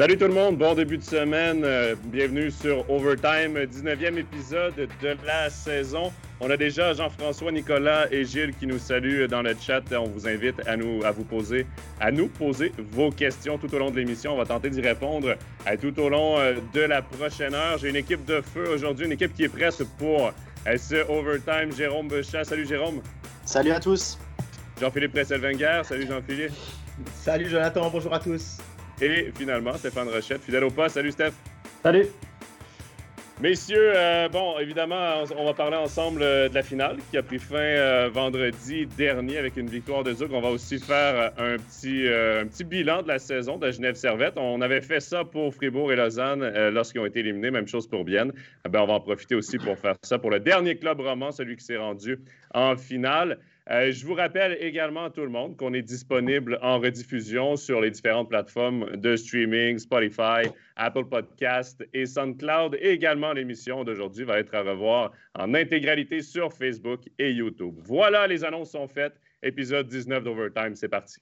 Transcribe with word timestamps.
Salut 0.00 0.16
tout 0.16 0.28
le 0.28 0.32
monde, 0.32 0.56
bon 0.56 0.74
début 0.74 0.96
de 0.96 1.02
semaine. 1.02 1.62
Euh, 1.62 1.94
bienvenue 2.04 2.50
sur 2.50 2.88
Overtime, 2.88 3.58
19e 3.58 4.16
épisode 4.16 4.74
de 4.74 5.16
la 5.26 5.50
saison. 5.50 6.10
On 6.40 6.48
a 6.48 6.56
déjà 6.56 6.94
Jean-François, 6.94 7.52
Nicolas 7.52 8.10
et 8.10 8.24
Gilles 8.24 8.54
qui 8.58 8.66
nous 8.66 8.78
saluent 8.78 9.28
dans 9.28 9.42
le 9.42 9.54
chat. 9.60 9.82
On 9.92 10.04
vous 10.04 10.26
invite 10.26 10.58
à 10.66 10.78
nous, 10.78 11.04
à 11.04 11.10
vous 11.10 11.24
poser, 11.24 11.66
à 12.00 12.10
nous 12.10 12.28
poser 12.28 12.72
vos 12.78 13.10
questions 13.10 13.58
tout 13.58 13.74
au 13.74 13.78
long 13.78 13.90
de 13.90 13.96
l'émission. 13.96 14.32
On 14.32 14.38
va 14.38 14.46
tenter 14.46 14.70
d'y 14.70 14.80
répondre 14.80 15.34
à 15.66 15.76
tout 15.76 16.00
au 16.00 16.08
long 16.08 16.38
euh, 16.38 16.54
de 16.72 16.80
la 16.80 17.02
prochaine 17.02 17.52
heure. 17.52 17.76
J'ai 17.76 17.90
une 17.90 17.96
équipe 17.96 18.24
de 18.24 18.40
feu 18.40 18.70
aujourd'hui, 18.72 19.04
une 19.04 19.12
équipe 19.12 19.34
qui 19.34 19.44
est 19.44 19.50
prête 19.50 19.82
pour 19.98 20.32
euh, 20.66 20.76
ce 20.78 21.06
Overtime. 21.10 21.76
Jérôme 21.76 22.08
Bechat. 22.08 22.44
Salut 22.44 22.66
Jérôme. 22.66 23.02
Salut 23.44 23.72
à 23.72 23.80
tous. 23.80 24.18
Jean-Philippe 24.80 25.12
Presselvenger. 25.12 25.82
Salut 25.84 26.06
Jean-Philippe. 26.06 26.52
Salut 27.16 27.50
Jonathan, 27.50 27.90
bonjour 27.90 28.14
à 28.14 28.18
tous. 28.18 28.56
Et 29.02 29.30
finalement, 29.34 29.74
Stéphane 29.74 30.08
Rochette, 30.08 30.42
fidèle 30.42 30.64
au 30.64 30.70
pas. 30.70 30.88
Salut 30.88 31.12
Steph. 31.12 31.32
Salut. 31.82 32.06
Messieurs, 33.40 33.92
euh, 33.96 34.28
bon, 34.28 34.58
évidemment, 34.58 35.24
on 35.34 35.46
va 35.46 35.54
parler 35.54 35.78
ensemble 35.78 36.20
euh, 36.22 36.50
de 36.50 36.54
la 36.54 36.62
finale 36.62 36.98
qui 37.10 37.16
a 37.16 37.22
pris 37.22 37.38
fin 37.38 37.56
euh, 37.56 38.10
vendredi 38.12 38.84
dernier 38.84 39.38
avec 39.38 39.56
une 39.56 39.68
victoire 39.68 40.04
de 40.04 40.12
Zouk. 40.12 40.30
On 40.30 40.42
va 40.42 40.50
aussi 40.50 40.78
faire 40.78 41.32
un 41.38 41.56
petit, 41.56 42.06
un 42.06 42.44
petit 42.44 42.64
bilan 42.64 43.00
de 43.00 43.08
la 43.08 43.18
saison 43.18 43.56
de 43.56 43.70
Genève 43.70 43.94
Servette. 43.94 44.34
On 44.36 44.60
avait 44.60 44.82
fait 44.82 45.00
ça 45.00 45.24
pour 45.24 45.54
Fribourg 45.54 45.90
et 45.90 45.96
Lausanne 45.96 46.68
lorsqu'ils 46.68 47.00
ont 47.00 47.06
été 47.06 47.20
éliminés. 47.20 47.50
Même 47.50 47.66
chose 47.66 47.86
pour 47.86 48.04
Bienne. 48.04 48.30
Eh 48.66 48.68
ben, 48.68 48.82
on 48.82 48.86
va 48.86 48.92
en 48.92 49.00
profiter 49.00 49.34
aussi 49.34 49.56
pour 49.56 49.78
faire 49.78 49.94
ça 50.02 50.18
pour 50.18 50.30
le 50.30 50.40
dernier 50.40 50.76
club 50.76 51.00
roman, 51.00 51.32
celui 51.32 51.56
qui 51.56 51.64
s'est 51.64 51.78
rendu 51.78 52.18
en 52.52 52.76
finale. 52.76 53.38
Euh, 53.70 53.92
je 53.92 54.04
vous 54.04 54.14
rappelle 54.14 54.56
également 54.60 55.04
à 55.04 55.10
tout 55.10 55.20
le 55.20 55.28
monde 55.28 55.56
qu'on 55.56 55.72
est 55.74 55.82
disponible 55.82 56.58
en 56.60 56.80
rediffusion 56.80 57.54
sur 57.54 57.80
les 57.80 57.92
différentes 57.92 58.28
plateformes 58.28 58.96
de 58.96 59.14
streaming, 59.14 59.78
Spotify, 59.78 60.50
Apple 60.74 61.04
Podcast 61.04 61.86
et 61.94 62.04
SoundCloud. 62.04 62.76
Et 62.80 62.90
également, 62.90 63.32
l'émission 63.32 63.84
d'aujourd'hui 63.84 64.24
va 64.24 64.40
être 64.40 64.56
à 64.56 64.62
revoir 64.62 65.12
en 65.38 65.54
intégralité 65.54 66.20
sur 66.20 66.52
Facebook 66.52 67.02
et 67.20 67.30
YouTube. 67.30 67.76
Voilà, 67.84 68.26
les 68.26 68.42
annonces 68.42 68.72
sont 68.72 68.88
faites. 68.88 69.14
Épisode 69.40 69.86
19 69.86 70.24
d'Overtime, 70.24 70.74
c'est 70.74 70.88
parti. 70.88 71.20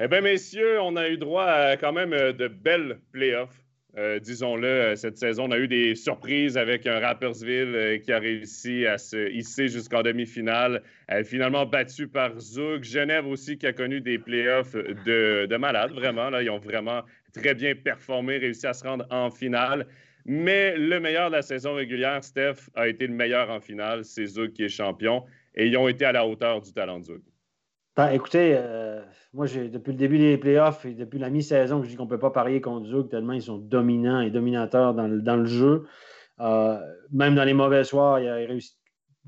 Eh 0.00 0.08
bien, 0.08 0.20
messieurs, 0.20 0.80
on 0.80 0.96
a 0.96 1.08
eu 1.08 1.16
droit 1.16 1.44
à 1.44 1.76
quand 1.76 1.92
même 1.92 2.10
de 2.10 2.48
belles 2.48 2.98
playoffs 3.12 3.61
euh, 3.98 4.18
disons-le, 4.18 4.66
euh, 4.66 4.96
cette 4.96 5.18
saison, 5.18 5.44
on 5.48 5.50
a 5.50 5.58
eu 5.58 5.68
des 5.68 5.94
surprises 5.94 6.56
avec 6.56 6.86
un 6.86 6.98
Rappersville 6.98 7.74
euh, 7.74 7.98
qui 7.98 8.10
a 8.10 8.18
réussi 8.18 8.86
à 8.86 8.96
se 8.96 9.30
hisser 9.30 9.68
jusqu'en 9.68 10.02
demi-finale, 10.02 10.82
finalement 11.24 11.66
battu 11.66 12.08
par 12.08 12.38
Zug. 12.40 12.84
Genève 12.84 13.26
aussi 13.26 13.58
qui 13.58 13.66
a 13.66 13.72
connu 13.74 14.00
des 14.00 14.18
playoffs 14.18 14.74
de, 14.74 15.46
de 15.46 15.56
malades, 15.56 15.92
vraiment. 15.92 16.30
Là, 16.30 16.42
ils 16.42 16.48
ont 16.48 16.58
vraiment 16.58 17.02
très 17.34 17.54
bien 17.54 17.74
performé, 17.74 18.38
réussi 18.38 18.66
à 18.66 18.72
se 18.72 18.84
rendre 18.84 19.06
en 19.10 19.30
finale. 19.30 19.86
Mais 20.24 20.74
le 20.76 21.00
meilleur 21.00 21.28
de 21.28 21.36
la 21.36 21.42
saison 21.42 21.74
régulière, 21.74 22.24
Steph, 22.24 22.70
a 22.74 22.88
été 22.88 23.06
le 23.06 23.14
meilleur 23.14 23.50
en 23.50 23.60
finale. 23.60 24.04
C'est 24.04 24.24
Zug 24.24 24.52
qui 24.52 24.64
est 24.64 24.68
champion. 24.70 25.24
Et 25.54 25.66
ils 25.66 25.76
ont 25.76 25.88
été 25.88 26.06
à 26.06 26.12
la 26.12 26.26
hauteur 26.26 26.62
du 26.62 26.72
talent 26.72 27.00
de 27.00 27.04
Zug. 27.04 27.20
Ben, 27.94 28.08
écoutez, 28.10 28.54
euh, 28.56 29.02
moi, 29.34 29.46
depuis 29.46 29.92
le 29.92 29.98
début 29.98 30.18
des 30.18 30.38
playoffs 30.38 30.86
et 30.86 30.94
depuis 30.94 31.18
la 31.18 31.28
mi-saison, 31.28 31.82
je 31.82 31.90
dis 31.90 31.96
qu'on 31.96 32.04
ne 32.04 32.08
peut 32.08 32.18
pas 32.18 32.30
parier 32.30 32.62
contre 32.62 32.86
Zug 32.86 33.10
tellement 33.10 33.34
ils 33.34 33.42
sont 33.42 33.58
dominants 33.58 34.20
et 34.20 34.30
dominateurs 34.30 34.94
dans 34.94 35.06
le, 35.06 35.44
jeu. 35.44 35.86
Euh, 36.40 36.80
même 37.12 37.34
dans 37.34 37.44
les 37.44 37.52
mauvais 37.52 37.84
soirs. 37.84 38.20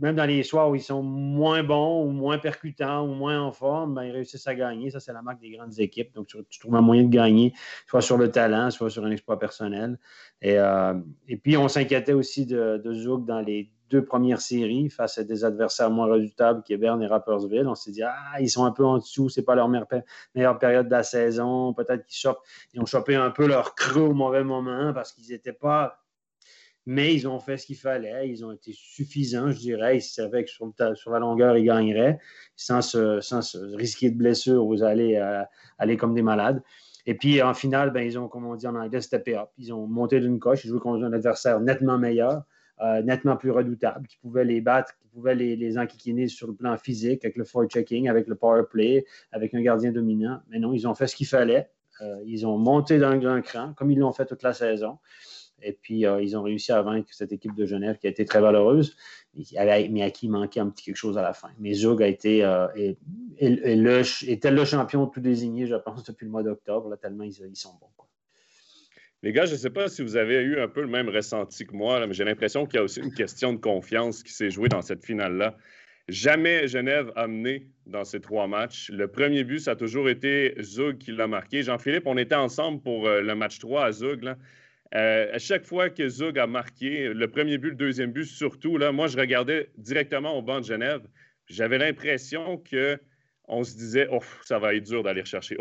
Même 0.01 0.17
dans 0.17 0.25
les 0.25 0.43
soirs 0.43 0.71
où 0.71 0.75
ils 0.75 0.83
sont 0.83 1.03
moins 1.05 1.63
bons 1.63 2.05
ou 2.07 2.11
moins 2.11 2.39
percutants 2.39 3.07
ou 3.07 3.15
moins 3.15 3.41
en 3.41 3.53
forme, 3.53 3.95
ben, 3.95 4.05
ils 4.05 4.13
réussissent 4.13 4.47
à 4.47 4.55
gagner. 4.55 4.91
Ça, 4.91 4.99
c'est 4.99 5.13
la 5.13 5.23
marque 5.23 5.41
des 5.41 5.51
grandes 5.51 5.79
équipes. 5.79 6.13
Donc, 6.15 6.27
tu, 6.27 6.59
trouves 6.59 6.75
un 6.75 6.81
moyen 6.81 7.05
de 7.05 7.11
gagner, 7.11 7.53
soit 7.87 8.01
sur 8.01 8.17
le 8.17 8.31
talent, 8.31 8.71
soit 8.71 8.91
sur 8.91 9.05
un 9.05 9.11
exploit 9.11 9.39
personnel. 9.39 9.99
Et, 10.41 10.59
euh, 10.59 10.95
puis, 11.43 11.57
on 11.57 11.69
s'inquiétait 11.69 12.15
aussi 12.15 12.47
de, 12.47 12.81
de 12.83 12.93
Zug 12.95 13.25
dans 13.25 13.41
les 13.41 13.71
deux 13.91 14.05
premières 14.05 14.41
séries 14.41 14.91
face 14.91 15.19
à 15.19 15.25
des 15.25 15.45
adversaires 15.45 15.91
moins 15.91 16.07
redoutables 16.07 16.63
qui 16.63 16.77
Berne 16.77 17.03
et 17.03 17.07
Rappersville. 17.07 17.67
On 17.67 17.75
s'est 17.75 17.93
dit, 17.93 18.03
ah, 18.03 18.41
ils 18.41 18.51
sont 18.51 18.65
un 18.65 18.73
peu 18.73 18.85
en 18.85 18.99
dessous, 18.99 19.29
c'est 19.29 19.43
pas 19.43 19.55
leur 19.55 19.69
meilleure, 19.69 20.59
période 20.59 20.87
de 20.87 20.91
la 20.91 21.03
saison. 21.03 21.75
Peut-être 21.75 22.07
qu'ils 22.07 22.31
ils 22.73 22.81
ont 22.81 22.87
chopé 22.87 23.15
un 23.15 23.31
peu 23.31 23.47
leur 23.47 23.75
creux 23.75 24.03
au 24.03 24.15
mauvais 24.15 24.45
moment 24.45 24.93
parce 24.93 25.13
qu'ils 25.13 25.29
n'étaient 25.31 25.53
pas. 25.53 26.01
Mais 26.87 27.15
ils 27.15 27.27
ont 27.27 27.39
fait 27.39 27.57
ce 27.57 27.67
qu'il 27.67 27.77
fallait. 27.77 28.29
Ils 28.29 28.45
ont 28.45 28.53
été 28.53 28.73
suffisants, 28.75 29.51
je 29.53 29.59
dirais. 29.59 29.99
Ils 29.99 30.03
savaient 30.03 30.45
que 30.45 30.51
sur, 30.51 31.11
la 31.11 31.19
longueur, 31.19 31.57
ils 31.57 31.65
gagneraient 31.65 32.19
sans 32.57 32.83
se, 32.83 33.75
risquer 33.75 34.11
de 34.11 34.19
blessure. 34.19 34.65
Vous 34.65 34.83
allez 34.83 35.17
euh, 35.17 35.43
aller 35.79 35.97
comme 35.97 36.15
des 36.15 36.23
malades. 36.23 36.63
Et 37.07 37.15
puis, 37.15 37.41
en 37.43 37.55
finale, 37.55 37.91
ben, 37.91 38.07
ils 38.07 38.19
ont, 38.19 38.29
comme 38.29 38.47
on 38.47 38.55
dit 38.55 38.67
en 38.67 38.75
anglais, 38.75 39.01
steppé 39.01 39.37
up. 39.37 39.49
Ils 39.59 39.73
ont 39.73 39.87
monté 39.87 40.21
d'une 40.21 40.39
coche. 40.39 40.65
Ils 40.65 40.69
jouaient 40.69 40.81
contre 40.81 41.05
un 41.05 41.13
adversaire 41.13 41.61
nettement 41.61 41.99
meilleur. 41.99 42.43
Euh, 42.81 43.03
nettement 43.03 43.37
plus 43.37 43.53
redoutables, 43.53 44.09
qui 44.09 44.17
pouvaient 44.17 44.45
les 44.45 44.61
battre, 44.61 44.93
qui 44.97 45.07
pouvaient 45.07 45.37
les, 45.37 45.55
les 45.55 45.79
enquiquiner 45.79 46.27
sur 46.27 46.49
le 46.49 46.55
plan 46.55 46.77
physique, 46.77 47.25
avec 47.25 47.37
le 47.37 47.45
checking, 47.69 48.09
avec 48.09 48.27
le 48.27 48.35
power 48.35 48.65
play, 48.69 49.07
avec 49.31 49.55
un 49.55 49.63
gardien 49.63 49.93
dominant. 49.93 50.41
Mais 50.49 50.59
non, 50.59 50.73
ils 50.73 50.89
ont 50.89 50.95
fait 50.95 51.07
ce 51.07 51.15
qu'il 51.15 51.29
fallait. 51.29 51.71
Euh, 52.01 52.21
ils 52.27 52.45
ont 52.49 52.59
monté 52.59 52.99
d'un 52.99 53.17
grand 53.17 53.41
cran, 53.43 53.75
comme 53.75 53.93
ils 53.93 53.99
l'ont 53.99 54.13
fait 54.13 54.27
toute 54.27 54.43
la 54.43 54.53
saison. 54.53 54.99
Et 55.63 55.73
puis, 55.73 56.05
euh, 56.05 56.21
ils 56.21 56.37
ont 56.37 56.43
réussi 56.43 56.73
à 56.73 56.83
vaincre 56.83 57.09
cette 57.13 57.33
équipe 57.33 57.55
de 57.55 57.65
Genève 57.65 57.97
qui 57.99 58.09
a 58.09 58.11
été 58.11 58.25
très 58.25 58.41
valeureuse, 58.41 58.97
mais 59.37 60.03
à 60.03 60.11
qui 60.11 60.29
manquait 60.29 60.59
un 60.59 60.69
petit 60.69 60.87
quelque 60.87 60.97
chose 60.97 61.17
à 61.17 61.23
la 61.23 61.33
fin. 61.33 61.51
Mais 61.61 61.75
Zug 61.75 62.03
a 62.03 62.09
été 62.09 62.39
était 63.39 64.51
le 64.51 64.65
champion 64.65 65.07
tout 65.07 65.21
désigné, 65.21 65.69
je 65.69 65.77
pense, 65.77 66.03
depuis 66.03 66.25
le 66.25 66.33
mois 66.33 66.43
d'octobre, 66.43 66.97
tellement 66.97 67.23
ils, 67.23 67.33
sont 67.55 67.79
bons. 67.81 67.87
Les 69.25 69.33
gars, 69.33 69.47
je 69.47 69.53
ne 69.53 69.57
sais 69.57 69.71
pas 69.71 69.89
si 69.89 70.03
vous 70.03 70.17
avez 70.17 70.43
eu 70.43 70.61
un 70.61 70.69
peu 70.69 70.83
le 70.83 70.87
même 70.87 71.09
ressenti 71.09 71.65
que 71.65 71.75
moi, 71.75 72.07
mais 72.07 72.13
j'ai 72.13 72.25
l'impression 72.25 72.67
qu'il 72.67 72.75
y 72.75 72.79
a 72.79 72.83
aussi 72.83 73.01
une 73.01 73.15
question 73.15 73.55
de 73.55 73.59
confiance 73.59 74.23
qui 74.23 74.35
s'est 74.35 74.51
jouée 74.51 74.69
dans 74.69 74.83
cette 74.83 75.03
finale-là. 75.03 75.57
Jamais 76.09 76.69
Genève 76.69 77.11
a 77.17 77.27
mené 77.27 77.71
dans 77.87 78.05
ces 78.05 78.21
trois 78.21 78.47
matchs. 78.49 78.91
Le 78.91 79.09
premier 79.09 79.43
but, 79.43 79.61
ça 79.61 79.71
a 79.71 79.77
toujours 79.77 80.11
été 80.11 80.55
Zug 80.61 80.99
qui 80.99 81.11
l'a 81.11 81.27
marqué. 81.27 81.63
Jean-Philippe, 81.63 82.03
on 82.05 82.19
était 82.19 82.35
ensemble 82.35 82.83
pour 82.83 83.09
euh, 83.09 83.23
le 83.23 83.35
match 83.35 83.59
3 83.61 83.87
à 83.87 83.93
Zug. 83.93 84.27
Euh, 84.95 85.29
à 85.33 85.39
chaque 85.39 85.65
fois 85.65 85.89
que 85.89 86.07
Zug 86.07 86.39
a 86.39 86.47
marqué, 86.47 87.09
le 87.09 87.27
premier 87.27 87.57
but, 87.57 87.71
le 87.71 87.77
deuxième 87.77 88.13
but 88.13 88.27
surtout, 88.27 88.77
là, 88.77 88.93
moi, 88.93 89.07
je 89.07 89.17
regardais 89.17 89.71
directement 89.79 90.37
au 90.37 90.43
banc 90.43 90.61
de 90.61 90.67
Genève. 90.67 91.01
J'avais 91.47 91.79
l'impression 91.79 92.59
que 92.59 93.01
on 93.49 93.65
se 93.65 93.75
disait, 93.75 94.07
oh, 94.13 94.21
ça 94.43 94.59
va 94.59 94.75
être 94.75 94.85
dur 94.85 95.03
d'aller 95.03 95.25
chercher. 95.25 95.57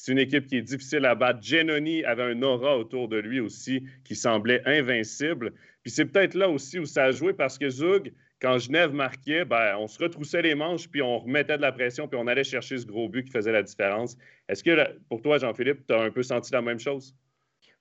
C'est 0.00 0.12
une 0.12 0.18
équipe 0.18 0.46
qui 0.46 0.56
est 0.56 0.62
difficile 0.62 1.04
à 1.04 1.14
battre. 1.14 1.42
Genoni 1.42 2.04
avait 2.04 2.22
un 2.22 2.42
aura 2.42 2.78
autour 2.78 3.08
de 3.08 3.16
lui 3.16 3.40
aussi 3.40 3.82
qui 4.04 4.14
semblait 4.14 4.62
invincible. 4.64 5.52
Puis 5.82 5.90
c'est 5.90 6.04
peut-être 6.04 6.34
là 6.34 6.48
aussi 6.48 6.78
où 6.78 6.86
ça 6.86 7.04
a 7.04 7.10
joué 7.10 7.32
parce 7.32 7.58
que 7.58 7.68
Zug, 7.68 8.12
quand 8.40 8.58
Genève 8.58 8.92
marquait, 8.92 9.44
ben, 9.44 9.76
on 9.78 9.88
se 9.88 9.98
retroussait 9.98 10.42
les 10.42 10.54
manches, 10.54 10.88
puis 10.88 11.02
on 11.02 11.18
remettait 11.18 11.56
de 11.56 11.62
la 11.62 11.72
pression, 11.72 12.06
puis 12.06 12.18
on 12.20 12.26
allait 12.28 12.44
chercher 12.44 12.78
ce 12.78 12.86
gros 12.86 13.08
but 13.08 13.24
qui 13.24 13.32
faisait 13.32 13.52
la 13.52 13.62
différence. 13.62 14.16
Est-ce 14.48 14.62
que 14.62 14.98
pour 15.08 15.20
toi, 15.22 15.38
Jean-Philippe, 15.38 15.86
tu 15.86 15.94
as 15.94 16.00
un 16.00 16.10
peu 16.10 16.22
senti 16.22 16.52
la 16.52 16.62
même 16.62 16.78
chose? 16.78 17.16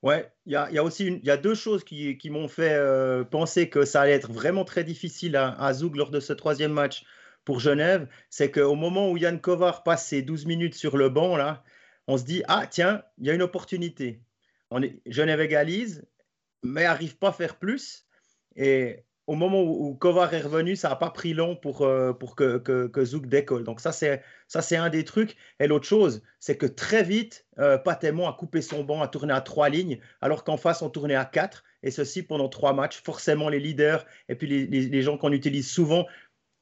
Oui, 0.03 0.15
il 0.45 0.53
y 0.53 0.55
a, 0.55 0.83
aussi 0.83 1.19
y 1.23 1.29
a 1.29 1.37
deux 1.37 1.55
choses 1.55 1.83
qui, 1.83 2.29
m'ont 2.29 2.47
fait 2.47 2.73
euh, 2.73 3.23
penser 3.23 3.69
que 3.69 3.83
ça 3.83 4.01
allait 4.01 4.13
être 4.13 4.31
vraiment 4.31 4.63
très 4.63 4.83
difficile 4.83 5.35
à, 5.35 5.53
à 5.59 5.73
Zug 5.73 5.95
lors 5.95 6.11
de 6.11 6.19
ce 6.19 6.33
troisième 6.33 6.71
match 6.71 7.03
pour 7.45 7.59
Genève. 7.59 8.07
C'est 8.29 8.51
qu'au 8.51 8.75
moment 8.75 9.11
où 9.11 9.17
Yann 9.17 9.39
Kovar 9.39 9.83
passe 9.83 10.07
ses 10.07 10.21
12 10.21 10.45
minutes 10.45 10.75
sur 10.75 10.97
le 10.97 11.09
banc, 11.09 11.35
là, 11.35 11.63
on 12.07 12.17
se 12.17 12.23
dit 12.23 12.43
ah 12.47 12.65
tiens, 12.67 13.03
il 13.17 13.27
y 13.27 13.29
a 13.29 13.33
une 13.33 13.41
opportunité. 13.41 14.21
On 14.71 14.81
est, 14.81 14.99
Genève 15.05 15.41
égalise, 15.41 16.05
mais 16.63 16.83
n'arrive 16.83 17.17
pas 17.17 17.29
à 17.29 17.33
faire 17.33 17.57
plus. 17.57 18.05
Et 18.55 19.05
au 19.27 19.35
moment 19.35 19.61
où, 19.61 19.93
Kovar 19.93 20.33
est 20.33 20.41
revenu, 20.41 20.77
ça 20.77 20.87
n'a 20.89 20.95
pas 20.95 21.09
pris 21.09 21.33
long 21.33 21.57
pour, 21.57 21.81
euh, 21.81 22.13
pour 22.13 22.35
que, 22.35 22.57
que, 22.57 23.05
Zouk 23.05 23.27
décolle. 23.27 23.65
Donc 23.65 23.81
ça, 23.81 23.91
c'est, 23.91 24.23
ça, 24.47 24.61
c'est 24.61 24.77
un 24.77 24.89
des 24.89 25.03
trucs. 25.03 25.35
Et 25.59 25.67
l'autre 25.67 25.85
chose, 25.85 26.23
c'est 26.39 26.57
que 26.57 26.65
très 26.65 27.03
vite, 27.03 27.45
euh, 27.59 27.77
a 27.77 28.33
coupé 28.33 28.61
son 28.61 28.85
banc, 28.85 29.01
a 29.01 29.07
tourné 29.09 29.33
à 29.33 29.41
trois 29.41 29.67
lignes, 29.67 29.99
alors 30.21 30.45
qu'en 30.45 30.55
face, 30.55 30.81
on 30.81 30.89
tournait 30.89 31.15
à 31.15 31.25
quatre. 31.25 31.65
Et 31.83 31.91
ceci 31.91 32.23
pendant 32.23 32.49
trois 32.49 32.73
matchs. 32.73 33.01
Forcément, 33.03 33.49
les 33.49 33.59
leaders 33.59 34.05
et 34.29 34.35
puis 34.35 34.47
les, 34.47 34.65
les 34.65 35.01
gens 35.01 35.17
qu'on 35.17 35.31
utilise 35.31 35.69
souvent 35.69 36.07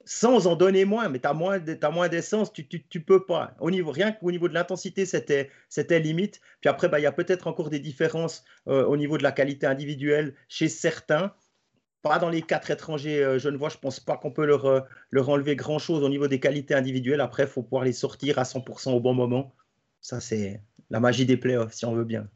sans 0.05 0.45
en 0.45 0.55
donner 0.55 0.85
moins, 0.85 1.09
mais 1.09 1.19
tu 1.19 1.27
as 1.27 1.33
moins, 1.33 1.59
moins 1.91 2.07
d'essence, 2.07 2.53
tu, 2.53 2.67
tu, 2.67 3.01
peux 3.01 3.25
pas. 3.25 3.55
Au 3.59 3.71
niveau, 3.71 3.91
rien 3.91 4.11
qu'au 4.11 4.31
niveau 4.31 4.47
de 4.47 4.53
l'intensité, 4.53 5.05
c'était, 5.05 5.49
limite. 5.99 6.39
Puis 6.61 6.69
après, 6.69 6.87
bah, 6.87 6.99
il 6.99 7.03
y 7.03 7.07
a 7.07 7.11
peut-être 7.11 7.47
encore 7.47 7.71
des 7.71 7.79
différences 7.79 8.45
euh, 8.67 8.85
au 8.85 8.97
niveau 8.97 9.17
de 9.17 9.23
la 9.23 9.31
qualité 9.31 9.65
individuelle 9.65 10.35
chez 10.47 10.69
certains. 10.69 11.33
Pas 12.03 12.19
dans 12.19 12.29
les 12.29 12.43
quatre 12.43 12.69
étrangers 12.69 13.23
euh, 13.23 13.39
je 13.39 13.49
ne 13.49 13.57
vois, 13.57 13.69
je 13.69 13.77
pense 13.77 13.99
pas 13.99 14.15
qu'on 14.15 14.29
peut 14.29 14.45
leur, 14.45 14.65
euh, 14.65 14.81
leur 15.09 15.29
enlever 15.29 15.55
grand-chose 15.55 16.03
au 16.03 16.09
niveau 16.09 16.27
des 16.27 16.39
qualités 16.39 16.75
individuelles. 16.75 17.21
Après, 17.21 17.43
il 17.43 17.49
faut 17.49 17.63
pouvoir 17.63 17.83
les 17.83 17.93
sortir 17.93 18.37
à 18.37 18.43
100% 18.43 18.91
au 18.91 18.99
bon 18.99 19.15
moment. 19.15 19.55
Ça, 20.01 20.21
c'est 20.21 20.61
la 20.91 20.99
magie 20.99 21.25
des 21.25 21.37
playoffs, 21.37 21.73
si 21.73 21.83
on 21.85 21.95
veut 21.95 22.05
bien. 22.05 22.29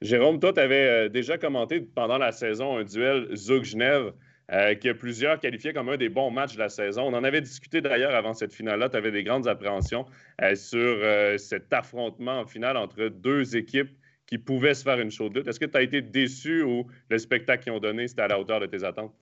Jérôme, 0.00 0.40
toi, 0.40 0.54
tu 0.54 0.60
avais 0.60 1.10
déjà 1.10 1.36
commenté 1.36 1.80
pendant 1.80 2.16
la 2.16 2.32
saison 2.32 2.78
un 2.78 2.84
duel 2.84 3.28
Zug-Genève. 3.36 4.14
Euh, 4.50 4.74
que 4.74 4.92
plusieurs 4.92 5.38
qualifiaient 5.40 5.74
comme 5.74 5.90
un 5.90 5.98
des 5.98 6.08
bons 6.08 6.30
matchs 6.30 6.54
de 6.54 6.58
la 6.58 6.70
saison. 6.70 7.02
On 7.02 7.14
en 7.14 7.22
avait 7.22 7.42
discuté 7.42 7.82
d'ailleurs 7.82 8.14
avant 8.14 8.32
cette 8.32 8.54
finale-là. 8.54 8.88
Tu 8.88 8.96
avais 8.96 9.10
des 9.10 9.22
grandes 9.22 9.46
appréhensions 9.46 10.06
euh, 10.42 10.54
sur 10.54 10.78
euh, 10.78 11.36
cet 11.36 11.70
affrontement 11.72 12.40
en 12.40 12.46
finale 12.46 12.78
entre 12.78 13.08
deux 13.08 13.56
équipes 13.56 13.90
qui 14.26 14.38
pouvaient 14.38 14.74
se 14.74 14.84
faire 14.84 15.00
une 15.00 15.10
chaude 15.10 15.36
lutte. 15.36 15.48
Est-ce 15.48 15.60
que 15.60 15.66
tu 15.66 15.76
as 15.76 15.82
été 15.82 16.00
déçu 16.00 16.62
ou 16.62 16.86
le 17.10 17.18
spectacle 17.18 17.64
qu'ils 17.64 17.72
ont 17.72 17.78
donné, 17.78 18.08
c'était 18.08 18.22
à 18.22 18.28
la 18.28 18.40
hauteur 18.40 18.60
de 18.60 18.66
tes 18.66 18.84
attentes? 18.84 19.12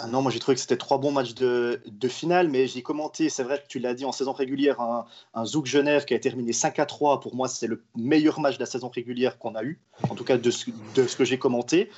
Ah 0.00 0.06
non, 0.06 0.22
moi 0.22 0.30
j'ai 0.30 0.38
trouvé 0.38 0.54
que 0.54 0.60
c'était 0.60 0.76
trois 0.76 0.98
bons 0.98 1.10
matchs 1.10 1.34
de, 1.34 1.80
finale, 2.08 2.48
mais 2.48 2.68
j'ai 2.68 2.82
commenté, 2.82 3.28
c'est 3.28 3.42
vrai 3.42 3.58
que 3.58 3.66
tu 3.66 3.80
l'as 3.80 3.94
dit 3.94 4.04
en 4.04 4.12
saison 4.12 4.32
régulière, 4.32 4.80
un, 4.80 5.06
un 5.34 5.44
Zouk 5.44 5.66
Genève 5.66 6.04
qui 6.04 6.14
a 6.14 6.20
terminé 6.20 6.52
5 6.52 6.78
à 6.78 6.86
3. 6.86 7.20
Pour 7.20 7.34
moi, 7.34 7.48
c'est 7.48 7.66
le 7.66 7.82
meilleur 7.96 8.38
match 8.38 8.54
de 8.54 8.60
la 8.60 8.66
saison 8.66 8.88
régulière 8.88 9.38
qu'on 9.38 9.56
a 9.56 9.64
eu, 9.64 9.80
en 10.08 10.14
tout 10.14 10.24
cas 10.24 10.38
de 10.38 10.50
ce, 10.50 10.70
de 10.94 11.06
ce 11.06 11.16
que 11.16 11.24
j'ai 11.24 11.38
commenté. 11.38 11.90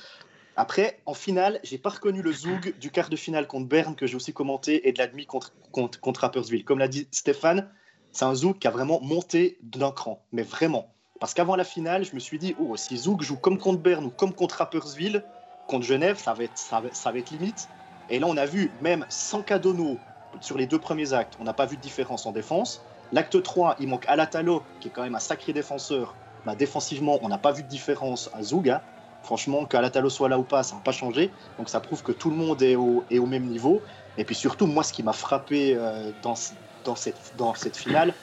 Après, 0.61 0.99
en 1.07 1.15
finale, 1.15 1.59
j'ai 1.63 1.79
pas 1.79 1.89
reconnu 1.89 2.21
le 2.21 2.31
Zoug 2.31 2.75
du 2.79 2.91
quart 2.91 3.09
de 3.09 3.15
finale 3.15 3.47
contre 3.47 3.67
Berne 3.67 3.95
que 3.95 4.05
j'ai 4.05 4.15
aussi 4.15 4.31
commenté 4.31 4.87
et 4.87 4.91
de 4.91 4.99
la 4.99 5.07
demi 5.07 5.25
contre, 5.25 5.55
contre, 5.71 5.99
contre 5.99 6.21
Rappersville. 6.21 6.63
Comme 6.63 6.77
l'a 6.77 6.87
dit 6.87 7.07
Stéphane, 7.09 7.67
c'est 8.11 8.25
un 8.25 8.35
Zoug 8.35 8.59
qui 8.59 8.67
a 8.67 8.69
vraiment 8.69 9.01
monté 9.01 9.57
d'un 9.63 9.89
cran, 9.89 10.23
mais 10.31 10.43
vraiment. 10.43 10.93
Parce 11.19 11.33
qu'avant 11.33 11.55
la 11.55 11.63
finale, 11.63 12.05
je 12.05 12.13
me 12.13 12.19
suis 12.19 12.37
dit, 12.37 12.55
oh, 12.59 12.77
si 12.77 12.95
Zoug 12.95 13.23
joue 13.23 13.37
comme 13.37 13.57
contre 13.57 13.79
Berne 13.79 14.05
ou 14.05 14.09
comme 14.11 14.33
contre 14.33 14.57
Rappersville, 14.57 15.23
contre 15.65 15.83
Genève, 15.83 16.19
ça 16.19 16.35
va 16.35 16.43
être, 16.43 16.59
ça 16.59 16.79
va, 16.79 17.17
être 17.17 17.31
limite. 17.31 17.67
Et 18.11 18.19
là, 18.19 18.27
on 18.27 18.37
a 18.37 18.45
vu, 18.45 18.69
même 18.83 19.07
sans 19.09 19.41
Cadono, 19.41 19.97
sur 20.41 20.59
les 20.59 20.67
deux 20.67 20.77
premiers 20.77 21.13
actes, 21.13 21.37
on 21.39 21.43
n'a 21.43 21.53
pas 21.53 21.65
vu 21.65 21.75
de 21.75 21.81
différence 21.81 22.27
en 22.27 22.31
défense. 22.33 22.83
L'acte 23.13 23.41
3, 23.41 23.77
il 23.79 23.87
manque 23.87 24.05
Alatalo, 24.07 24.61
qui 24.79 24.89
est 24.89 24.91
quand 24.91 25.01
même 25.01 25.15
un 25.15 25.19
sacré 25.19 25.53
défenseur. 25.53 26.13
Bah, 26.45 26.53
défensivement, 26.53 27.17
on 27.23 27.29
n'a 27.29 27.39
pas 27.39 27.51
vu 27.51 27.63
de 27.63 27.67
différence 27.67 28.29
à 28.35 28.43
Zoug. 28.43 28.69
Hein. 28.69 28.81
Franchement, 29.23 29.65
qu'Alatalo 29.65 30.09
soit 30.09 30.29
là 30.29 30.39
ou 30.39 30.43
pas, 30.43 30.63
ça 30.63 30.75
n'a 30.75 30.81
pas 30.81 30.91
changé. 30.91 31.29
Donc 31.57 31.69
ça 31.69 31.79
prouve 31.79 32.03
que 32.03 32.11
tout 32.11 32.29
le 32.29 32.35
monde 32.35 32.61
est 32.61 32.75
au, 32.75 33.25
même 33.25 33.45
niveau. 33.45 33.81
Et 34.17 34.25
puis 34.25 34.35
surtout, 34.35 34.65
moi, 34.65 34.83
ce 34.83 34.93
qui 34.93 35.03
m'a 35.03 35.13
frappé 35.13 35.75
euh, 35.75 36.11
dans, 36.23 36.35
cette, 36.35 37.77
finale, 37.77 38.13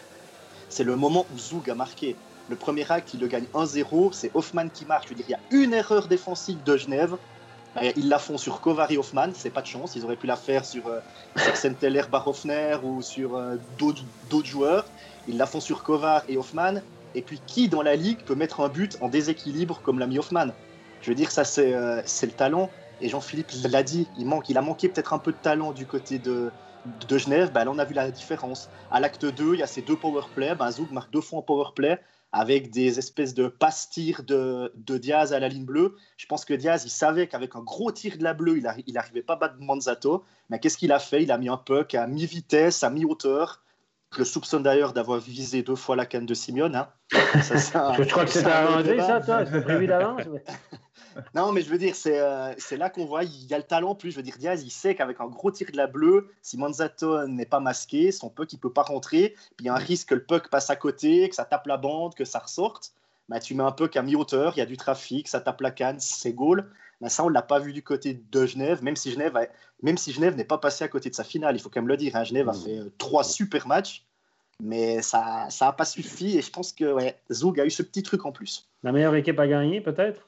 c'est 0.68 0.84
le 0.84 0.96
moment 0.96 1.24
où 1.34 1.38
Zoug 1.38 1.70
a 1.70 1.74
marqué. 1.74 2.16
Le 2.48 2.56
premier 2.56 2.90
acte, 2.90 3.14
il 3.14 3.20
le 3.20 3.26
gagne 3.26 3.46
1-0. 3.54 4.12
C'est 4.12 4.30
Hoffman 4.34 4.68
qui 4.68 4.84
marque. 4.86 5.04
Je 5.04 5.10
veux 5.10 5.14
dire, 5.14 5.26
il 5.28 5.32
y 5.32 5.34
a 5.34 5.62
une 5.62 5.72
erreur 5.72 6.08
défensive 6.08 6.62
de 6.64 6.76
Genève. 6.76 7.16
Ils 7.96 8.08
la 8.08 8.18
font 8.18 8.38
sur 8.38 8.60
Kovar 8.60 8.90
et 8.90 8.98
Hoffman, 8.98 9.28
c'est 9.34 9.50
pas 9.50 9.62
de 9.62 9.66
chance. 9.66 9.94
Ils 9.94 10.04
auraient 10.04 10.16
pu 10.16 10.26
la 10.26 10.36
faire 10.36 10.64
sur, 10.64 10.88
euh, 10.88 10.98
sur 11.36 11.56
Senteller 11.56 12.02
Barhoffner 12.10 12.76
ou 12.82 13.02
sur 13.02 13.36
euh, 13.36 13.56
d'autres 13.78 14.44
joueurs. 14.44 14.84
Ils 15.28 15.36
la 15.36 15.46
font 15.46 15.60
sur 15.60 15.84
Kovar 15.84 16.22
et 16.28 16.36
Hoffman. 16.36 16.80
Et 17.14 17.22
puis, 17.22 17.40
qui 17.46 17.68
dans 17.68 17.82
la 17.82 17.94
ligue 17.94 18.18
peut 18.24 18.34
mettre 18.34 18.60
un 18.60 18.68
but 18.68 18.98
en 19.00 19.08
déséquilibre 19.08 19.80
comme 19.82 19.98
l'a 19.98 20.06
mis 20.06 20.18
Hoffman? 20.18 20.48
Je 21.02 21.10
veux 21.10 21.14
dire, 21.14 21.30
ça, 21.30 21.44
c'est 21.44 21.74
euh, 21.74 22.02
le 22.22 22.30
talent. 22.30 22.70
Et 23.00 23.08
Jean-Philippe 23.08 23.50
l'a 23.70 23.82
dit, 23.82 24.08
il, 24.18 24.26
manque, 24.26 24.48
il 24.48 24.58
a 24.58 24.62
manqué 24.62 24.88
peut-être 24.88 25.12
un 25.12 25.18
peu 25.18 25.32
de 25.32 25.36
talent 25.36 25.72
du 25.72 25.86
côté 25.86 26.18
de, 26.18 26.50
de 27.08 27.18
Genève. 27.18 27.52
Bah, 27.52 27.64
là, 27.64 27.70
on 27.70 27.78
a 27.78 27.84
vu 27.84 27.94
la 27.94 28.10
différence. 28.10 28.68
À 28.90 29.00
l'acte 29.00 29.24
2, 29.24 29.54
il 29.54 29.60
y 29.60 29.62
a 29.62 29.66
ces 29.66 29.82
deux 29.82 29.96
powerplay. 29.96 30.54
Bah, 30.54 30.70
Zouk 30.70 30.90
marque 30.90 31.12
deux 31.12 31.20
fois 31.20 31.38
en 31.38 31.42
powerplay 31.42 32.00
avec 32.32 32.70
des 32.70 32.98
espèces 32.98 33.34
de 33.34 33.48
passe-tir 33.48 34.22
de, 34.22 34.72
de, 34.76 34.98
Diaz 34.98 35.32
à 35.32 35.38
la 35.38 35.48
ligne 35.48 35.64
bleue. 35.64 35.96
Je 36.16 36.26
pense 36.26 36.44
que 36.44 36.52
Diaz, 36.52 36.84
il 36.84 36.90
savait 36.90 37.26
qu'avec 37.26 37.56
un 37.56 37.62
gros 37.62 37.90
tir 37.90 38.18
de 38.18 38.22
la 38.22 38.34
bleue, 38.34 38.58
il 38.58 38.92
n'arrivait 38.92 39.22
pas 39.22 39.34
à 39.34 39.36
battre 39.36 39.56
Manzato. 39.60 40.24
Mais 40.50 40.58
qu'est-ce 40.58 40.76
qu'il 40.76 40.92
a 40.92 40.98
fait? 40.98 41.22
Il 41.22 41.32
a 41.32 41.38
mis 41.38 41.48
un 41.48 41.56
puck 41.56 41.94
à 41.94 42.06
mi-vitesse, 42.06 42.84
à 42.84 42.90
mi-hauteur. 42.90 43.62
Je 44.12 44.18
le 44.18 44.24
soupçonne 44.24 44.62
d'ailleurs 44.62 44.92
d'avoir 44.92 45.20
visé 45.20 45.62
deux 45.62 45.74
fois 45.74 45.96
la 45.96 46.06
canne 46.06 46.26
de 46.26 46.34
Simeone. 46.34 46.76
Hein. 46.76 46.88
je 47.12 48.08
crois 48.08 48.24
que 48.24 48.30
c'est 48.30 48.44
arrangé, 48.44 48.98
ça, 48.98 49.20
toi 49.20 49.44
C'est 49.44 49.62
prévu 49.62 49.86
d'avance 49.86 50.22
non, 51.34 51.52
mais 51.52 51.62
je 51.62 51.70
veux 51.70 51.78
dire, 51.78 51.94
euh, 52.06 52.54
c'est 52.58 52.76
là 52.76 52.90
qu'on 52.90 53.04
voit, 53.04 53.24
il 53.24 53.46
y 53.46 53.54
a 53.54 53.58
le 53.58 53.64
talent. 53.64 53.94
Plus, 53.94 54.10
je 54.10 54.16
veux 54.16 54.22
dire, 54.22 54.36
Diaz, 54.38 54.62
il 54.64 54.70
sait 54.70 54.94
qu'avec 54.94 55.20
un 55.20 55.26
gros 55.26 55.50
tir 55.50 55.68
de 55.70 55.76
la 55.76 55.86
bleue, 55.86 56.30
si 56.42 56.56
Manzato 56.56 57.26
n'est 57.26 57.46
pas 57.46 57.60
masqué, 57.60 58.12
son 58.12 58.30
puck, 58.30 58.52
il 58.52 58.58
peut 58.58 58.72
pas 58.72 58.82
rentrer. 58.82 59.34
Puis 59.56 59.64
il 59.64 59.66
y 59.66 59.68
a 59.68 59.74
un 59.74 59.78
risque 59.78 60.10
que 60.10 60.14
le 60.14 60.24
puck 60.24 60.48
passe 60.48 60.70
à 60.70 60.76
côté, 60.76 61.28
que 61.28 61.34
ça 61.34 61.44
tape 61.44 61.66
la 61.66 61.76
bande, 61.76 62.14
que 62.14 62.24
ça 62.24 62.38
ressorte. 62.38 62.92
Bah, 63.28 63.40
tu 63.40 63.54
mets 63.54 63.62
un 63.62 63.72
puck 63.72 63.94
à 63.96 64.02
mi-hauteur, 64.02 64.54
il 64.56 64.58
y 64.58 64.62
a 64.62 64.66
du 64.66 64.76
trafic, 64.76 65.28
ça 65.28 65.40
tape 65.40 65.60
la 65.60 65.70
canne, 65.70 66.00
c'est 66.00 66.32
goal. 66.32 66.70
Mais 67.00 67.08
ça, 67.08 67.24
on 67.24 67.28
ne 67.28 67.34
l'a 67.34 67.42
pas 67.42 67.58
vu 67.58 67.72
du 67.72 67.82
côté 67.82 68.20
de 68.32 68.46
Genève, 68.46 68.82
même 68.82 68.96
si 68.96 69.12
Genève, 69.12 69.38
même 69.82 69.98
si 69.98 70.12
Genève 70.12 70.34
n'est 70.34 70.44
pas 70.44 70.58
passé 70.58 70.82
à 70.82 70.88
côté 70.88 71.10
de 71.10 71.14
sa 71.14 71.24
finale. 71.24 71.54
Il 71.54 71.60
faut 71.60 71.68
quand 71.68 71.80
même 71.80 71.88
le 71.88 71.96
dire. 71.96 72.16
Hein. 72.16 72.24
Genève 72.24 72.48
a 72.48 72.52
mmh. 72.52 72.62
fait 72.64 72.78
euh, 72.78 72.92
trois 72.98 73.22
super 73.22 73.68
matchs, 73.68 74.04
mais 74.60 75.02
ça 75.02 75.48
n'a 75.60 75.72
pas 75.72 75.84
suffi. 75.84 76.38
Et 76.38 76.42
je 76.42 76.50
pense 76.50 76.72
que 76.72 76.92
ouais, 76.92 77.18
Zug 77.30 77.60
a 77.60 77.66
eu 77.66 77.70
ce 77.70 77.82
petit 77.82 78.02
truc 78.02 78.24
en 78.24 78.32
plus. 78.32 78.68
La 78.82 78.92
meilleure 78.92 79.14
équipe 79.14 79.38
à 79.38 79.46
gagner, 79.46 79.80
peut-être? 79.80 80.24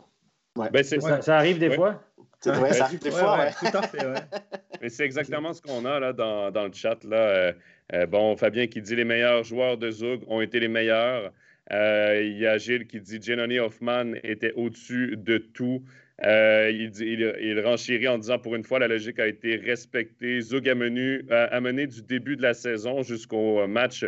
Ben, 0.72 0.82
ça, 0.82 1.36
arrive 1.36 1.58
des 1.58 1.70
fois? 1.70 2.02
ça 2.40 2.52
arrive 2.52 3.00
des 3.00 3.10
fois, 3.10 3.46
tout 3.58 3.76
à 3.76 3.82
fait, 3.82 3.98
Mais 4.80 4.88
c'est 4.88 5.04
exactement 5.04 5.52
ce 5.52 5.60
qu'on 5.60 5.84
a 5.84 6.00
là, 6.00 6.12
dans, 6.12 6.50
dans 6.50 6.64
le 6.64 6.72
chat. 6.72 7.02
Là. 7.04 7.16
Euh, 7.16 7.52
euh, 7.92 8.06
bon, 8.06 8.36
Fabien 8.36 8.66
qui 8.66 8.80
dit 8.80 8.96
les 8.96 9.04
meilleurs 9.04 9.44
joueurs 9.44 9.76
de 9.76 9.90
Zug 9.90 10.22
ont 10.26 10.40
été 10.40 10.60
les 10.60 10.68
meilleurs. 10.68 11.32
Euh, 11.72 12.22
il 12.24 12.38
y 12.38 12.46
a 12.46 12.58
Gilles 12.58 12.86
qui 12.86 13.00
dit 13.00 13.20
Jenny 13.20 13.58
Hoffman 13.58 14.14
était 14.24 14.52
au-dessus 14.52 15.16
de 15.16 15.38
tout. 15.38 15.84
il, 16.22 16.90
dit, 16.90 17.04
il, 17.04 17.60
renchérit 17.60 18.08
en 18.08 18.18
disant 18.18 18.38
pour 18.38 18.56
une 18.56 18.64
fois, 18.64 18.78
la 18.78 18.88
logique 18.88 19.20
a 19.20 19.26
été 19.26 19.56
respectée. 19.56 20.40
Zug 20.40 20.68
a 20.68 20.74
mené, 20.74 21.20
a 21.30 21.60
mené 21.60 21.86
du 21.86 22.02
début 22.02 22.36
de 22.36 22.42
la 22.42 22.54
saison 22.54 23.02
jusqu'au 23.02 23.66
match, 23.66 24.04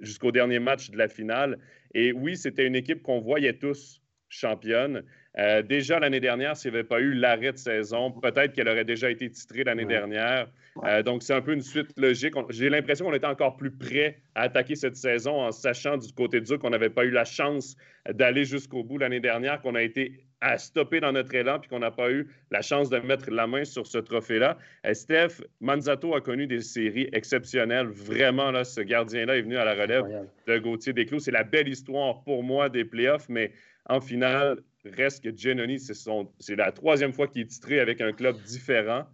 jusqu'au 0.00 0.32
dernier 0.32 0.58
match 0.58 0.90
de 0.90 0.96
la 0.96 1.08
finale. 1.08 1.58
Et 1.94 2.12
oui, 2.12 2.36
c'était 2.36 2.66
une 2.66 2.76
équipe 2.76 3.02
qu'on 3.02 3.20
voyait 3.20 3.54
tous 3.54 3.99
championne. 4.30 5.02
Euh, 5.38 5.62
déjà 5.62 6.00
l'année 6.00 6.20
dernière, 6.20 6.56
s'il 6.56 6.70
n'y 6.70 6.78
avait 6.78 6.88
pas 6.88 7.00
eu 7.00 7.12
l'arrêt 7.12 7.52
de 7.52 7.58
saison, 7.58 8.10
peut-être 8.10 8.52
qu'elle 8.52 8.68
aurait 8.68 8.84
déjà 8.84 9.10
été 9.10 9.28
titrée 9.30 9.64
l'année 9.64 9.84
dernière. 9.84 10.48
Euh, 10.84 11.02
donc, 11.02 11.22
c'est 11.22 11.34
un 11.34 11.40
peu 11.40 11.52
une 11.52 11.62
suite 11.62 11.90
logique. 11.98 12.34
J'ai 12.48 12.70
l'impression 12.70 13.04
qu'on 13.04 13.14
était 13.14 13.26
encore 13.26 13.56
plus 13.56 13.70
prêt 13.70 14.18
à 14.34 14.42
attaquer 14.42 14.76
cette 14.76 14.96
saison 14.96 15.42
en 15.42 15.52
sachant 15.52 15.98
du 15.98 16.12
côté 16.12 16.40
de 16.40 16.46
Dieu 16.46 16.58
qu'on 16.58 16.70
n'avait 16.70 16.90
pas 16.90 17.04
eu 17.04 17.10
la 17.10 17.24
chance 17.24 17.76
d'aller 18.08 18.44
jusqu'au 18.44 18.82
bout 18.82 18.98
l'année 18.98 19.20
dernière, 19.20 19.60
qu'on 19.60 19.74
a 19.74 19.82
été 19.82 20.24
à 20.40 20.56
stopper 20.56 21.00
dans 21.00 21.12
notre 21.12 21.34
élan 21.34 21.58
puis 21.58 21.68
qu'on 21.68 21.80
n'a 21.80 21.90
pas 21.90 22.10
eu 22.10 22.28
la 22.50 22.62
chance 22.62 22.88
de 22.88 22.98
mettre 22.98 23.30
la 23.30 23.46
main 23.46 23.64
sur 23.64 23.86
ce 23.86 23.98
trophée-là. 23.98 24.56
Euh, 24.86 24.94
Steph, 24.94 25.42
Manzato 25.60 26.14
a 26.14 26.20
connu 26.20 26.46
des 26.46 26.60
séries 26.60 27.08
exceptionnelles. 27.12 27.88
Vraiment, 27.88 28.50
là, 28.50 28.64
ce 28.64 28.80
gardien-là 28.80 29.36
est 29.36 29.42
venu 29.42 29.56
à 29.56 29.64
la 29.64 29.74
relève 29.74 30.04
de 30.46 30.58
Gauthier 30.58 30.92
Desclos. 30.92 31.20
C'est 31.20 31.30
la 31.30 31.44
belle 31.44 31.68
histoire 31.68 32.22
pour 32.22 32.42
moi 32.42 32.68
des 32.68 32.84
playoffs, 32.84 33.28
mais 33.28 33.52
en 33.90 34.00
finale, 34.00 34.62
reste 34.84 35.22
que 35.22 35.36
Giannoni, 35.36 35.78
c'est 35.78 36.56
la 36.56 36.72
troisième 36.72 37.12
fois 37.12 37.26
qu'il 37.28 37.42
est 37.42 37.46
titré 37.46 37.80
avec 37.80 38.00
un 38.00 38.12
club 38.12 38.36
différent. 38.46 39.04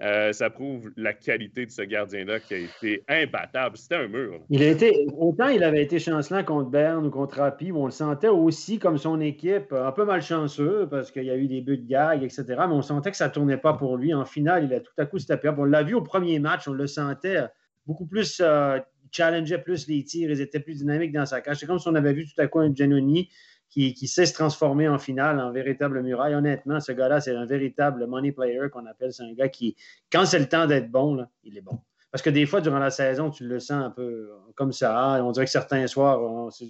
Euh, 0.00 0.32
ça 0.32 0.50
prouve 0.50 0.90
la 0.96 1.12
qualité 1.12 1.66
de 1.66 1.70
ce 1.70 1.82
gardien-là 1.82 2.40
qui 2.40 2.54
a 2.54 2.58
été 2.58 3.04
imbattable. 3.08 3.76
C'était 3.76 3.96
un 3.96 4.08
mur. 4.08 4.40
Il 4.48 4.62
a 4.62 4.68
été, 4.68 5.06
autant 5.16 5.48
il 5.48 5.62
avait 5.62 5.82
été 5.82 5.98
chancelant 5.98 6.42
contre 6.42 6.70
Berne 6.70 7.06
ou 7.06 7.10
contre 7.10 7.36
Rapi, 7.36 7.70
on 7.72 7.84
le 7.84 7.92
sentait 7.92 8.28
aussi 8.28 8.78
comme 8.78 8.98
son 8.98 9.20
équipe, 9.20 9.72
un 9.72 9.92
peu 9.92 10.04
malchanceux 10.04 10.88
parce 10.90 11.12
qu'il 11.12 11.24
y 11.24 11.30
a 11.30 11.36
eu 11.36 11.46
des 11.46 11.60
buts 11.60 11.78
de 11.78 11.86
gag, 11.86 12.24
etc. 12.24 12.44
Mais 12.48 12.74
on 12.74 12.82
sentait 12.82 13.10
que 13.10 13.16
ça 13.16 13.28
ne 13.28 13.32
tournait 13.32 13.58
pas 13.58 13.74
pour 13.74 13.96
lui. 13.96 14.12
En 14.12 14.24
finale, 14.24 14.64
il 14.64 14.74
a 14.74 14.80
tout 14.80 14.94
à 14.98 15.06
coup 15.06 15.18
steppé 15.18 15.48
up. 15.48 15.56
On 15.58 15.64
l'a 15.64 15.82
vu 15.82 15.94
au 15.94 16.02
premier 16.02 16.38
match, 16.40 16.66
on 16.66 16.72
le 16.72 16.86
sentait 16.86 17.44
beaucoup 17.86 18.06
plus, 18.06 18.40
euh, 18.40 18.78
challengeait 19.12 19.58
plus 19.58 19.86
les 19.88 20.02
tirs, 20.04 20.30
ils 20.30 20.40
étaient 20.40 20.60
plus 20.60 20.78
dynamiques 20.78 21.12
dans 21.12 21.26
sa 21.26 21.40
cage. 21.40 21.58
C'est 21.58 21.66
comme 21.66 21.78
si 21.78 21.86
on 21.86 21.94
avait 21.94 22.14
vu 22.14 22.24
tout 22.24 22.40
à 22.40 22.46
coup 22.48 22.58
un 22.58 22.74
Giannoni 22.74 23.28
qui, 23.72 24.06
sait 24.06 24.26
se 24.26 24.34
transformer 24.34 24.86
en 24.86 24.98
finale 24.98 25.40
en 25.40 25.50
véritable 25.50 26.02
muraille. 26.02 26.34
Honnêtement, 26.34 26.78
ce 26.78 26.92
gars-là, 26.92 27.20
c'est 27.22 27.34
un 27.34 27.46
véritable 27.46 28.06
money 28.06 28.30
player 28.30 28.68
qu'on 28.70 28.84
appelle. 28.84 29.12
C'est 29.12 29.22
un 29.22 29.32
gars 29.32 29.48
qui, 29.48 29.76
quand 30.10 30.26
c'est 30.26 30.38
le 30.38 30.48
temps 30.48 30.66
d'être 30.66 30.90
bon, 30.90 31.26
il 31.42 31.56
est 31.56 31.62
bon. 31.62 31.80
Parce 32.10 32.20
que 32.20 32.28
des 32.28 32.44
fois, 32.44 32.60
durant 32.60 32.78
la 32.78 32.90
saison, 32.90 33.30
tu 33.30 33.46
le 33.46 33.58
sens 33.58 33.82
un 33.82 33.90
peu 33.90 34.30
comme 34.54 34.72
ça. 34.72 35.24
On 35.24 35.32
dirait 35.32 35.46
que 35.46 35.50
certains 35.50 35.86
soirs, 35.86 36.20
on, 36.20 36.50
se 36.50 36.64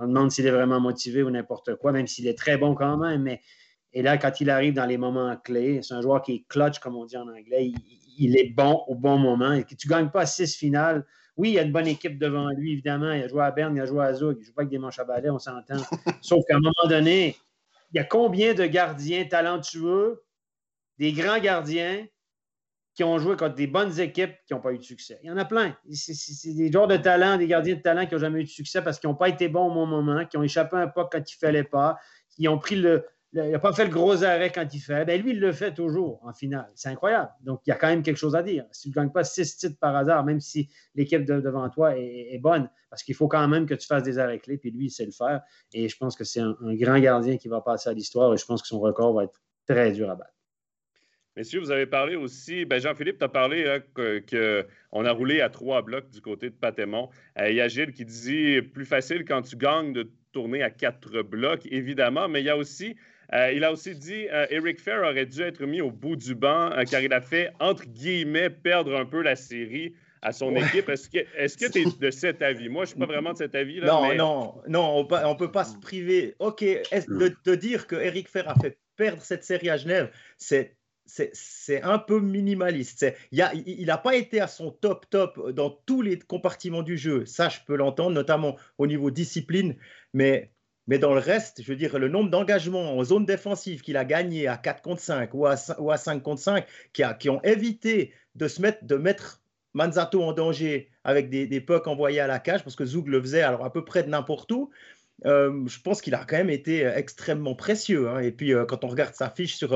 demande 0.00 0.30
s'il 0.30 0.46
est 0.46 0.52
vraiment 0.52 0.78
motivé 0.78 1.24
ou 1.24 1.30
n'importe 1.30 1.74
quoi, 1.74 1.90
même 1.90 2.06
s'il 2.06 2.28
est 2.28 2.38
très 2.38 2.56
bon 2.56 2.76
quand 2.76 2.98
même. 2.98 3.22
Mais, 3.22 3.40
et 3.92 4.02
là, 4.02 4.16
quand 4.16 4.40
il 4.40 4.48
arrive 4.48 4.74
dans 4.74 4.86
les 4.86 4.96
moments 4.96 5.36
clés, 5.36 5.80
c'est 5.82 5.94
un 5.94 6.02
joueur 6.02 6.22
qui 6.22 6.34
est 6.34 6.44
clutch, 6.48 6.78
comme 6.78 6.94
on 6.94 7.04
dit 7.04 7.16
en 7.16 7.26
anglais. 7.26 7.66
Il, 7.66 7.76
il 8.16 8.36
est 8.36 8.54
bon 8.54 8.84
au 8.86 8.94
bon 8.94 9.18
moment. 9.18 9.52
Et 9.54 9.64
tu 9.64 9.88
ne 9.88 9.90
gagnes 9.90 10.10
pas 10.10 10.24
six 10.26 10.54
finales 10.54 11.04
oui, 11.36 11.50
il 11.50 11.54
y 11.54 11.58
a 11.58 11.62
une 11.62 11.72
bonne 11.72 11.86
équipe 11.86 12.18
devant 12.18 12.48
lui, 12.50 12.72
évidemment. 12.72 13.12
Il 13.12 13.24
a 13.24 13.28
joué 13.28 13.42
à 13.42 13.50
Berne, 13.50 13.74
il 13.76 13.80
a 13.80 13.86
joué 13.86 14.04
à 14.04 14.14
Zug. 14.14 14.36
Il 14.36 14.40
ne 14.40 14.44
joue 14.44 14.52
pas 14.52 14.62
avec 14.62 14.70
des 14.70 14.78
manches 14.78 14.98
à 14.98 15.04
balai, 15.04 15.30
on 15.30 15.38
s'entend. 15.38 15.76
Sauf 16.22 16.44
qu'à 16.46 16.56
un 16.56 16.60
moment 16.60 16.88
donné, 16.88 17.36
il 17.92 17.96
y 17.96 17.98
a 17.98 18.04
combien 18.04 18.54
de 18.54 18.64
gardiens 18.66 19.24
talentueux, 19.24 20.22
des 20.98 21.12
grands 21.12 21.38
gardiens, 21.38 22.06
qui 22.94 23.02
ont 23.02 23.18
joué 23.18 23.36
contre 23.36 23.56
des 23.56 23.66
bonnes 23.66 23.98
équipes 23.98 24.36
qui 24.46 24.54
n'ont 24.54 24.60
pas 24.60 24.72
eu 24.72 24.78
de 24.78 24.84
succès? 24.84 25.18
Il 25.24 25.26
y 25.26 25.30
en 25.30 25.36
a 25.36 25.44
plein. 25.44 25.76
C'est 25.90 26.54
des 26.54 26.70
joueurs 26.70 26.86
de 26.86 26.96
talent, 26.96 27.36
des 27.36 27.48
gardiens 27.48 27.74
de 27.74 27.80
talent 27.80 28.06
qui 28.06 28.14
n'ont 28.14 28.20
jamais 28.20 28.40
eu 28.40 28.44
de 28.44 28.48
succès 28.48 28.82
parce 28.82 29.00
qu'ils 29.00 29.10
n'ont 29.10 29.16
pas 29.16 29.28
été 29.28 29.48
bons 29.48 29.66
au 29.66 29.74
bon 29.74 29.86
moment, 29.86 30.24
qui 30.26 30.36
ont 30.36 30.44
échappé 30.44 30.76
un 30.76 30.86
pas 30.86 31.08
quand 31.10 31.18
il 31.18 31.34
ne 31.34 31.46
fallait 31.46 31.64
pas, 31.64 31.98
qui 32.30 32.46
ont 32.46 32.58
pris 32.58 32.76
le, 32.76 33.04
il 33.34 33.50
n'a 33.50 33.58
pas 33.58 33.72
fait 33.72 33.84
le 33.84 33.90
gros 33.90 34.22
arrêt 34.22 34.50
quand 34.50 34.66
il 34.72 34.78
fait. 34.78 35.04
Ben, 35.04 35.20
lui, 35.20 35.32
il 35.32 35.40
le 35.40 35.52
fait 35.52 35.74
toujours 35.74 36.20
en 36.22 36.32
finale. 36.32 36.70
C'est 36.76 36.88
incroyable. 36.88 37.30
Donc, 37.40 37.62
il 37.66 37.70
y 37.70 37.72
a 37.72 37.76
quand 37.76 37.88
même 37.88 38.02
quelque 38.02 38.16
chose 38.16 38.36
à 38.36 38.42
dire. 38.42 38.64
Si 38.70 38.82
tu 38.82 38.88
ne 38.90 38.94
gagnes 38.94 39.12
pas 39.12 39.24
six 39.24 39.56
titres 39.56 39.78
par 39.80 39.96
hasard, 39.96 40.24
même 40.24 40.40
si 40.40 40.68
l'équipe 40.94 41.24
devant 41.24 41.68
toi 41.68 41.98
est, 41.98 42.38
bonne, 42.38 42.70
parce 42.90 43.02
qu'il 43.02 43.14
faut 43.16 43.26
quand 43.26 43.46
même 43.48 43.66
que 43.66 43.74
tu 43.74 43.86
fasses 43.86 44.04
des 44.04 44.18
arrêts 44.18 44.38
clés, 44.38 44.56
puis 44.56 44.70
lui, 44.70 44.86
il 44.86 44.90
sait 44.90 45.04
le 45.04 45.10
faire. 45.10 45.42
Et 45.72 45.88
je 45.88 45.96
pense 45.96 46.16
que 46.16 46.22
c'est 46.22 46.40
un, 46.40 46.54
grand 46.60 46.98
gardien 47.00 47.36
qui 47.36 47.48
va 47.48 47.60
passer 47.60 47.90
à 47.90 47.92
l'histoire 47.92 48.32
et 48.32 48.36
je 48.36 48.44
pense 48.44 48.62
que 48.62 48.68
son 48.68 48.78
record 48.78 49.14
va 49.14 49.24
être 49.24 49.42
très 49.66 49.90
dur 49.90 50.10
à 50.10 50.14
battre. 50.14 50.30
Messieurs, 51.36 51.58
vous 51.58 51.72
avez 51.72 51.86
parlé 51.86 52.14
aussi, 52.14 52.64
ben 52.64 52.80
Jean-Philippe, 52.80 53.18
tu 53.18 53.24
as 53.24 53.28
parlé 53.28 53.66
hein, 53.66 53.80
qu'on 54.92 55.04
a 55.04 55.10
roulé 55.10 55.40
à 55.40 55.48
trois 55.48 55.82
blocs 55.82 56.08
du 56.10 56.20
côté 56.20 56.50
de 56.50 56.54
Patémon. 56.54 57.08
Euh, 57.40 57.50
il 57.50 57.56
y 57.56 57.60
a 57.60 57.66
Gilles 57.66 57.92
qui 57.92 58.04
dit 58.04 58.62
plus 58.62 58.84
facile 58.84 59.24
quand 59.24 59.42
tu 59.42 59.56
gagnes 59.56 59.92
de 59.92 60.08
tourner 60.30 60.62
à 60.62 60.70
quatre 60.70 61.22
blocs, 61.22 61.66
évidemment, 61.66 62.28
mais 62.28 62.40
il 62.40 62.44
y 62.44 62.50
a 62.50 62.56
aussi 62.56 62.94
euh, 63.32 63.52
il 63.52 63.64
a 63.64 63.72
aussi 63.72 63.94
dit 63.94 64.28
euh, 64.30 64.46
Eric 64.50 64.80
Fair 64.80 65.02
aurait 65.02 65.26
dû 65.26 65.40
être 65.42 65.64
mis 65.64 65.80
au 65.80 65.90
bout 65.90 66.16
du 66.16 66.34
banc 66.34 66.70
car 66.90 67.00
il 67.00 67.12
a 67.12 67.20
fait, 67.20 67.52
entre 67.60 67.84
guillemets, 67.86 68.50
perdre 68.50 68.94
un 68.96 69.06
peu 69.06 69.22
la 69.22 69.36
série 69.36 69.94
à 70.22 70.32
son 70.32 70.54
équipe. 70.56 70.88
Est-ce 70.88 71.08
que 71.08 71.70
tu 71.70 71.80
es 71.80 71.84
de 71.84 72.10
cet 72.10 72.42
avis? 72.42 72.68
Moi, 72.68 72.84
je 72.84 72.90
ne 72.90 72.96
suis 72.96 73.00
pas 73.00 73.06
vraiment 73.06 73.32
de 73.32 73.38
cet 73.38 73.54
avis. 73.54 73.80
Là, 73.80 73.86
non, 73.86 74.14
non, 74.14 74.54
non, 74.68 75.06
on 75.10 75.32
ne 75.32 75.38
peut 75.38 75.52
pas 75.52 75.64
se 75.64 75.76
priver. 75.78 76.34
OK, 76.38 76.60
de, 76.62 77.36
de, 77.44 77.54
dire 77.54 77.86
que 77.86 77.96
Eric 77.96 78.28
Fair 78.28 78.48
a 78.48 78.54
fait 78.54 78.78
perdre 78.96 79.22
cette 79.22 79.44
série 79.44 79.70
à 79.70 79.76
Genève, 79.76 80.10
c'est 80.38 80.76
c'est 81.06 81.82
un 81.82 81.98
peu 81.98 82.20
minimaliste. 82.20 83.06
Il 83.30 83.84
n'a 83.86 83.98
pas 83.98 84.16
été 84.16 84.40
à 84.40 84.46
son 84.46 84.70
top 84.70 85.08
top 85.10 85.50
dans 85.50 85.70
tous 85.70 86.02
les 86.02 86.18
compartiments 86.18 86.82
du 86.82 86.96
jeu. 86.96 87.26
Ça, 87.26 87.48
je 87.48 87.58
peux 87.66 87.76
l'entendre, 87.76 88.12
notamment 88.12 88.56
au 88.78 88.86
niveau 88.86 89.10
discipline. 89.10 89.76
Mais, 90.12 90.53
mais 90.86 90.98
dans 90.98 91.14
le 91.14 91.20
reste, 91.20 91.62
je 91.62 91.68
veux 91.68 91.76
dire, 91.76 91.98
le 91.98 92.08
nombre 92.08 92.30
d'engagements 92.30 92.96
en 92.96 93.04
zone 93.04 93.24
défensive 93.24 93.80
qu'il 93.80 93.96
a 93.96 94.04
gagné 94.04 94.48
à 94.48 94.56
4 94.56 94.82
contre 94.82 95.00
5 95.00 95.32
ou 95.34 95.46
à, 95.46 95.56
ou 95.78 95.90
à 95.90 95.96
5 95.96 96.22
contre 96.22 96.42
5, 96.42 96.66
qui, 96.92 97.28
ont 97.30 97.42
évité 97.42 98.12
de, 98.34 98.48
se 98.48 98.60
mettre, 98.60 99.40
Manzato 99.72 100.22
en 100.22 100.32
danger 100.32 100.90
avec 101.02 101.30
des, 101.30 101.60
pucks 101.60 101.86
envoyés 101.86 102.20
à 102.20 102.26
la 102.26 102.38
cage, 102.38 102.62
parce 102.62 102.76
que 102.76 102.84
Zoug 102.84 103.08
le 103.08 103.20
faisait 103.20 103.42
alors 103.42 103.64
à 103.64 103.72
peu 103.72 103.84
près 103.84 104.02
de 104.02 104.08
n'importe 104.08 104.50
où. 104.52 104.70
Euh, 105.26 105.66
je 105.66 105.80
pense 105.80 106.02
qu'il 106.02 106.14
a 106.14 106.24
quand 106.24 106.36
même 106.36 106.50
été 106.50 106.84
euh, 106.84 106.96
extrêmement 106.96 107.54
précieux. 107.54 108.08
Hein. 108.08 108.18
Et 108.18 108.32
puis, 108.32 108.52
euh, 108.52 108.66
quand 108.66 108.84
on 108.84 108.88
regarde 108.88 109.14
sa 109.14 109.30
fiche 109.30 109.56
sur, 109.56 109.72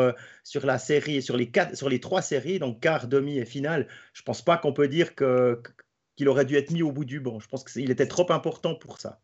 la 0.64 0.78
série, 0.78 1.22
sur 1.22 1.36
les, 1.36 2.00
trois 2.00 2.22
séries, 2.22 2.58
donc 2.58 2.80
quart, 2.80 3.06
demi 3.06 3.38
et 3.38 3.44
finale, 3.44 3.86
je 4.12 4.22
ne 4.22 4.24
pense 4.24 4.42
pas 4.42 4.58
qu'on 4.58 4.72
peut 4.72 4.88
dire 4.88 5.14
qu'il 5.14 6.28
aurait 6.28 6.44
dû 6.44 6.56
être 6.56 6.70
mis 6.70 6.82
au 6.82 6.92
bout 6.92 7.04
du 7.04 7.20
banc. 7.20 7.38
Je 7.38 7.48
pense 7.48 7.64
qu'il 7.64 7.90
était 7.90 8.08
trop 8.08 8.30
important 8.32 8.74
pour 8.74 8.98
ça. 8.98 9.20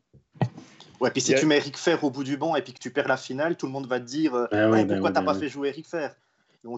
Ouais, 1.00 1.10
puis 1.10 1.20
si 1.20 1.34
tu 1.34 1.46
mets 1.46 1.56
Eric 1.56 1.76
Fer 1.76 2.02
au 2.02 2.10
bout 2.10 2.24
du 2.24 2.36
banc 2.36 2.56
et 2.56 2.62
puis 2.62 2.72
que 2.72 2.78
tu 2.78 2.90
perds 2.90 3.08
la 3.08 3.16
finale, 3.16 3.56
tout 3.56 3.66
le 3.66 3.72
monde 3.72 3.86
va 3.86 4.00
te 4.00 4.04
dire 4.04 4.34
ah 4.34 4.68
ben 4.68 4.86
pourquoi 4.86 5.10
tu 5.10 5.14
n'as 5.14 5.22
pas 5.22 5.34
fait 5.34 5.48
jouer 5.48 5.68
Eric 5.68 5.86
Fer? 5.86 6.14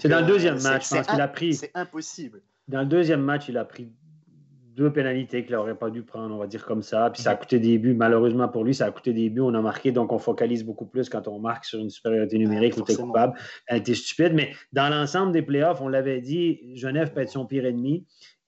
C'est 0.01 0.09
dans 0.09 0.21
le 0.21 0.27
deuxième 0.27 0.61
match 0.63 0.89
qu'il 0.89 1.21
a 1.21 1.29
pris. 1.29 1.55
C'est 1.55 1.71
impossible. 1.75 2.43
Dans 2.69 2.81
le 2.81 2.87
deuxième 2.87 3.23
match, 3.23 3.49
il 3.49 3.57
a 3.57 3.65
pris 3.65 3.93
deux 4.77 4.93
pénalités 4.93 5.45
qu'il 5.45 5.55
n'aurait 5.55 5.75
pas 5.75 5.89
dû 5.89 6.03
prendre, 6.03 6.35
on 6.35 6.39
va 6.39 6.47
dire 6.47 6.67
comme 6.67 6.83
ça. 6.83 7.09
Puis 7.11 7.23
ça 7.23 7.31
a 7.31 7.35
coûté 7.37 7.59
des 7.59 7.79
buts. 7.79 7.95
Malheureusement 7.95 8.49
pour 8.49 8.65
lui, 8.65 8.75
ça 8.75 8.87
a 8.87 8.91
coûté 8.91 9.13
des 9.13 9.31
buts. 9.31 9.41
On 9.41 9.55
a 9.55 9.61
marqué, 9.63 9.91
donc 9.93 10.13
on 10.13 10.19
focalise 10.19 10.65
beaucoup 10.65 10.85
plus 10.85 11.09
quand 11.09 11.29
on 11.29 11.39
marque 11.39 11.65
sur 11.65 11.79
une 11.79 11.89
supériorité 11.89 12.37
numérique 12.37 12.77
où 12.77 12.83
tu 12.83 12.93
es 12.93 12.97
coupable. 12.97 13.39
Elle 13.69 13.79
était 13.79 13.95
stupide. 13.95 14.35
Mais 14.35 14.53
dans 14.73 14.89
l'ensemble 14.91 15.33
des 15.33 15.43
playoffs, 15.43 15.81
on 15.81 15.89
l'avait 15.89 16.21
dit, 16.21 16.77
Genève 16.77 17.13
peut 17.13 17.21
être 17.21 17.31
son 17.31 17.47
pire 17.47 17.65
ennemi 17.65 18.05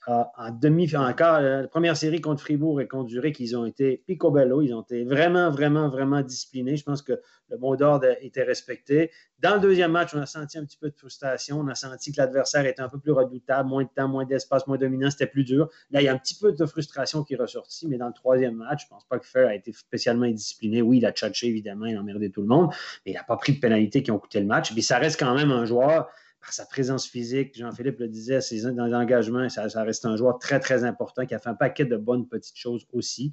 en 0.09 0.51
demi, 0.51 0.95
en 0.97 1.13
quart, 1.13 1.41
la 1.41 1.69
première 1.69 1.97
série 1.97 2.21
contre 2.21 2.43
Fribourg 2.43 2.81
et 2.81 2.89
contre 2.89 3.11
Zurich, 3.11 3.39
ils 3.41 3.57
ont 3.57 3.67
été 3.67 4.03
picobello, 4.07 4.63
ils 4.63 4.73
ont 4.73 4.83
été 4.83 5.05
vraiment, 5.05 5.51
vraiment, 5.51 5.89
vraiment 5.89 6.23
disciplinés. 6.23 6.77
Je 6.77 6.85
pense 6.85 7.03
que 7.03 7.21
le 7.51 7.59
mot 7.59 7.77
d'ordre 7.77 8.09
était 8.21 8.43
respecté. 8.43 9.11
Dans 9.39 9.55
le 9.55 9.61
deuxième 9.61 9.93
match, 9.93 10.15
on 10.15 10.21
a 10.21 10.27
senti 10.27 10.59
un 10.59 10.65
petit 10.65 10.79
peu 10.79 10.91
de 10.91 10.97
frustration. 10.97 11.61
On 11.61 11.69
a 11.69 11.75
senti 11.75 12.13
que 12.13 12.21
l'adversaire 12.21 12.65
était 12.67 12.81
un 12.81 12.89
peu 12.89 12.99
plus 12.99 13.13
redoutable, 13.13 13.69
moins 13.69 13.85
de 13.85 13.89
temps, 13.95 14.09
moins 14.09 14.25
d'espace, 14.25 14.67
moins 14.67 14.79
dominant, 14.79 15.11
c'était 15.11 15.27
plus 15.27 15.45
dur. 15.45 15.69
Là, 15.91 16.01
il 16.01 16.05
y 16.05 16.09
a 16.09 16.13
un 16.13 16.19
petit 16.19 16.37
peu 16.39 16.53
de 16.53 16.67
frustration 16.67 17.23
qui 17.23 17.35
est 17.35 17.39
ressortie, 17.39 17.87
mais 17.87 17.99
dans 17.99 18.09
le 18.09 18.15
troisième 18.15 18.57
match, 18.57 18.83
je 18.83 18.87
ne 18.87 18.91
pense 18.91 19.05
pas 19.05 19.19
que 19.19 19.27
Fer 19.27 19.49
a 19.49 19.55
été 19.55 19.73
spécialement 19.73 20.25
indiscipliné. 20.25 20.83
Oui, 20.83 20.99
il 20.99 21.07
a 21.07 21.13
tchatché, 21.13 21.49
évidemment, 21.49 21.87
il 21.87 21.97
a 21.97 22.01
emmerdé 22.01 22.31
tout 22.31 22.43
le 22.43 22.49
monde, 22.49 22.71
mais 23.05 23.13
il 23.13 23.15
n'a 23.15 23.25
pas 23.25 23.37
pris 23.37 23.55
de 23.55 23.61
pénalités 23.61 24.03
qui 24.03 24.11
ont 24.11 24.19
coûté 24.19 24.41
le 24.41 24.47
match. 24.47 24.73
Mais 24.75 24.83
ça 24.83 24.99
reste 24.99 25.19
quand 25.19 25.35
même 25.35 25.51
un 25.51 25.65
joueur 25.65 26.09
par 26.41 26.53
sa 26.53 26.67
présence 26.67 27.07
physique, 27.07 27.57
Jean-Philippe 27.57 27.99
le 27.99 28.09
disait, 28.09 28.41
ses 28.41 28.63
dans 28.73 28.87
l'engagement, 28.87 29.49
ça, 29.49 29.69
ça, 29.69 29.83
reste 29.83 30.07
un 30.07 30.17
joueur 30.17 30.39
très, 30.39 30.61
très 30.61 30.85
important 30.85 31.27
qui 31.27 31.35
a 31.35 31.39
fait 31.39 31.49
un 31.49 31.55
paquet 31.55 31.85
de 31.85 31.97
bonnes 31.97 32.27
petites 32.27 32.57
choses 32.57 32.87
aussi, 32.93 33.33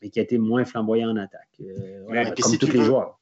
mais 0.00 0.10
qui 0.10 0.20
a 0.20 0.22
été 0.22 0.38
moins 0.38 0.64
flamboyant 0.64 1.10
en 1.10 1.16
attaque. 1.16 1.60
Euh, 1.60 2.04
comme 2.40 2.58
tous 2.58 2.72
les 2.72 2.84
joueurs. 2.84 3.18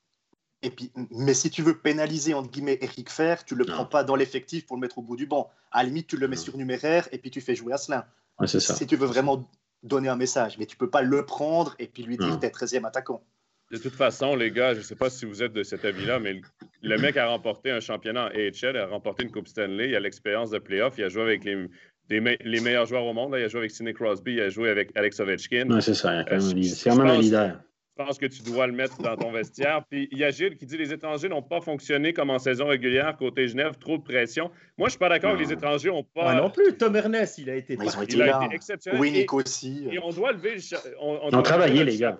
Et 0.62 0.70
puis, 0.70 0.92
mais 1.10 1.34
si 1.34 1.50
tu 1.50 1.62
veux 1.62 1.76
pénaliser, 1.76 2.34
entre 2.34 2.50
guillemets, 2.50 2.78
Eric 2.80 3.10
Fer, 3.10 3.44
tu 3.44 3.54
ne 3.54 3.58
le 3.58 3.64
prends 3.64 3.84
pas 3.84 4.04
dans 4.04 4.14
l'effectif 4.14 4.64
pour 4.64 4.76
le 4.76 4.80
mettre 4.80 4.98
au 4.98 5.02
bout 5.02 5.16
du 5.16 5.26
banc. 5.26 5.50
À 5.72 5.82
la 5.82 5.88
limite, 5.88 6.06
tu 6.06 6.16
le 6.16 6.28
mets 6.28 6.36
sur 6.36 6.56
numéraire 6.56 7.08
et 7.10 7.18
puis 7.18 7.30
tu 7.30 7.40
fais 7.40 7.56
jouer 7.56 7.72
Asselin. 7.72 8.04
Ouais, 8.38 8.46
si 8.46 8.86
tu 8.86 8.96
veux 8.96 9.06
vraiment 9.06 9.50
donner 9.82 10.08
un 10.08 10.16
message, 10.16 10.58
mais 10.58 10.66
tu 10.66 10.76
ne 10.76 10.78
peux 10.78 10.90
pas 10.90 11.02
le 11.02 11.26
prendre 11.26 11.74
et 11.80 11.88
puis 11.88 12.04
lui 12.04 12.16
dire 12.16 12.38
tu 12.38 12.46
es 12.46 12.48
13e 12.48 12.86
attaquant. 12.86 13.24
De 13.72 13.78
toute 13.78 13.94
façon, 13.94 14.36
les 14.36 14.50
gars, 14.50 14.74
je 14.74 14.80
ne 14.80 14.84
sais 14.84 14.94
pas 14.94 15.08
si 15.08 15.24
vous 15.24 15.42
êtes 15.42 15.54
de 15.54 15.62
cet 15.62 15.86
avis-là, 15.86 16.18
mais 16.18 16.42
le, 16.82 16.98
mec 16.98 17.16
a 17.16 17.26
remporté 17.26 17.70
un 17.70 17.80
championnat 17.80 18.26
en 18.26 18.28
AHL, 18.28 18.76
a 18.76 18.86
remporté 18.86 19.22
une 19.22 19.30
Coupe 19.30 19.48
Stanley, 19.48 19.88
il 19.88 19.96
a 19.96 20.00
l'expérience 20.00 20.50
de 20.50 20.58
playoff, 20.58 20.98
il 20.98 21.04
a 21.04 21.08
joué 21.08 21.22
avec 21.22 21.44
les, 21.44 21.68
les, 22.10 22.60
meilleurs 22.60 22.84
joueurs 22.84 23.06
au 23.06 23.14
monde. 23.14 23.34
Il 23.38 23.44
a 23.44 23.48
joué 23.48 23.60
avec 23.60 23.70
Sidney 23.70 23.94
Crosby, 23.94 24.34
il 24.34 24.40
a 24.40 24.50
joué 24.50 24.68
avec 24.68 24.90
Alex 24.94 25.20
Ovechkin. 25.20 25.70
Oui, 25.70 25.80
c'est 25.80 25.94
ça, 25.94 26.22
c'est 26.38 26.90
quand 26.90 26.96
même 26.96 27.06
un 27.06 27.18
leader. 27.18 27.60
Je 27.98 28.04
pense 28.04 28.18
que 28.18 28.24
tu 28.24 28.42
dois 28.42 28.66
le 28.66 28.72
mettre 28.72 29.02
dans 29.02 29.16
ton 29.16 29.30
vestiaire. 29.30 29.84
Puis 29.90 30.08
il 30.10 30.18
y 30.18 30.24
a 30.24 30.30
Gilles 30.30 30.56
qui 30.56 30.64
dit 30.64 30.78
les 30.78 30.94
étrangers 30.94 31.28
n'ont 31.28 31.42
pas 31.42 31.60
fonctionné 31.60 32.14
comme 32.14 32.30
en 32.30 32.38
saison 32.38 32.68
régulière 32.68 33.14
côté 33.18 33.48
Genève, 33.48 33.76
trop 33.78 33.98
de 33.98 34.02
pression. 34.02 34.50
Moi, 34.78 34.88
je 34.88 34.92
suis 34.92 34.98
pas 34.98 35.10
d'accord 35.10 35.34
que 35.34 35.42
les 35.42 35.52
étrangers 35.52 35.90
n'ont 35.90 36.02
pas. 36.02 36.34
non 36.34 36.48
plus. 36.48 36.74
Tom 36.78 36.96
Ernest, 36.96 37.36
il 37.36 37.50
a 37.50 37.56
été, 37.56 37.74
il 37.74 38.22
a 38.22 38.44
été 38.44 38.54
exceptionnel. 38.54 38.98
Oui, 38.98 39.26
aussi. 39.32 39.88
Et 39.90 39.98
on 39.98 40.10
doit 40.10 40.32
lever. 40.32 40.56
On, 41.00 41.18
on, 41.32 41.42
travaillé, 41.42 41.84
les 41.84 41.98
gars. 41.98 42.18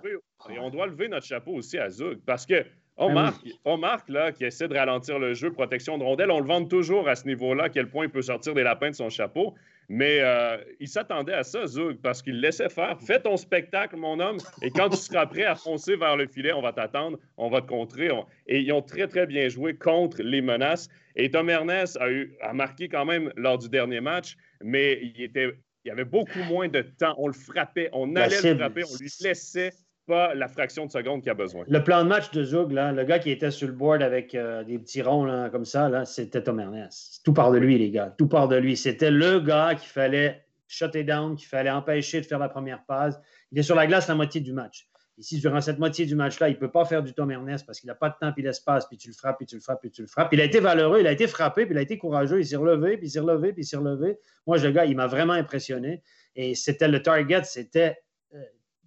Et 0.51 0.59
on 0.59 0.69
doit 0.69 0.87
lever 0.87 1.09
notre 1.09 1.27
chapeau 1.27 1.53
aussi 1.53 1.79
à 1.79 1.89
Zug 1.89 2.19
parce 2.27 2.45
que 2.45 2.65
on 2.99 3.07
ben 3.07 3.15
marque, 3.15 3.47
on 3.65 3.79
marque 3.79 4.09
là, 4.11 4.33
qui 4.33 4.45
essaie 4.45 4.69
de 4.69 4.77
ralentir 4.77 5.19
le 5.19 5.33
jeu, 5.33 5.51
protection 5.51 5.97
de 5.97 6.05
rondelle. 6.05 6.31
On 6.31 6.41
le 6.41 6.47
vend 6.47 6.65
toujours 6.65 7.09
à 7.09 7.17
ce 7.17 7.27
niveau-là, 7.27 7.65
à 7.65 7.69
quel 7.71 7.89
point 7.89 8.05
il 8.05 8.11
peut 8.11 8.21
sortir 8.21 8.53
des 8.53 8.63
lapins 8.63 8.91
de 8.91 8.95
son 8.95 9.09
chapeau. 9.09 9.55
Mais 9.89 10.21
euh, 10.21 10.57
il 10.81 10.89
s'attendait 10.89 11.35
à 11.35 11.43
ça, 11.43 11.67
Zug, 11.67 11.99
parce 12.03 12.23
qu'il 12.23 12.41
laissait 12.41 12.69
faire. 12.69 12.99
Fais 13.01 13.21
ton 13.21 13.37
spectacle, 13.37 13.97
mon 13.97 14.21
homme, 14.21 14.39
et 14.63 14.71
quand 14.71 14.89
tu 14.89 14.97
seras 14.97 15.27
prêt 15.27 15.45
à 15.45 15.55
foncer 15.55 15.97
vers 15.97 16.17
le 16.17 16.27
filet, 16.27 16.53
on 16.53 16.63
va 16.63 16.73
t'attendre, 16.73 17.19
on 17.37 17.51
va 17.51 17.61
te 17.61 17.67
contrer. 17.67 18.11
Et 18.47 18.61
ils 18.61 18.73
ont 18.73 18.83
très, 18.83 19.07
très 19.07 19.27
bien 19.27 19.49
joué 19.49 19.75
contre 19.75 20.23
les 20.23 20.41
menaces. 20.41 20.89
Et 21.17 21.31
Tom 21.31 21.51
Ernest 21.51 21.99
a, 22.01 22.11
eu, 22.11 22.35
a 22.41 22.53
marqué 22.53 22.89
quand 22.89 23.05
même 23.05 23.33
lors 23.37 23.59
du 23.59 23.69
dernier 23.69 24.01
match, 24.01 24.37
mais 24.63 25.01
il, 25.03 25.23
était, 25.23 25.51
il 25.85 25.89
y 25.89 25.91
avait 25.91 26.05
beaucoup 26.05 26.43
moins 26.45 26.69
de 26.69 26.83
temps. 26.83 27.15
On 27.19 27.27
le 27.27 27.35
frappait, 27.35 27.91
on 27.93 28.17
allait 28.17 28.41
le 28.41 28.57
frapper, 28.57 28.85
on 28.85 28.97
lui 28.99 29.11
laissait 29.21 29.73
pas 30.07 30.35
la 30.35 30.49
fraction 30.49 30.87
de 30.87 30.91
seconde 30.91 31.23
qu'il 31.23 31.31
a 31.31 31.35
besoin. 31.35 31.65
Le 31.69 31.83
plan 31.83 32.03
de 32.03 32.09
match 32.09 32.31
de 32.33 32.45
Zug, 32.45 32.73
le 32.73 33.05
gars 33.05 33.19
qui 33.19 33.31
était 33.31 33.51
sur 33.51 33.69
le 33.69 33.73
board 33.73 34.03
avec 34.03 34.35
euh, 34.35 34.65
des 34.65 34.79
petits 34.79 35.03
ronds 35.03 35.49
comme 35.51 35.65
ça, 35.65 36.05
c'était 36.05 36.43
Tom 36.43 36.61
Ernest. 36.61 37.21
Tout 37.25 37.33
part 37.33 37.53
de 37.53 37.59
lui, 37.59 37.79
les 37.79 37.91
gars. 37.91 38.15
Tout 38.19 38.29
part 38.29 38.49
de 38.49 38.57
lui. 38.57 38.77
C'était 38.77 39.11
le 39.11 39.41
gars 39.41 39.75
qu'il 39.75 39.89
fallait 39.89 40.45
shutter 40.67 41.05
down, 41.05 41.37
qu'il 41.37 41.49
fallait 41.49 41.71
empêcher 41.71 42.21
de 42.21 42.27
faire 42.27 42.39
la 42.39 42.49
première 42.49 42.85
passe. 42.85 43.19
Il 43.51 43.59
est 43.59 43.63
sur 43.63 43.77
la 43.77 43.87
glace 43.87 44.09
la 44.09 44.15
moitié 44.15 44.41
du 44.41 44.53
match. 44.53 44.89
Ici, 45.19 45.39
durant 45.39 45.61
cette 45.61 45.79
moitié 45.79 46.07
du 46.07 46.17
match-là, 46.17 46.49
il 46.49 46.55
ne 46.55 46.59
peut 46.59 46.71
pas 46.71 46.87
faire 46.87 47.03
du 47.03 47.13
Tom 47.13 47.31
Ernest 47.31 47.67
parce 47.67 47.79
qu'il 47.79 47.87
n'a 47.89 47.95
pas 47.95 48.09
de 48.09 48.15
temps 48.19 48.33
puis 48.33 48.43
l'espace, 48.43 48.87
puis 48.87 48.97
tu 48.97 49.09
le 49.09 49.15
frappes, 49.15 49.37
puis 49.37 49.47
tu 49.47 49.57
le 49.57 49.61
frappes, 49.61 49.81
puis 49.81 49.91
tu 49.91 50.01
le 50.01 50.09
frappes. 50.09 50.33
Il 50.33 50.41
a 50.41 50.45
été 50.45 50.59
valeureux, 50.59 51.01
il 51.01 51.07
a 51.07 51.13
été 51.13 51.27
frappé, 51.27 51.67
puis 51.67 51.75
il 51.75 51.79
a 51.79 51.83
été 51.83 51.99
courageux, 51.99 52.41
il 52.41 52.47
s'est 52.47 52.57
relevé, 52.57 52.97
puis 52.97 53.09
il 53.09 53.11
s'est 53.11 53.21
relevé, 53.21 53.53
puis 53.53 53.63
il 53.63 53.67
s'est 53.67 53.77
relevé. 53.77 54.19
Moi, 54.47 54.57
le 54.57 54.71
gars, 54.71 54.87
il 54.87 54.97
m'a 54.97 55.07
vraiment 55.07 55.35
impressionné. 55.35 56.03
Et 56.35 56.55
c'était 56.55 56.89
le 56.89 57.03
target, 57.03 57.45
c'était 57.45 57.99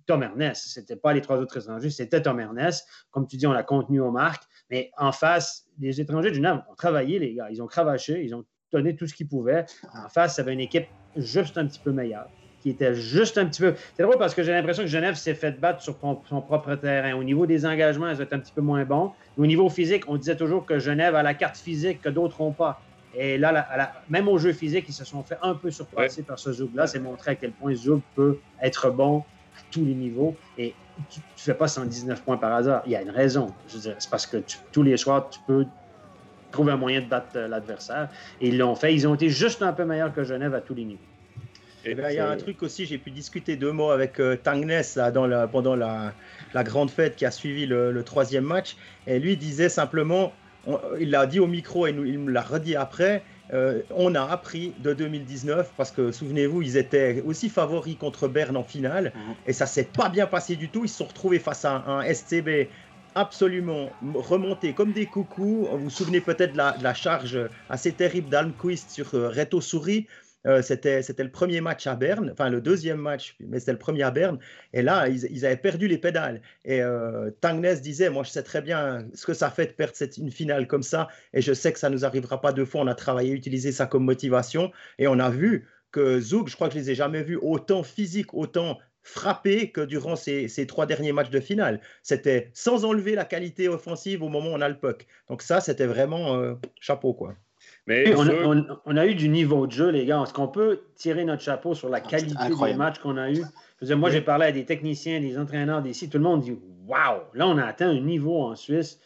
Tom 0.06 0.24
Ernest. 0.24 0.68
Ce 0.68 0.80
n'était 0.80 0.96
pas 0.96 1.14
les 1.14 1.22
trois 1.22 1.38
autres 1.38 1.58
étrangers, 1.58 1.90
c'était 1.90 2.22
Tom 2.22 2.40
Ernest. 2.40 2.88
Comme 3.12 3.28
tu 3.28 3.38
dis, 3.38 3.48
on 3.48 3.54
l'a 3.54 3.64
contenu 3.64 4.00
aux 4.00 4.12
marques. 4.12 4.44
Mais 4.70 4.92
en 4.98 5.12
face, 5.12 5.66
les 5.80 6.02
étrangers 6.02 6.32
du 6.32 6.42
NAM 6.42 6.64
ont 6.72 6.76
travaillé, 6.76 7.20
les 7.20 7.34
gars. 7.34 7.48
Ils 7.52 7.62
ont 7.62 7.68
cravaché, 7.68 8.24
ils 8.24 8.34
ont 8.34 8.44
donné 8.72 8.96
tout 8.96 9.08
ce 9.08 9.14
qu'ils 9.14 9.28
pouvaient. 9.28 9.66
En 9.94 10.10
face, 10.10 10.36
ça 10.36 10.42
avait 10.42 10.54
une 10.54 10.60
équipe 10.60 10.88
juste 11.16 11.58
un 11.58 11.66
petit 11.66 11.80
peu 11.80 11.92
meilleure, 11.92 12.28
qui 12.62 12.72
était 12.72 12.96
juste 12.96 13.38
un 13.38 13.46
petit 13.46 13.62
peu. 13.62 13.76
C'est 13.96 14.04
drôle 14.04 14.18
parce 14.18 14.34
que 14.34 14.44
j'ai 14.44 14.52
l'impression 14.52 14.84
que 14.84 14.90
Genève 14.90 15.16
s'est 15.16 15.36
fait 15.36 15.60
battre 15.60 15.82
sur 15.82 15.98
son 16.28 16.42
propre 16.42 16.76
terrain. 16.76 17.14
Au 17.14 17.24
niveau 17.24 17.46
des 17.46 17.66
engagements, 17.66 18.10
elles 18.10 18.22
étaient 18.22 18.36
un 18.36 18.40
petit 18.40 18.52
peu 18.52 18.62
moins 18.62 18.84
bons. 18.84 19.14
Au 19.38 19.46
niveau 19.46 19.70
physique, 19.70 20.04
on 20.08 20.18
disait 20.18 20.36
toujours 20.36 20.66
que 20.66 20.80
Genève 20.80 21.16
a 21.16 21.24
la 21.24 21.36
carte 21.36 21.58
physique 21.58 22.02
que 22.02 22.10
d'autres 22.10 22.42
n'ont 22.42 22.52
pas. 22.52 22.82
Et 23.18 23.38
là, 23.38 23.94
même 24.10 24.28
au 24.28 24.38
jeu 24.38 24.52
physique, 24.52 24.86
ils 24.90 24.94
se 24.94 25.06
sont 25.06 25.24
fait 25.24 25.38
un 25.42 25.56
peu 25.56 25.72
surpasser 25.72 26.24
par 26.24 26.38
ce 26.38 26.52
Zoug-là. 26.52 26.86
C'est 26.88 27.00
montré 27.00 27.32
à 27.32 27.36
quel 27.36 27.52
point 27.52 27.74
Zoug 27.74 28.02
peut 28.14 28.40
être 28.62 28.90
bon 28.90 29.24
tous 29.76 29.86
les 29.86 29.94
niveaux. 29.94 30.36
Et 30.58 30.74
tu 31.10 31.20
ne 31.20 31.42
fais 31.42 31.54
pas 31.54 31.68
119 31.68 32.22
points 32.24 32.38
par 32.38 32.54
hasard. 32.54 32.82
Il 32.86 32.94
y 32.94 32.96
a 32.96 33.02
une 33.02 33.10
raison. 33.10 33.54
C'est 33.68 34.10
parce 34.10 34.26
que 34.26 34.38
tous 34.72 34.84
les 34.84 34.98
soirs, 34.98 35.30
tu 35.30 35.40
peux 35.46 35.66
trouver 36.52 36.72
un 36.72 36.78
moyen 36.78 37.02
de 37.02 37.08
battre 37.08 37.28
euh, 37.36 37.48
l'adversaire. 37.48 38.10
Et 38.40 38.48
ils 38.48 38.58
l'ont 38.58 38.76
fait. 38.76 38.94
Ils 38.94 39.08
ont 39.08 39.16
été 39.16 39.30
juste 39.30 39.62
un 39.62 39.74
peu 39.74 39.84
meilleurs 39.84 40.14
que 40.14 40.24
Genève 40.24 40.56
à 40.56 40.62
tous 40.62 40.74
les 40.74 40.86
niveaux. 40.86 41.00
Et 41.84 41.92
eh 41.92 41.96
ben, 41.96 42.10
il 42.10 42.16
y 42.16 42.20
a 42.20 42.28
un 42.28 42.38
truc 42.38 42.64
aussi, 42.64 42.88
j'ai 42.88 42.98
pu 42.98 43.12
discuter 43.12 43.58
deux 43.58 43.72
mots 43.72 43.92
avec 43.92 44.20
euh, 44.20 44.36
Tangnes 44.36 44.82
là, 44.96 45.12
dans 45.12 45.28
la, 45.28 45.48
pendant 45.48 45.76
la, 45.76 46.14
la, 46.56 46.64
grande 46.64 46.90
fête 46.90 47.16
qui 47.16 47.28
a 47.28 47.32
suivi 47.32 47.68
le, 47.68 48.02
troisième 48.04 48.46
match. 48.46 48.76
Et 49.06 49.20
lui 49.20 49.38
disait 49.38 49.70
simplement, 49.70 50.34
il 51.00 51.12
l'a 51.12 51.28
dit 51.28 51.40
au 51.40 51.46
micro 51.46 51.86
et 51.86 51.92
il 51.92 52.18
me 52.18 52.32
l'a 52.32 52.42
redit 52.42 52.76
après, 52.76 53.22
euh, 53.54 53.82
on 53.92 54.16
a 54.16 54.24
appris 54.24 54.74
de 54.80 54.94
2019 54.94 55.74
parce 55.78 55.92
que 55.92 56.12
souvenez-vous, 56.12 56.62
ils 56.62 56.78
étaient 56.78 57.24
aussi 57.26 57.50
favoris 57.50 57.98
contre 57.98 58.28
Berne 58.28 58.58
en 58.58 58.64
finale 58.64 59.12
mhm. 59.16 59.36
et 59.46 59.54
ça 59.54 59.66
s'est 59.66 59.84
pas 59.84 60.10
bien 60.10 60.26
passé 60.26 60.56
du 60.56 60.70
tout. 60.70 60.84
Ils 60.84 60.90
se 60.90 60.98
sont 60.98 61.06
retrouvés 61.06 61.40
face 61.40 61.66
à 61.66 61.84
un, 61.88 62.14
STB 62.14 62.68
absolument 63.14 63.90
remonter 64.14 64.74
comme 64.74 64.92
des 64.92 65.06
coucous. 65.06 65.68
Vous 65.72 65.78
vous 65.78 65.90
souvenez 65.90 66.22
peut-être 66.22 66.54
de, 66.54 66.58
la, 66.58 66.94
charge 66.94 67.40
assez 67.70 67.92
terrible 67.92 68.30
d'Almquist 68.30 68.90
sur 68.90 69.14
euh, 69.14 69.30
Reto 69.30 69.62
Souris. 69.62 70.08
Euh, 70.46 70.62
c'était, 70.62 71.02
le 71.02 71.32
premier 71.32 71.62
match 71.62 71.88
à 71.88 71.96
Berne, 71.96 72.30
enfin 72.32 72.50
le 72.50 72.62
deuxième 72.62 73.00
match, 73.00 73.36
mais 73.40 73.60
c'était 73.60 73.72
le 73.72 73.80
premier 73.80 74.04
à 74.04 74.12
Berne. 74.12 74.40
Et 74.74 74.82
là, 74.82 75.08
ils, 75.08 75.46
avaient 75.46 75.58
perdu 75.58 75.88
les 75.88 75.98
pédales. 75.98 76.42
Et 76.64 76.82
euh, 76.82 77.32
Tangnes 77.42 77.74
disait, 77.82 78.10
moi 78.10 78.24
je 78.24 78.30
sais 78.30 78.44
très 78.44 78.62
bien 78.62 79.08
ce 79.14 79.26
que 79.26 79.34
ça 79.34 79.50
fait 79.50 79.68
de 79.68 79.72
perdre 79.72 79.94
une 80.18 80.32
finale 80.32 80.68
comme 80.68 80.84
ça. 80.84 81.08
Et 81.34 81.42
je 81.42 81.54
sais 81.54 81.74
que 81.74 81.80
ça 81.80 81.90
nous 81.90 82.06
arrivera 82.06 82.42
pas 82.42 82.54
deux 82.54 82.66
fois. 82.66 82.82
On 82.82 82.88
a 82.88 82.96
travaillé, 82.96 83.32
utilisé 83.34 83.72
ça 83.72 83.86
comme 83.88 84.06
motivation. 84.06 84.72
Et 85.00 85.08
on 85.08 85.20
a 85.20 85.30
vu 85.30 85.68
que 85.92 86.20
Zouk, 86.20 86.50
je 86.50 86.56
crois 86.56 86.68
que 86.68 86.74
je 86.74 86.80
les 86.80 86.92
ai 86.92 86.96
jamais 86.96 87.24
vus 87.24 87.40
autant 87.42 87.84
physique, 87.84 88.34
autant 88.34 88.80
frappé 89.06 89.72
que 89.72 89.82
durant 89.82 90.16
ces, 90.16 90.50
trois 90.68 90.86
derniers 90.88 91.14
matchs 91.14 91.30
de 91.30 91.40
finale. 91.40 91.80
C'était 92.02 92.50
sans 92.54 92.86
enlever 92.86 93.16
la 93.16 93.24
qualité 93.24 93.70
offensive 93.70 94.24
au 94.24 94.30
moment 94.30 94.50
où 94.50 94.54
on 94.54 94.62
a 94.62 94.70
le 94.70 94.78
puck. 94.78 95.06
Donc 95.30 95.42
ça, 95.42 95.62
c'était 95.62 95.86
vraiment 95.86 96.36
euh, 96.36 96.56
chapeau, 96.80 97.14
quoi. 97.14 97.36
Mais 97.88 98.16
on, 98.16 98.98
a 98.98 99.06
eu 99.06 99.14
du 99.14 99.30
niveau 99.30 99.68
de 99.68 99.72
jeu, 99.72 99.90
les 99.90 100.06
gars. 100.06 100.24
Est-ce 100.24 100.34
qu'on 100.34 100.48
peut 100.48 100.82
tirer 100.96 101.24
notre 101.24 101.44
chapeau 101.44 101.76
sur 101.76 101.88
la 101.90 101.98
ah, 101.98 102.02
qualité 102.02 102.36
des 102.50 102.74
matchs 102.74 103.00
qu'on 103.00 103.18
a 103.18 103.32
eu? 103.32 103.44
moi, 103.92 104.10
j'ai 104.10 104.22
parlé 104.22 104.48
à 104.48 104.52
des 104.52 104.66
techniciens, 104.66 105.20
des 105.20 105.38
entraîneurs 105.38 105.82
d'ici. 105.82 106.10
Tout 106.10 106.18
le 106.18 106.24
monde 106.24 106.42
dit 106.42 106.58
Waouh! 106.88 107.22
Là, 107.34 107.48
on 107.48 107.58
a 107.58 107.66
atteint 107.66 107.90
un 107.90 108.00
niveau 108.00 108.42
en 108.42 108.56
Suisse 108.56 109.00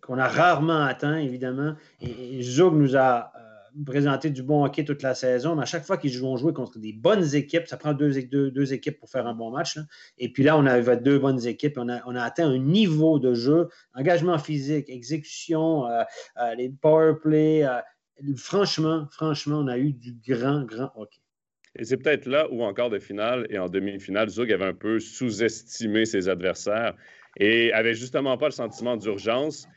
qu'on 0.00 0.18
a 0.18 0.28
rarement 0.28 0.84
atteint, 0.84 1.18
évidemment. 1.18 1.74
Et, 2.00 2.38
et 2.38 2.42
Zug 2.42 2.74
nous 2.74 2.96
a 2.96 3.32
présenter 3.84 4.30
du 4.30 4.42
bon 4.42 4.64
hockey 4.64 4.84
toute 4.84 5.02
la 5.02 5.14
saison, 5.14 5.54
mais 5.54 5.62
à 5.62 5.66
chaque 5.66 5.84
fois 5.84 5.96
qu'ils 5.96 6.18
vont 6.20 6.36
jouer 6.36 6.52
contre 6.52 6.78
des 6.78 6.92
bonnes 6.92 7.34
équipes, 7.34 7.66
ça 7.66 7.76
prend 7.76 7.92
deux, 7.92 8.18
équipes 8.72 8.98
pour 8.98 9.10
faire 9.10 9.26
un 9.26 9.34
bon 9.34 9.50
match. 9.50 9.78
Et 10.18 10.32
puis 10.32 10.42
là, 10.42 10.56
on 10.56 10.66
avait 10.66 10.96
deux 10.96 11.18
bonnes 11.18 11.46
équipes. 11.46 11.78
On 11.78 11.88
a, 11.88 12.22
atteint 12.22 12.48
un 12.48 12.58
niveau 12.58 13.18
de 13.18 13.34
jeu, 13.34 13.68
engagement 13.94 14.38
physique, 14.38 14.88
exécution, 14.88 15.86
euh, 15.86 16.02
euh, 16.40 16.54
les 16.54 16.68
power 16.68 17.14
play. 17.22 17.64
Euh, 17.64 17.80
franchement, 18.36 19.06
franchement, 19.10 19.58
on 19.58 19.68
a 19.68 19.78
eu 19.78 19.92
du 19.92 20.14
grand, 20.26 20.62
grand 20.64 20.92
hockey. 20.96 21.20
Et 21.76 21.84
c'est 21.84 21.96
peut-être 21.96 22.26
là 22.26 22.48
où, 22.50 22.62
encore 22.62 22.90
de 22.90 22.98
finale 22.98 23.46
et 23.48 23.58
en 23.58 23.68
demi-finale, 23.68 24.28
Zug 24.28 24.52
avait 24.52 24.64
un 24.64 24.74
peu 24.74 24.98
sous-estimé 24.98 26.04
ses 26.04 26.28
adversaires 26.28 26.94
et 27.38 27.72
avait 27.72 27.94
justement 27.94 28.36
pas 28.36 28.46
le 28.46 28.52
sentiment 28.52 28.96
d'urgence 28.96 29.68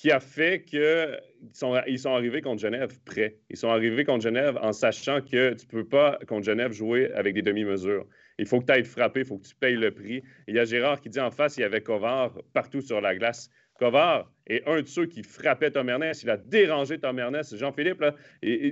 qui 0.00 0.10
a 0.10 0.18
fait 0.18 0.64
qu'ils 0.64 1.20
sont, 1.52 1.78
ils 1.86 1.98
sont 1.98 2.14
arrivés 2.14 2.40
contre 2.40 2.62
Genève 2.62 2.98
prêts. 3.04 3.36
Ils 3.50 3.58
sont 3.58 3.68
arrivés 3.68 4.04
contre 4.06 4.22
Genève 4.22 4.58
en 4.62 4.72
sachant 4.72 5.20
que 5.20 5.52
tu 5.52 5.66
ne 5.66 5.70
peux 5.70 5.84
pas, 5.84 6.18
contre 6.26 6.46
Genève, 6.46 6.72
jouer 6.72 7.12
avec 7.12 7.34
des 7.34 7.42
demi-mesures. 7.42 8.06
Il 8.38 8.46
faut 8.46 8.60
que 8.60 8.64
tu 8.64 8.72
ailles 8.72 8.84
frapper, 8.84 9.20
il 9.20 9.26
faut 9.26 9.36
que 9.36 9.46
tu 9.46 9.54
payes 9.54 9.76
le 9.76 9.90
prix. 9.90 10.22
il 10.48 10.54
y 10.54 10.58
a 10.58 10.64
Gérard 10.64 11.02
qui 11.02 11.10
dit 11.10 11.20
en 11.20 11.30
face, 11.30 11.58
il 11.58 11.60
y 11.60 11.64
avait 11.64 11.82
Kovar 11.82 12.32
partout 12.54 12.80
sur 12.80 13.02
la 13.02 13.14
glace. 13.14 13.50
Kovar 13.78 14.32
est 14.46 14.66
un 14.66 14.80
de 14.80 14.86
ceux 14.86 15.04
qui 15.04 15.22
frappait 15.22 15.70
Tom 15.70 15.90
Ernest. 15.90 16.22
Il 16.22 16.30
a 16.30 16.38
dérangé 16.38 16.98
Tom 16.98 17.18
Ernest. 17.18 17.54
Jean-Philippe, 17.58 18.02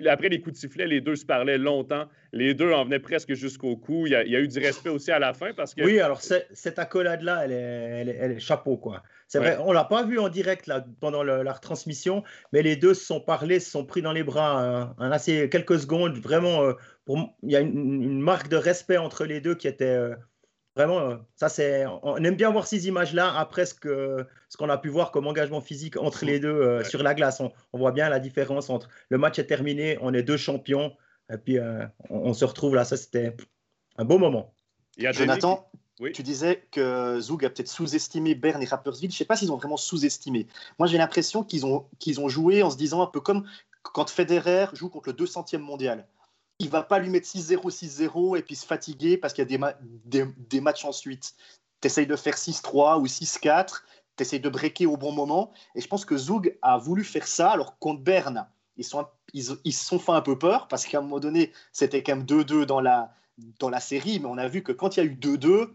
après 0.06 0.30
les 0.30 0.40
coups 0.40 0.54
de 0.54 0.58
sifflet, 0.58 0.86
les 0.86 1.02
deux 1.02 1.16
se 1.16 1.26
parlaient 1.26 1.58
longtemps. 1.58 2.08
Les 2.32 2.54
deux 2.54 2.72
en 2.72 2.86
venaient 2.86 3.00
presque 3.00 3.34
jusqu'au 3.34 3.76
cou. 3.76 4.06
Il 4.06 4.12
y, 4.12 4.16
a, 4.16 4.40
eu 4.40 4.48
du 4.48 4.58
respect 4.60 4.90
aussi 4.90 5.10
à 5.10 5.18
la 5.18 5.34
fin 5.34 5.52
parce 5.52 5.74
que. 5.74 5.82
Oui, 5.82 6.00
alors 6.00 6.22
cette 6.22 6.78
accolade-là, 6.78 7.44
elle 7.44 8.32
est 8.32 8.38
chapeau, 8.38 8.78
quoi. 8.78 9.02
C'est 9.28 9.40
vrai, 9.40 9.58
on 9.60 9.72
l'a 9.72 9.84
pas 9.84 10.04
vu 10.04 10.18
en 10.18 10.30
direct 10.30 10.66
là, 10.66 10.82
pendant 11.00 11.22
la 11.22 11.52
retransmission, 11.52 12.24
mais 12.54 12.62
les 12.62 12.76
deux 12.76 12.94
se 12.94 13.04
sont 13.04 13.20
parlé, 13.20 13.60
se 13.60 13.70
sont 13.70 13.84
pris 13.84 14.00
dans 14.00 14.12
les 14.12 14.24
bras 14.24 14.94
un, 14.96 15.12
assez 15.12 15.50
quelques 15.50 15.80
secondes. 15.80 16.16
Vraiment, 16.16 16.62
euh, 16.62 16.72
il 17.42 17.50
y 17.50 17.56
a 17.56 17.60
une, 17.60 18.20
marque 18.20 18.48
de 18.48 18.56
respect 18.56 18.96
entre 18.96 19.26
les 19.26 19.42
deux 19.42 19.54
qui 19.54 19.68
était 19.68 19.84
euh, 19.84 20.14
vraiment. 20.76 21.00
Euh, 21.00 21.16
ça, 21.36 21.50
c'est. 21.50 21.84
On 22.02 22.16
aime 22.24 22.36
bien 22.36 22.50
voir 22.50 22.66
ces 22.66 22.88
images-là 22.88 23.30
après 23.38 23.66
ce 23.66 23.74
que 23.74 24.26
ce 24.48 24.56
qu'on 24.56 24.70
a 24.70 24.78
pu 24.78 24.88
voir 24.88 25.10
comme 25.10 25.26
engagement 25.26 25.60
physique 25.60 25.98
entre 25.98 26.24
les 26.24 26.40
deux 26.40 26.82
sur 26.84 27.02
la 27.02 27.12
glace. 27.12 27.42
On, 27.42 27.52
voit 27.74 27.92
bien 27.92 28.08
la 28.08 28.20
différence 28.20 28.70
entre 28.70 28.88
le 29.10 29.18
match 29.18 29.38
est 29.38 29.46
terminé, 29.46 29.98
on 30.00 30.14
est 30.14 30.22
deux 30.22 30.38
champions, 30.38 30.96
et 31.30 31.36
puis 31.36 31.58
on, 32.08 32.32
se 32.32 32.46
retrouve 32.46 32.74
là. 32.74 32.86
Ça, 32.86 32.96
c'était 32.96 33.36
un 33.98 34.06
beau 34.06 34.16
moment. 34.16 34.54
Jonathan, 34.96 35.70
tu 36.12 36.22
disais 36.22 36.64
que 36.70 37.20
Zug 37.20 37.44
a 37.44 37.50
peut-être 37.50 37.68
sous-estimé 37.68 38.34
Berne 38.34 38.62
et 38.62 38.66
Rapperswil. 38.66 39.10
Je 39.10 39.14
ne 39.14 39.18
sais 39.18 39.24
pas 39.24 39.36
s'ils 39.36 39.52
ont 39.52 39.56
vraiment 39.56 39.76
sous-estimé. 39.76 40.46
Moi, 40.78 40.86
j'ai 40.86 40.98
l'impression 40.98 41.42
qu'ils 41.42 41.66
ont, 41.66 41.86
qu'ils 41.98 42.20
ont 42.20 42.28
joué 42.28 42.62
en 42.62 42.70
se 42.70 42.76
disant 42.76 43.02
un 43.02 43.06
peu 43.06 43.20
comme 43.20 43.44
quand 43.82 44.10
Federer 44.10 44.66
joue 44.74 44.88
contre 44.88 45.10
le 45.10 45.14
200e 45.14 45.58
mondial. 45.58 46.06
Il 46.60 46.70
va 46.70 46.82
pas 46.82 46.98
lui 46.98 47.10
mettre 47.10 47.26
6-0, 47.26 47.70
6-0 47.70 48.38
et 48.38 48.42
puis 48.42 48.56
se 48.56 48.66
fatiguer 48.66 49.16
parce 49.16 49.32
qu'il 49.32 49.48
y 49.50 49.64
a 49.64 49.74
des, 50.04 50.60
matchs 50.60 50.84
ensuite. 50.84 51.34
Tu 51.80 51.86
essayes 51.86 52.06
de 52.06 52.16
faire 52.16 52.34
6-3 52.34 53.00
ou 53.00 53.06
6-4, 53.06 53.82
tu 54.16 54.22
essayes 54.22 54.40
de 54.40 54.48
breaker 54.48 54.86
au 54.86 54.96
bon 54.96 55.12
moment. 55.12 55.52
Et 55.74 55.80
je 55.80 55.86
pense 55.86 56.04
que 56.04 56.16
Zug 56.16 56.58
a 56.62 56.78
voulu 56.78 57.04
faire 57.04 57.26
ça. 57.26 57.50
Alors, 57.50 57.78
contre 57.78 58.02
Berne, 58.02 58.48
ils 58.76 58.84
se 58.84 58.90
sont, 58.90 59.06
ils 59.32 59.72
sont 59.72 59.98
fait 59.98 60.12
un 60.12 60.20
peu 60.20 60.38
peur 60.38 60.66
parce 60.68 60.84
qu'à 60.84 60.98
un 60.98 61.02
moment 61.02 61.20
donné, 61.20 61.52
c'était 61.72 62.02
quand 62.02 62.16
même 62.16 62.26
2-2 62.26 62.64
dans 62.64 62.80
la, 62.80 63.14
dans 63.60 63.70
la 63.70 63.80
série. 63.80 64.18
Mais 64.18 64.26
on 64.26 64.38
a 64.38 64.48
vu 64.48 64.62
que 64.62 64.72
quand 64.72 64.96
il 64.96 65.00
y 65.00 65.02
a 65.02 65.06
eu 65.06 65.14
2-2, 65.14 65.70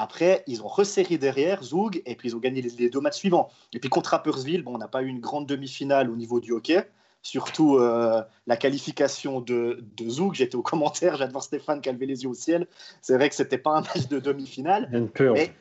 après, 0.00 0.44
ils 0.46 0.62
ont 0.62 0.68
resserré 0.68 1.18
derrière 1.18 1.62
Zug 1.62 2.02
et 2.06 2.14
puis 2.14 2.28
ils 2.28 2.36
ont 2.36 2.38
gagné 2.38 2.62
les, 2.62 2.88
deux 2.88 3.00
matchs 3.00 3.16
suivants. 3.16 3.48
Et 3.72 3.80
puis 3.80 3.88
contre 3.88 4.10
Rappersville, 4.10 4.62
bon, 4.62 4.74
on 4.74 4.78
n'a 4.78 4.88
pas 4.88 5.02
eu 5.02 5.06
une 5.06 5.20
grande 5.20 5.46
demi-finale 5.46 6.10
au 6.10 6.16
niveau 6.16 6.40
du 6.40 6.52
hockey, 6.52 6.88
surtout 7.22 7.78
euh, 7.78 8.22
la 8.46 8.56
qualification 8.56 9.40
de, 9.40 9.84
de 9.96 10.08
Zug. 10.08 10.34
J'étais 10.34 10.56
au 10.56 10.62
commentaire, 10.62 11.16
j'adore 11.16 11.42
Stéphane 11.42 11.80
qui 11.80 11.88
a 11.88 11.92
levé 11.92 12.06
les 12.06 12.22
yeux 12.22 12.28
au 12.28 12.34
ciel. 12.34 12.68
C'est 13.02 13.14
vrai 13.14 13.28
que 13.28 13.34
c'était 13.34 13.58
pas 13.58 13.72
un 13.72 13.80
match 13.80 14.08
de 14.08 14.20
demi-finale, 14.20 14.88
mais, 15.18 15.54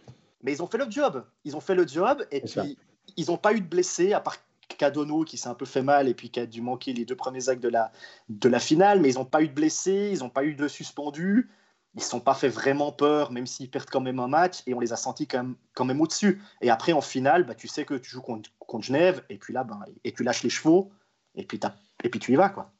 mais, 0.44 0.54
ils 0.54 0.62
ont 0.62 0.68
fait 0.68 0.78
le 0.78 0.90
job. 0.90 1.26
Ils 1.44 1.56
ont 1.56 1.62
fait 1.62 1.76
le 1.76 1.88
job 1.88 2.24
et 2.32 2.42
puis 2.42 2.78
ils 3.16 3.28
n'ont 3.28 3.38
pas 3.38 3.54
eu 3.54 3.62
de 3.62 3.68
blessés 3.68 4.14
à 4.14 4.20
part 4.20 4.38
Cadono 4.78 5.24
qui 5.24 5.38
s'est 5.38 5.50
un 5.50 5.56
peu 5.56 5.66
fait 5.66 5.82
mal 5.82 6.08
et 6.08 6.14
puis 6.14 6.30
qui 6.30 6.40
a 6.40 6.46
dû 6.46 6.62
manquer 6.62 6.94
les 6.94 7.06
deux 7.06 7.16
premiers 7.16 7.50
actes 7.50 7.64
de 7.64 7.70
la, 7.70 7.92
de 8.30 8.50
la 8.50 8.60
finale, 8.60 9.00
mais 9.00 9.10
ils 9.10 9.16
n'ont 9.16 9.26
pas 9.26 9.42
eu 9.42 9.48
de 9.48 9.54
blessés, 9.54 10.12
ils 10.14 10.20
n'ont 10.20 10.30
pas 10.30 10.44
eu 10.44 10.54
de 10.54 10.68
suspendus 10.68 11.50
ils 11.98 12.02
ne 12.02 12.06
sont 12.06 12.20
pas 12.20 12.36
fait 12.36 12.48
vraiment 12.48 12.92
peur, 12.92 13.32
même 13.32 13.48
s'ils 13.48 13.72
perdent 13.72 13.90
quand 13.90 14.02
même 14.02 14.20
un 14.20 14.28
match, 14.28 14.60
et 14.68 14.76
on 14.76 14.80
les 14.80 14.94
a 14.94 14.96
sentis 14.96 15.28
quand 15.28 15.56
même, 15.84 16.00
au-dessus. 16.00 16.40
Et 16.62 16.70
après, 16.70 16.94
en 16.94 17.02
finale, 17.02 17.44
bah, 17.44 17.56
tu 17.56 17.68
sais 17.68 17.86
que 17.86 17.96
tu 17.96 18.12
joues 18.12 18.22
contre, 18.22 18.52
contre 18.60 18.86
Genève, 18.86 19.24
et 19.30 19.38
puis 19.38 19.52
là, 19.52 19.64
bah, 19.64 19.80
et 20.04 20.12
tu 20.12 20.24
lâches 20.24 20.44
les 20.44 20.52
chevaux, 20.52 20.92
et 21.34 21.44
puis, 21.44 21.60
et 22.04 22.10
puis 22.10 22.20
tu 22.20 22.34
y 22.34 22.36
vas. 22.36 22.50
quoi. 22.50 22.72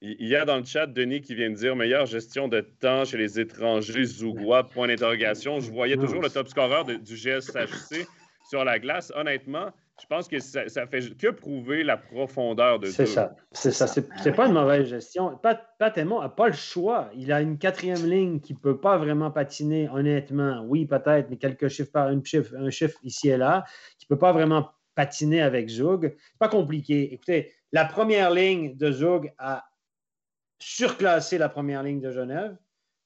Il 0.00 0.26
y 0.26 0.34
a 0.34 0.44
dans 0.44 0.56
le 0.56 0.64
chat 0.64 0.88
Denis 0.88 1.20
qui 1.20 1.36
vient 1.36 1.50
de 1.50 1.54
dire 1.54 1.76
meilleure 1.76 2.06
gestion 2.06 2.48
de 2.48 2.60
temps 2.62 3.04
chez 3.04 3.16
les 3.16 3.38
étrangers 3.38 4.04
zougois, 4.04 4.64
point 4.64 4.88
d'interrogation. 4.88 5.60
Je 5.60 5.70
voyais 5.70 5.96
toujours 5.96 6.20
le 6.20 6.28
top 6.28 6.48
scorer 6.48 6.98
du 6.98 7.14
GSHC 7.14 8.08
sur 8.50 8.64
la 8.64 8.80
glace. 8.80 9.12
Honnêtement, 9.14 9.70
je 10.00 10.06
pense 10.06 10.28
que 10.28 10.38
ça, 10.40 10.68
ça, 10.68 10.86
fait 10.86 11.00
que 11.16 11.28
prouver 11.28 11.82
la 11.82 11.96
profondeur 11.96 12.78
de 12.78 12.86
C'est 12.86 13.06
ça. 13.06 13.34
C'est 13.52 13.70
ça. 13.70 13.86
C'est 13.86 14.32
pas 14.32 14.46
une 14.46 14.52
mauvaise 14.52 14.88
gestion. 14.88 15.38
Pat, 15.38 15.66
Pat 15.78 15.96
n'a 15.96 16.28
pas 16.28 16.48
le 16.48 16.54
choix. 16.54 17.10
Il 17.14 17.32
a 17.32 17.40
une 17.40 17.56
quatrième 17.56 18.04
ligne 18.04 18.40
qui 18.40 18.52
ne 18.52 18.58
peut 18.58 18.78
pas 18.78 18.98
vraiment 18.98 19.30
patiner, 19.30 19.88
honnêtement. 19.88 20.62
Oui, 20.66 20.84
peut-être, 20.84 21.30
mais 21.30 21.38
quelques 21.38 21.68
chiffres 21.68 21.92
par 21.92 22.08
un 22.08 22.22
chiffre, 22.22 22.54
un 22.56 22.68
chiffre 22.68 22.98
ici 23.04 23.30
et 23.30 23.38
là, 23.38 23.64
qui 23.98 24.06
ne 24.10 24.14
peut 24.14 24.18
pas 24.18 24.32
vraiment 24.32 24.70
patiner 24.94 25.40
avec 25.40 25.68
Zug. 25.68 26.14
C'est 26.14 26.38
pas 26.38 26.48
compliqué. 26.48 27.14
Écoutez, 27.14 27.54
la 27.72 27.86
première 27.86 28.30
ligne 28.30 28.76
de 28.76 28.92
Zug 28.92 29.32
a 29.38 29.64
surclassé 30.58 31.38
la 31.38 31.48
première 31.48 31.82
ligne 31.82 32.00
de 32.00 32.10
Genève. 32.10 32.56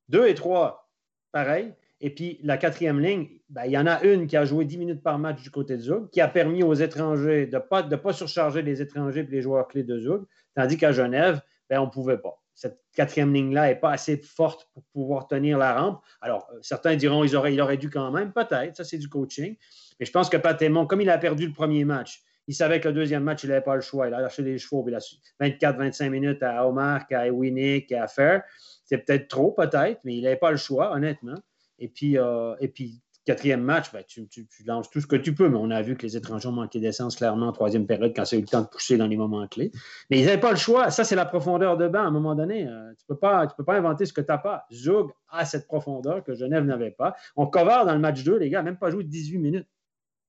Deux 0.09 0.26
et 0.26 0.35
trois, 0.35 0.90
pareil. 1.31 1.72
Et 2.00 2.10
puis 2.10 2.40
la 2.42 2.56
quatrième 2.56 3.00
ligne, 3.00 3.28
ben, 3.48 3.64
il 3.64 3.72
y 3.72 3.78
en 3.78 3.86
a 3.86 4.02
une 4.02 4.26
qui 4.26 4.36
a 4.36 4.44
joué 4.44 4.64
10 4.64 4.78
minutes 4.78 5.02
par 5.02 5.18
match 5.18 5.42
du 5.42 5.50
côté 5.50 5.76
de 5.76 5.82
Zug, 5.82 6.10
qui 6.10 6.20
a 6.20 6.28
permis 6.28 6.62
aux 6.62 6.74
étrangers 6.74 7.46
de 7.46 7.56
ne 7.56 7.60
pas, 7.60 7.82
de 7.82 7.96
pas 7.96 8.12
surcharger 8.12 8.62
les 8.62 8.80
étrangers 8.80 9.20
et 9.20 9.30
les 9.30 9.42
joueurs 9.42 9.68
clés 9.68 9.82
de 9.82 9.98
Zug, 9.98 10.24
tandis 10.54 10.78
qu'à 10.78 10.92
Genève, 10.92 11.42
ben, 11.68 11.80
on 11.80 11.86
ne 11.86 11.90
pouvait 11.90 12.18
pas. 12.18 12.40
Cette 12.54 12.80
quatrième 12.94 13.32
ligne-là 13.32 13.68
n'est 13.68 13.76
pas 13.76 13.92
assez 13.92 14.18
forte 14.18 14.68
pour 14.74 14.82
pouvoir 14.92 15.26
tenir 15.26 15.58
la 15.58 15.80
rampe. 15.80 16.02
Alors, 16.20 16.48
euh, 16.52 16.58
certains 16.62 16.96
diront 16.96 17.24
qu'il 17.24 17.60
aurait, 17.60 17.76
dû 17.76 17.90
quand 17.90 18.10
même, 18.10 18.32
peut-être, 18.32 18.76
ça 18.76 18.84
c'est 18.84 18.98
du 18.98 19.08
coaching. 19.08 19.56
Mais 19.98 20.06
je 20.06 20.12
pense 20.12 20.28
que 20.28 20.36
Patémon, 20.36 20.86
comme 20.86 21.00
il 21.00 21.10
a 21.10 21.18
perdu 21.18 21.46
le 21.46 21.52
premier 21.52 21.84
match, 21.84 22.22
il 22.46 22.54
savait 22.54 22.80
que 22.80 22.88
le 22.88 22.94
deuxième 22.94 23.22
match, 23.22 23.44
il 23.44 23.50
n'avait 23.50 23.60
pas 23.60 23.76
le 23.76 23.80
choix. 23.80 24.08
Il 24.08 24.14
a 24.14 24.20
lâché 24.20 24.42
les 24.42 24.58
chevaux. 24.58 24.84
Il 24.88 24.94
a 24.94 24.98
24-25 25.40 26.08
minutes 26.10 26.42
à 26.42 26.66
Omar, 26.66 27.04
à 27.12 27.28
Winnick, 27.28 27.92
à 27.92 28.08
Fair. 28.08 28.42
C'est 28.84 28.98
peut-être 28.98 29.28
trop, 29.28 29.52
peut-être, 29.52 30.00
mais 30.04 30.16
il 30.16 30.24
n'avait 30.24 30.36
pas 30.36 30.50
le 30.50 30.56
choix, 30.56 30.92
honnêtement. 30.92 31.36
Et 31.81 31.88
puis, 31.88 32.19
euh, 32.19 32.55
et 32.61 32.69
puis 32.69 33.03
quatrième 33.27 33.62
match, 33.62 33.93
ben, 33.93 34.03
tu, 34.07 34.29
lances 34.66 34.90
tout 34.90 35.01
ce 35.01 35.07
que 35.07 35.16
tu 35.16 35.35
peux, 35.35 35.49
mais 35.49 35.59
on 35.59 35.71
a 35.71 35.83
vu 35.83 35.97
que 35.97 36.03
les 36.03 36.16
étrangers 36.16 36.49
ont 36.49 36.53
manqué 36.53 36.81
d'essence 36.81 37.16
clairement 37.16 37.49
en 37.49 37.53
troisième 37.53 37.87
période 37.87 38.12
quand 38.14 38.23
a 38.23 38.37
eu 38.37 38.40
le 38.40 38.47
temps 38.47 38.62
de 38.62 38.66
pousser 38.66 38.97
dans 38.97 39.07
les 39.07 39.16
moments 39.16 39.47
clés. 39.47 39.71
Mais 40.11 40.19
ils 40.19 40.27
n'avaient 40.27 40.40
pas 40.40 40.51
le 40.51 40.57
choix. 40.57 40.90
Ça, 40.90 41.05
c'est 41.05 41.16
la 41.16 41.27
profondeur 41.27 41.77
de 41.77 41.88
banc 41.88 42.01
à 42.01 42.07
un 42.07 42.11
moment 42.11 42.35
donné. 42.35 42.66
Euh, 42.66 42.90
tu 42.99 43.05
ne 43.09 43.14
peux, 43.14 43.19
pas, 43.19 43.47
peux 43.47 43.64
pas 43.64 43.77
inventer 43.77 44.07
ce 44.07 44.12
que 44.12 44.21
tu 44.21 44.29
n'as 44.29 44.38
pas. 44.38 44.64
Zug 44.73 45.11
a 45.29 45.45
cette 45.45 45.66
profondeur 45.66 46.25
que 46.25 46.35
Genève 46.35 46.64
n'avait 46.64 46.90
pas. 46.90 47.14
On 47.37 47.47
cover 47.47 47.83
dans 47.87 47.95
le 47.95 48.01
match 48.01 48.23
2, 48.23 48.38
les 48.38 48.51
gars, 48.51 48.62
même 48.62 48.79
pas 48.79 48.90
joué 48.90 49.05
18 49.05 49.38
minutes. 49.38 49.69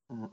Mm. 0.10 0.26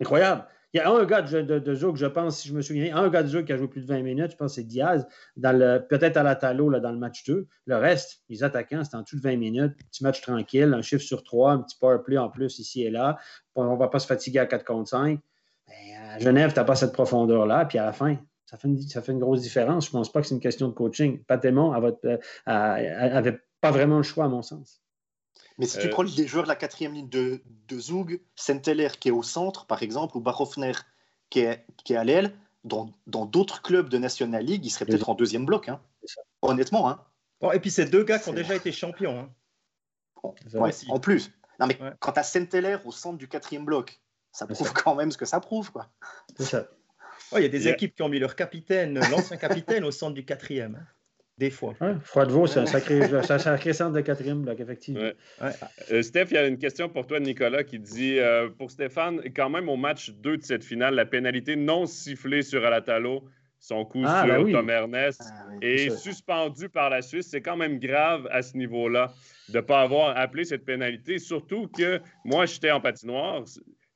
Incroyable. 0.00 0.46
Il 0.74 0.78
y 0.78 0.80
a 0.80 0.90
un 0.90 1.04
gars 1.04 1.20
de, 1.20 1.42
de, 1.42 1.74
je 1.74 2.06
pense, 2.06 2.38
si 2.38 2.48
je 2.48 2.54
me 2.54 2.62
souviens, 2.62 2.96
un 2.96 3.08
gars 3.10 3.22
de 3.22 3.28
Zouk 3.28 3.44
qui 3.44 3.52
a 3.52 3.58
joué 3.58 3.68
plus 3.68 3.82
de 3.82 3.86
20 3.86 4.02
minutes, 4.02 4.30
je 4.32 4.36
pense 4.36 4.52
que 4.52 4.54
c'est 4.56 4.66
Diaz, 4.66 5.06
peut-être 5.36 6.16
à 6.16 6.22
la 6.22 6.34
Talo 6.34 6.70
là, 6.70 6.80
dans 6.80 6.92
le 6.92 6.98
match 6.98 7.24
2. 7.24 7.46
Le 7.66 7.76
reste, 7.76 8.22
les 8.30 8.42
attaquants, 8.42 8.82
c'est 8.82 8.96
en 8.96 9.02
dessous 9.02 9.16
de 9.16 9.22
20 9.22 9.36
minutes, 9.36 9.74
petit 9.90 10.02
match 10.02 10.22
tranquille, 10.22 10.72
un 10.72 10.80
chiffre 10.80 11.04
sur 11.04 11.22
3, 11.22 11.52
un 11.52 11.58
petit 11.58 11.76
power 11.78 11.98
play 12.04 12.16
en 12.16 12.30
plus 12.30 12.58
ici 12.58 12.82
et 12.84 12.90
là. 12.90 13.18
On 13.54 13.70
ne 13.70 13.78
va 13.78 13.88
pas 13.88 13.98
se 13.98 14.06
fatiguer 14.06 14.38
à 14.38 14.46
4 14.46 14.64
contre 14.64 14.88
5. 14.88 15.20
Ben, 15.68 15.74
à 16.08 16.18
Genève, 16.18 16.52
tu 16.52 16.58
n'as 16.58 16.64
pas 16.64 16.74
cette 16.74 16.92
profondeur-là, 16.92 17.66
puis 17.66 17.78
à 17.78 17.84
la 17.84 17.92
fin, 17.92 18.16
ça 18.46 18.56
fait, 18.56 19.12
une, 19.12 19.18
grosse 19.18 19.40
différence. 19.40 19.86
Je 19.86 19.90
ne 19.90 19.92
pense 19.92 20.12
pas 20.12 20.20
que 20.20 20.26
c'est 20.26 20.34
une 20.34 20.40
question 20.40 20.68
de 20.68 20.74
coaching. 20.74 21.22
Patémon 21.24 21.72
n'avait 22.46 23.38
pas 23.60 23.70
vraiment 23.70 23.98
le 23.98 24.02
choix, 24.02 24.26
à 24.26 24.28
mon 24.28 24.42
sens. 24.42 24.81
Mais 25.58 25.66
si 25.66 25.78
tu 25.78 25.86
euh, 25.86 25.90
prends 25.90 26.02
les 26.02 26.26
joueurs 26.26 26.44
de 26.44 26.48
la 26.48 26.56
quatrième 26.56 26.94
ligne 26.94 27.08
de, 27.08 27.42
de 27.68 27.78
Zug, 27.78 28.20
Senteller 28.36 28.88
qui 28.98 29.08
est 29.08 29.12
au 29.12 29.22
centre, 29.22 29.66
par 29.66 29.82
exemple, 29.82 30.16
ou 30.16 30.20
Barofner 30.20 30.72
qui 31.30 31.40
est, 31.40 31.64
qui 31.84 31.92
est 31.92 31.96
à 31.96 32.04
l'aile, 32.04 32.34
dans 32.64 32.92
d'autres 33.06 33.60
clubs 33.62 33.88
de 33.88 33.98
National 33.98 34.44
League, 34.44 34.64
il 34.64 34.70
serait 34.70 34.86
peut-être 34.86 35.08
en 35.08 35.14
deuxième 35.14 35.44
bloc. 35.44 35.68
Hein. 35.68 35.80
Honnêtement. 36.42 36.88
Hein. 36.88 37.04
Bon, 37.40 37.50
et 37.50 37.58
puis 37.58 37.70
c'est 37.70 37.86
deux 37.86 38.04
gars 38.04 38.18
qui 38.18 38.28
ont 38.28 38.34
déjà 38.34 38.54
été 38.54 38.70
champions. 38.70 39.18
Hein. 39.18 40.32
en 40.88 41.00
plus. 41.00 41.32
Non, 41.58 41.66
mais 41.66 41.78
quand 41.98 42.12
tu 42.12 42.20
as 42.20 42.24
Senteller 42.24 42.76
au 42.84 42.92
centre 42.92 43.18
du 43.18 43.28
quatrième 43.28 43.64
bloc, 43.64 44.00
ça 44.30 44.46
prouve 44.46 44.72
quand 44.72 44.94
même 44.94 45.10
ce 45.10 45.18
que 45.18 45.26
ça 45.26 45.40
prouve. 45.40 45.72
quoi. 45.72 45.90
C'est 46.36 46.44
ça. 46.44 46.66
Il 47.36 47.42
y 47.42 47.46
a 47.46 47.48
des 47.48 47.68
équipes 47.68 47.94
qui 47.94 48.02
ont 48.02 48.08
mis 48.08 48.18
leur 48.18 48.36
capitaine, 48.36 48.98
l'ancien 49.10 49.36
capitaine, 49.36 49.84
au 49.84 49.90
centre 49.90 50.14
du 50.14 50.24
quatrième. 50.24 50.86
Hein. 51.42 51.46
Des 51.46 51.50
fois. 51.50 51.74
Ouais, 51.80 51.94
Froidevaux, 52.02 52.46
c'est 52.46 52.60
un 52.60 52.66
sacré, 52.66 53.72
centre 53.72 53.92
de 53.92 54.00
quatrième 54.00 54.42
bloc, 54.42 54.60
effectivement. 54.60 55.10
Euh, 55.90 56.02
Steph, 56.02 56.26
il 56.30 56.34
y 56.34 56.38
a 56.38 56.46
une 56.46 56.58
question 56.58 56.88
pour 56.88 57.06
toi, 57.06 57.18
Nicolas, 57.18 57.64
qui 57.64 57.78
dit 57.78 58.18
euh, 58.18 58.48
Pour 58.48 58.70
Stéphane, 58.70 59.20
quand 59.34 59.50
même 59.50 59.68
au 59.68 59.76
match 59.76 60.10
2 60.10 60.36
de 60.36 60.42
cette 60.42 60.64
finale, 60.64 60.94
la 60.94 61.04
pénalité 61.04 61.56
non 61.56 61.86
sifflée 61.86 62.42
sur 62.42 62.64
Alatalo, 62.64 63.24
son 63.58 63.84
coup 63.84 64.02
ah, 64.04 64.24
sur 64.24 64.44
ben 64.44 64.52
Tom 64.52 64.70
Ernest, 64.70 65.22
ah, 65.24 65.54
est 65.60 65.90
suspendu 65.90 66.68
par 66.68 66.90
la 66.90 67.02
Suisse. 67.02 67.28
C'est 67.28 67.40
quand 67.42 67.56
même 67.56 67.78
grave 67.78 68.28
à 68.30 68.42
ce 68.42 68.56
niveau-là 68.56 69.12
de 69.48 69.56
ne 69.56 69.62
pas 69.62 69.82
avoir 69.82 70.16
appelé 70.16 70.44
cette 70.44 70.64
pénalité, 70.64 71.18
surtout 71.18 71.68
que 71.68 72.00
moi, 72.24 72.46
j'étais 72.46 72.70
en 72.70 72.80
patinoire. 72.80 73.44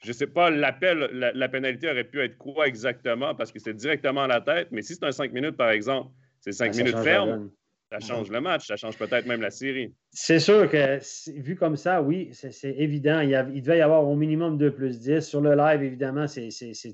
Je 0.03 0.09
ne 0.09 0.13
sais 0.13 0.27
pas, 0.27 0.51
l'appel, 0.51 1.11
la, 1.13 1.49
pénalité 1.49 1.91
aurait 1.91 2.05
pu 2.05 2.21
être 2.21 2.37
quoi 2.37 2.67
exactement, 2.67 3.35
parce 3.35 3.51
que 3.51 3.59
c'est 3.59 3.75
directement 3.75 4.23
à 4.23 4.27
la 4.27 4.41
tête, 4.41 4.69
mais 4.71 4.83
si 4.83 4.95
c'est 4.95 5.05
un 5.05 5.13
5 5.13 5.33
minutes, 5.33 5.57
par 5.57 5.71
exemple, 5.71 6.11
c'est 6.47 6.53
5 6.53 6.77
minutes 6.77 6.99
ferme, 6.99 7.51
ça 7.91 8.01
change 8.01 8.31
le 8.31 8.41
match, 8.41 8.67
ça 8.67 8.77
change 8.77 8.99
peut-être 8.99 9.27
même 9.27 9.41
la 9.41 9.51
série. 9.51 9.95
C'est 10.11 10.41
sûr 10.41 10.69
que, 10.69 10.99
vu 11.41 11.55
comme 11.55 11.77
ça, 11.77 12.03
oui, 12.03 12.31
c'est 12.33 12.71
évident. 12.71 13.21
Il, 13.21 13.31
il, 13.55 13.63
devait 13.63 13.79
y 13.79 13.81
avoir 13.81 14.09
au 14.09 14.17
minimum 14.17 14.59
2 14.59 14.73
plus 14.73 14.99
10. 14.99 15.21
Sur 15.21 15.41
le 15.41 15.55
live, 15.55 15.83
évidemment, 15.85 16.27
c'est 16.27 16.51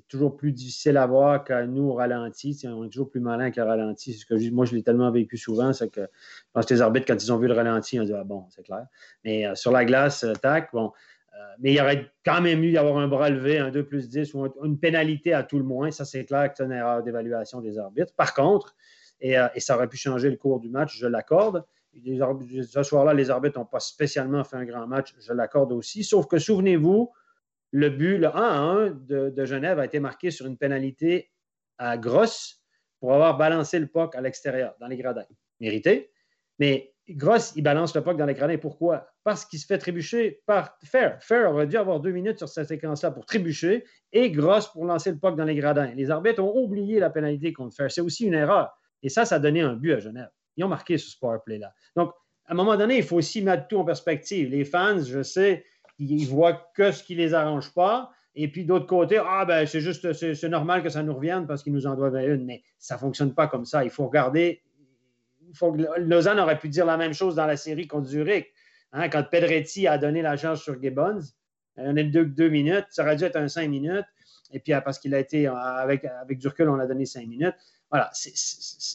toujours 0.08 0.36
plus 0.36 0.52
difficile 0.52 0.98
à 0.98 1.06
voir 1.06 1.44
que 1.44 1.64
nous 1.64 1.84
au 1.84 1.94
ralenti. 1.94 2.60
On 2.66 2.84
est 2.84 2.90
toujours 2.90 3.10
plus 3.10 3.20
malin 3.20 3.50
que 3.50 3.60
le 3.60 3.66
ralenti. 3.66 4.12
Ce 4.12 4.26
que 4.26 4.50
moi, 4.50 4.66
je 4.66 4.74
l'ai 4.74 4.82
tellement 4.82 5.10
vécu 5.10 5.38
souvent, 5.38 5.72
c'est 5.72 5.90
que 5.90 6.02
je 6.02 6.50
pense 6.52 6.66
que 6.66 6.74
les 6.74 6.82
arbitres, 6.82 7.06
quand 7.06 7.22
ils 7.22 7.32
ont 7.32 7.38
vu 7.38 7.48
le 7.48 7.54
ralenti, 7.54 7.96
ils 7.96 8.02
ont 8.02 8.04
dit 8.04 8.12
Ah 8.14 8.24
bon, 8.24 8.44
c'est 8.50 8.62
clair. 8.62 8.86
Mais 9.24 9.46
euh, 9.46 9.54
sur 9.54 9.72
la 9.72 9.86
glace, 9.86 10.24
euh, 10.24 10.34
tac, 10.34 10.70
bon. 10.72 10.92
Euh, 11.34 11.38
mais 11.60 11.72
il 11.72 11.76
y 11.76 11.80
aurait 11.80 12.12
quand 12.26 12.42
même 12.42 12.62
eu 12.62 12.72
d'avoir 12.72 12.98
un 12.98 13.08
bras 13.08 13.30
levé, 13.30 13.58
un 13.58 13.70
2 13.70 13.86
plus 13.86 14.10
10 14.10 14.34
ou 14.34 14.46
une 14.62 14.78
pénalité 14.78 15.32
à 15.32 15.42
tout 15.42 15.58
le 15.58 15.64
moins. 15.64 15.90
Ça, 15.90 16.04
c'est 16.04 16.26
clair 16.26 16.50
que 16.50 16.58
c'est 16.58 16.64
une 16.64 16.72
erreur 16.72 17.02
d'évaluation 17.02 17.62
des 17.62 17.78
arbitres. 17.78 18.12
Par 18.14 18.34
contre, 18.34 18.76
et, 19.22 19.38
euh, 19.38 19.48
et, 19.54 19.60
ça 19.60 19.76
aurait 19.76 19.88
pu 19.88 19.96
changer 19.96 20.28
le 20.28 20.36
cours 20.36 20.60
du 20.60 20.68
match, 20.68 20.98
je 20.98 21.06
l'accorde. 21.06 21.64
Ce 21.94 22.82
soir-là, 22.82 23.14
les 23.14 23.30
arbitres 23.30 23.58
n'ont 23.58 23.64
pas 23.64 23.80
spécialement 23.80 24.44
fait 24.44 24.56
un 24.56 24.64
grand 24.64 24.86
match, 24.86 25.14
je 25.18 25.32
l'accorde 25.32 25.72
aussi. 25.72 26.04
Sauf 26.04 26.26
que 26.26 26.38
souvenez-vous, 26.38 27.10
le 27.70 27.88
but, 27.88 28.18
le 28.18 28.28
1 28.28 28.30
à 28.30 28.58
1 28.58 28.90
de, 28.90 29.44
Genève 29.44 29.78
a 29.78 29.84
été 29.84 30.00
marqué 30.00 30.30
sur 30.30 30.46
une 30.46 30.58
pénalité 30.58 31.30
à 31.78 31.96
Grosse 31.96 32.62
pour 33.00 33.14
avoir 33.14 33.36
balancé 33.36 33.78
le 33.78 33.86
POC 33.86 34.14
à 34.16 34.20
l'extérieur, 34.20 34.74
dans 34.80 34.88
les 34.88 34.96
gradins. 34.96 35.26
Mérité. 35.60 36.10
Mais 36.58 36.92
Gross, 37.08 37.52
il 37.56 37.62
balance 37.62 37.94
le 37.94 38.02
puck 38.02 38.16
dans 38.16 38.26
l'écran. 38.26 38.48
Pourquoi? 38.60 39.08
Parce 39.24 39.44
qu'il 39.44 39.58
se 39.58 39.66
fait 39.66 39.78
trébucher 39.78 40.42
par 40.46 40.78
Fair. 40.84 41.18
Fair 41.20 41.50
aurait 41.50 41.66
dû 41.66 41.76
avoir 41.76 42.00
deux 42.00 42.12
minutes 42.12 42.38
sur 42.38 42.48
cette 42.48 42.68
séquence-là 42.68 43.10
pour 43.10 43.26
trébucher 43.26 43.84
et 44.12 44.30
Gross 44.30 44.68
pour 44.68 44.84
lancer 44.84 45.10
le 45.10 45.18
puck 45.18 45.36
dans 45.36 45.44
les 45.44 45.56
gradins. 45.56 45.92
Les 45.94 46.10
arbitres 46.10 46.42
ont 46.42 46.56
oublié 46.56 47.00
la 47.00 47.10
pénalité 47.10 47.52
contre 47.52 47.74
Fair. 47.74 47.90
C'est 47.90 48.00
aussi 48.00 48.24
une 48.24 48.34
erreur. 48.34 48.72
Et 49.02 49.08
ça, 49.08 49.24
ça 49.24 49.36
a 49.36 49.38
donné 49.38 49.60
un 49.60 49.74
but 49.74 49.92
à 49.92 49.98
Genève. 49.98 50.30
Ils 50.56 50.64
ont 50.64 50.68
marqué 50.68 50.98
ce 50.98 51.16
power 51.18 51.38
play-là. 51.44 51.72
Donc, 51.96 52.12
à 52.46 52.52
un 52.52 52.54
moment 52.54 52.76
donné, 52.76 52.98
il 52.98 53.02
faut 53.02 53.16
aussi 53.16 53.42
mettre 53.42 53.68
tout 53.68 53.78
en 53.78 53.84
perspective. 53.84 54.50
Les 54.50 54.64
fans, 54.64 55.02
je 55.02 55.22
sais, 55.22 55.64
ils 55.98 56.26
voient 56.26 56.70
que 56.74 56.92
ce 56.92 57.02
qui 57.02 57.14
les 57.14 57.34
arrange 57.34 57.72
pas. 57.74 58.10
Et 58.34 58.50
puis 58.50 58.64
d'autre 58.64 58.86
côté, 58.86 59.20
ah 59.22 59.44
ben 59.44 59.66
c'est 59.66 59.80
juste, 59.80 60.12
c'est 60.14 60.48
normal 60.48 60.82
que 60.82 60.88
ça 60.88 61.02
nous 61.02 61.14
revienne 61.14 61.46
parce 61.46 61.62
qu'ils 61.62 61.72
nous 61.72 61.86
en 61.86 61.94
doivent 61.94 62.16
une. 62.16 62.44
Mais 62.44 62.62
ça 62.78 62.94
ne 62.94 63.00
fonctionne 63.00 63.34
pas 63.34 63.46
comme 63.46 63.66
ça. 63.66 63.84
Il 63.84 63.90
faut 63.90 64.06
regarder 64.06 64.62
Lausanne 65.98 66.40
aurait 66.40 66.58
pu 66.58 66.68
dire 66.68 66.86
la 66.86 66.96
même 66.96 67.12
chose 67.12 67.34
dans 67.34 67.46
la 67.46 67.56
série 67.56 67.86
contre 67.86 68.08
Zurich. 68.08 68.52
Hein, 68.92 69.08
quand 69.08 69.24
Pedretti 69.30 69.86
a 69.86 69.98
donné 69.98 70.22
la 70.22 70.36
chance 70.36 70.62
sur 70.62 70.80
Gibbons, 70.80 71.20
on 71.76 71.96
est 71.96 72.04
deux, 72.04 72.26
deux 72.26 72.48
minutes, 72.48 72.86
ça 72.90 73.02
aurait 73.02 73.16
dû 73.16 73.24
être 73.24 73.36
un 73.36 73.48
cinq 73.48 73.68
minutes. 73.68 74.06
Et 74.52 74.60
puis, 74.60 74.74
parce 74.84 74.98
qu'il 74.98 75.14
a 75.14 75.18
été 75.18 75.46
avec, 75.46 76.04
avec 76.04 76.38
Durkel, 76.38 76.68
on 76.68 76.78
a 76.78 76.86
donné 76.86 77.06
cinq 77.06 77.26
minutes. 77.26 77.54
Voilà. 77.92 78.10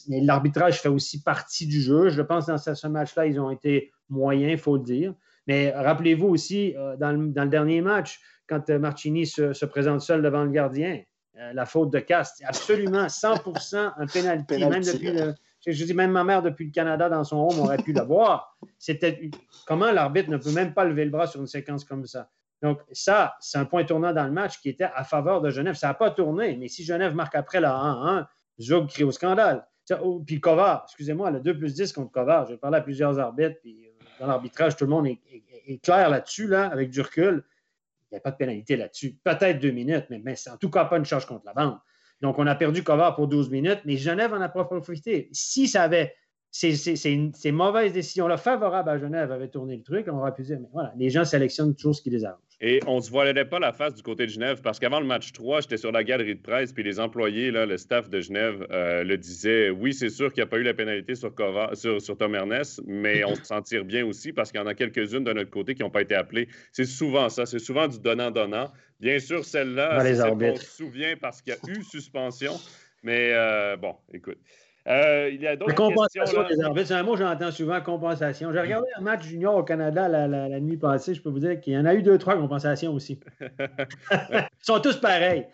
mais 0.08 0.20
l'arbitrage 0.20 0.80
fait 0.80 0.88
aussi 0.88 1.22
partie 1.22 1.68
du 1.68 1.80
jeu. 1.80 2.08
Je 2.08 2.20
pense 2.20 2.46
que 2.46 2.50
dans 2.50 2.74
ce, 2.74 2.86
match-là, 2.88 3.26
ils 3.26 3.38
ont 3.38 3.48
été 3.48 3.92
moyens, 4.08 4.50
il 4.50 4.58
faut 4.58 4.76
le 4.76 4.82
dire. 4.82 5.14
Mais 5.46 5.70
rappelez-vous 5.70 6.26
aussi, 6.26 6.74
euh, 6.76 6.96
dans, 6.96 7.12
le, 7.12 7.48
dernier 7.48 7.80
match, 7.80 8.20
quand 8.48 8.68
euh, 8.70 8.80
Marchini 8.80 9.24
se, 9.24 9.64
présente 9.66 10.00
seul 10.00 10.20
devant 10.20 10.42
le 10.42 10.50
gardien, 10.50 11.00
euh, 11.38 11.52
la 11.52 11.64
faute 11.64 11.92
de 11.92 12.00
Cast, 12.00 12.42
absolument 12.44 13.06
100% 13.06 13.92
un 13.96 14.06
pénalty, 14.06 14.66
même 14.66 14.82
depuis 14.82 15.12
le, 15.12 15.32
je 15.64 15.84
dis, 15.84 15.94
même 15.94 16.10
ma 16.10 16.24
mère, 16.24 16.42
depuis 16.42 16.66
le 16.66 16.72
Canada, 16.72 17.08
dans 17.08 17.22
son 17.22 17.36
home, 17.36 17.60
aurait 17.60 17.78
pu 17.78 17.92
le 17.92 18.02
voir. 18.02 18.56
C'était 18.78 19.30
comment 19.64 19.92
l'arbitre 19.92 20.28
ne 20.28 20.38
peut 20.38 20.52
même 20.52 20.74
pas 20.74 20.84
lever 20.84 21.04
le 21.04 21.10
bras 21.12 21.28
sur 21.28 21.40
une 21.40 21.46
séquence 21.46 21.84
comme 21.84 22.04
ça? 22.04 22.30
Donc, 22.62 22.80
ça, 22.90 23.36
c'est 23.38 23.58
un 23.58 23.64
point 23.64 23.84
tournant 23.84 24.12
dans 24.12 24.24
le 24.24 24.32
match 24.32 24.60
qui 24.60 24.68
était 24.68 24.88
à 24.92 25.04
faveur 25.04 25.40
de 25.40 25.50
Genève. 25.50 25.76
Ça 25.76 25.88
n'a 25.88 25.94
pas 25.94 26.10
tourné, 26.10 26.56
mais 26.56 26.66
si 26.66 26.82
Genève 26.82 27.14
marque 27.14 27.36
après 27.36 27.60
la 27.60 27.70
1-1, 27.70 28.26
Zog 28.60 28.88
crie 28.88 29.04
au 29.04 29.12
scandale. 29.12 29.66
Oh, 30.02 30.22
puis 30.26 30.40
Kovar, 30.40 30.82
excusez-moi, 30.84 31.30
le 31.30 31.40
2 31.40 31.56
plus 31.56 31.74
10 31.74 31.92
contre 31.92 32.12
Kovar, 32.12 32.46
j'ai 32.46 32.58
parlé 32.58 32.78
à 32.78 32.80
plusieurs 32.80 33.18
arbitres, 33.18 33.58
puis 33.62 33.86
euh, 33.86 34.04
dans 34.20 34.26
l'arbitrage, 34.26 34.76
tout 34.76 34.84
le 34.84 34.90
monde 34.90 35.06
est, 35.06 35.82
clair 35.82 36.10
là-dessus, 36.10 36.46
là, 36.46 36.66
avec 36.66 36.90
du 36.90 37.00
recul. 37.00 37.44
Il 38.10 38.14
n'y 38.14 38.18
a 38.18 38.20
pas 38.20 38.30
de 38.30 38.36
pénalité 38.36 38.76
là-dessus. 38.76 39.18
Peut-être 39.22 39.60
deux 39.60 39.70
minutes, 39.70 40.06
mais, 40.10 40.20
mais 40.22 40.34
c'est 40.34 40.50
en 40.50 40.56
tout 40.56 40.70
cas 40.70 40.84
pas 40.86 40.96
une 40.96 41.04
charge 41.04 41.26
contre 41.26 41.44
la 41.46 41.52
bande. 41.52 41.78
Donc, 42.20 42.38
on 42.38 42.46
a 42.46 42.54
perdu 42.54 42.82
Kovar 42.82 43.14
pour 43.14 43.28
12 43.28 43.50
minutes, 43.50 43.80
mais 43.84 43.96
Genève 43.96 44.32
en 44.32 44.40
a 44.40 44.48
profité. 44.48 45.28
Si 45.32 45.68
ça 45.68 45.82
avait 45.82 46.14
ces, 46.50 46.74
ces, 46.74 47.52
mauvaises 47.52 47.92
décisions-là 47.92 48.36
favorables 48.36 48.88
à 48.88 48.98
Genève 48.98 49.30
avaient 49.30 49.48
tourné 49.48 49.76
le 49.76 49.82
truc, 49.82 50.06
on 50.10 50.18
aurait 50.18 50.34
pu 50.34 50.42
dire, 50.42 50.58
mais 50.60 50.68
voilà, 50.72 50.92
les 50.96 51.10
gens 51.10 51.24
sélectionnent 51.24 51.74
toujours 51.74 51.94
ce 51.94 52.02
qui 52.02 52.10
les 52.10 52.24
arrange. 52.24 52.40
Et 52.60 52.80
on 52.88 52.96
ne 52.96 53.00
se 53.00 53.10
voilait 53.10 53.44
pas 53.44 53.60
la 53.60 53.72
face 53.72 53.94
du 53.94 54.02
côté 54.02 54.26
de 54.26 54.30
Genève 54.30 54.60
parce 54.62 54.80
qu'avant 54.80 54.98
le 54.98 55.06
match 55.06 55.32
3, 55.32 55.60
j'étais 55.60 55.76
sur 55.76 55.92
la 55.92 56.02
galerie 56.02 56.34
de 56.34 56.40
presse, 56.40 56.72
puis 56.72 56.82
les 56.82 56.98
employés, 56.98 57.52
là, 57.52 57.66
le 57.66 57.76
staff 57.76 58.10
de 58.10 58.20
Genève 58.20 58.66
euh, 58.72 59.04
le 59.04 59.16
disait 59.16 59.70
oui, 59.70 59.94
c'est 59.94 60.08
sûr 60.08 60.32
qu'il 60.32 60.42
n'y 60.42 60.48
a 60.48 60.50
pas 60.50 60.58
eu 60.58 60.64
la 60.64 60.74
pénalité 60.74 61.14
sur, 61.14 61.32
sur, 61.74 62.02
sur, 62.02 62.16
Tom 62.16 62.34
Ernest, 62.34 62.82
mais 62.84 63.22
on 63.24 63.36
se 63.36 63.60
tire 63.62 63.84
bien 63.84 64.04
aussi 64.04 64.32
parce 64.32 64.50
qu'il 64.50 64.60
y 64.60 64.64
en 64.64 64.66
a 64.66 64.74
quelques-unes 64.74 65.22
de 65.22 65.32
notre 65.32 65.50
côté 65.50 65.76
qui 65.76 65.82
n'ont 65.82 65.90
pas 65.90 66.02
été 66.02 66.16
appelées. 66.16 66.48
C'est 66.72 66.84
souvent 66.84 67.28
ça, 67.28 67.46
c'est 67.46 67.60
souvent 67.60 67.86
du 67.86 68.00
donnant-donnant. 68.00 68.72
Bien 68.98 69.20
sûr, 69.20 69.44
celle-là, 69.44 70.02
on 70.28 70.56
se 70.56 70.64
souvient 70.64 71.14
parce 71.16 71.40
qu'il 71.40 71.54
y 71.54 71.56
a 71.56 71.78
eu 71.78 71.84
suspension, 71.84 72.54
mais 73.04 73.30
euh, 73.34 73.76
bon, 73.76 73.94
écoute. 74.12 74.38
Euh, 74.88 75.30
il 75.32 75.42
y 75.42 75.46
a 75.46 75.54
d'autres 75.56 75.74
compensation 75.74 76.42
des 76.48 76.60
arbitres. 76.62 76.88
C'est 76.88 76.94
un 76.94 77.02
mot 77.02 77.12
que 77.12 77.18
j'entends 77.18 77.50
souvent, 77.50 77.80
compensation. 77.80 78.52
J'ai 78.52 78.60
regardé 78.60 78.88
un 78.96 79.02
match 79.02 79.24
junior 79.24 79.56
au 79.56 79.62
Canada 79.62 80.08
la, 80.08 80.60
nuit 80.60 80.78
passée. 80.78 81.14
Je 81.14 81.20
peux 81.20 81.28
vous 81.28 81.40
dire 81.40 81.60
qu'il 81.60 81.74
y 81.74 81.78
en 81.78 81.84
a 81.84 81.94
eu 81.94 82.02
deux, 82.02 82.16
trois 82.16 82.36
compensations 82.36 82.92
aussi. 82.94 83.20
Ils 84.10 84.48
sont 84.62 84.80
tous 84.80 84.96
pareils. 84.96 85.46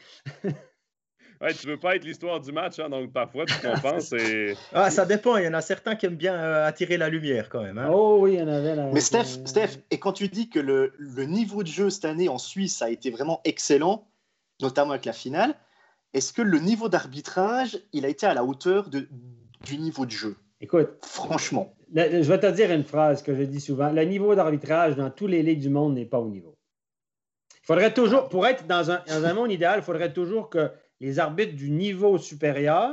Ouais, 1.41 1.53
tu 1.53 1.67
veux 1.67 1.77
pas 1.77 1.97
être 1.97 2.05
l'histoire 2.05 2.41
du 2.41 2.53
match, 2.53 2.79
hein, 2.79 2.89
donc 2.89 3.13
parfois 3.13 3.45
tu 3.45 3.55
compenses 3.61 4.13
et... 4.13 4.55
Ah, 4.73 4.89
ça 4.91 5.05
dépend, 5.05 5.37
il 5.37 5.45
y 5.45 5.49
en 5.49 5.55
a 5.55 5.61
certains 5.61 5.97
qui 5.97 6.07
aiment 6.07 6.15
bien 6.15 6.35
euh, 6.35 6.67
attirer 6.67 6.97
la 6.97 7.09
lumière 7.09 7.49
quand 7.49 7.63
même. 7.63 7.77
Hein. 7.77 7.91
Oh 7.93 8.19
oui, 8.21 8.35
il 8.35 8.39
y 8.39 8.43
en 8.43 8.49
avait 8.49 8.77
là. 8.77 8.89
Mais 8.93 9.01
Steph, 9.01 9.45
Steph, 9.45 9.81
et 9.91 9.99
quand 9.99 10.13
tu 10.13 10.29
dis 10.29 10.49
que 10.49 10.61
le, 10.61 10.95
le, 10.97 11.25
niveau 11.25 11.63
de 11.63 11.69
jeu 11.69 11.91
cette 11.91 12.05
année 12.05 12.29
en 12.29 12.39
Suisse 12.39 12.81
a 12.83 12.89
été 12.89 13.11
vraiment 13.11 13.41
excellent, 13.45 14.07
notamment 14.63 14.93
avec 14.93 15.05
la 15.05 15.13
finale, 15.13 15.55
est-ce 16.15 16.33
que 16.33 16.43
le 16.43 16.59
niveau 16.61 16.89
d'arbitrage, 16.89 17.79
il 17.93 18.05
a 18.05 18.09
été 18.09 18.25
à 18.25 18.35
la 18.35 18.45
hauteur 18.45 18.89
de, 18.89 19.09
du 19.65 19.79
niveau 19.79 20.07
de 20.07 20.13
jeu? 20.13 20.37
Écoute, 20.61 20.89
franchement. 21.03 21.75
je 21.95 22.23
vais 22.23 22.41
te 22.41 22.51
dire 22.51 22.71
une 22.71 22.85
phrase 22.85 23.23
que 23.23 23.35
je 23.35 23.43
dis 23.43 23.61
souvent. 23.61 23.91
Le 23.91 24.05
niveau 24.05 24.35
d'arbitrage 24.35 24.97
dans 24.97 25.11
tous 25.11 25.27
les 25.27 25.43
ligues 25.43 25.61
du 25.61 25.69
monde 25.69 25.95
n'est 25.95 26.07
pas 26.07 26.21
au 26.21 26.29
niveau. 26.29 26.57
Il 27.63 27.67
faudrait 27.67 27.93
toujours, 27.93 28.29
pour 28.29 28.47
être 28.47 28.67
dans 28.67 28.91
un, 28.91 29.03
dans 29.09 29.25
un 29.25 29.35
monde 29.35 29.51
idéal, 29.51 29.81
il 29.81 29.83
faudrait 29.83 30.13
toujours 30.13 30.49
que 30.49 30.71
les 31.01 31.19
arbitres 31.19 31.57
du 31.57 31.71
niveau 31.71 32.17
supérieur 32.17 32.93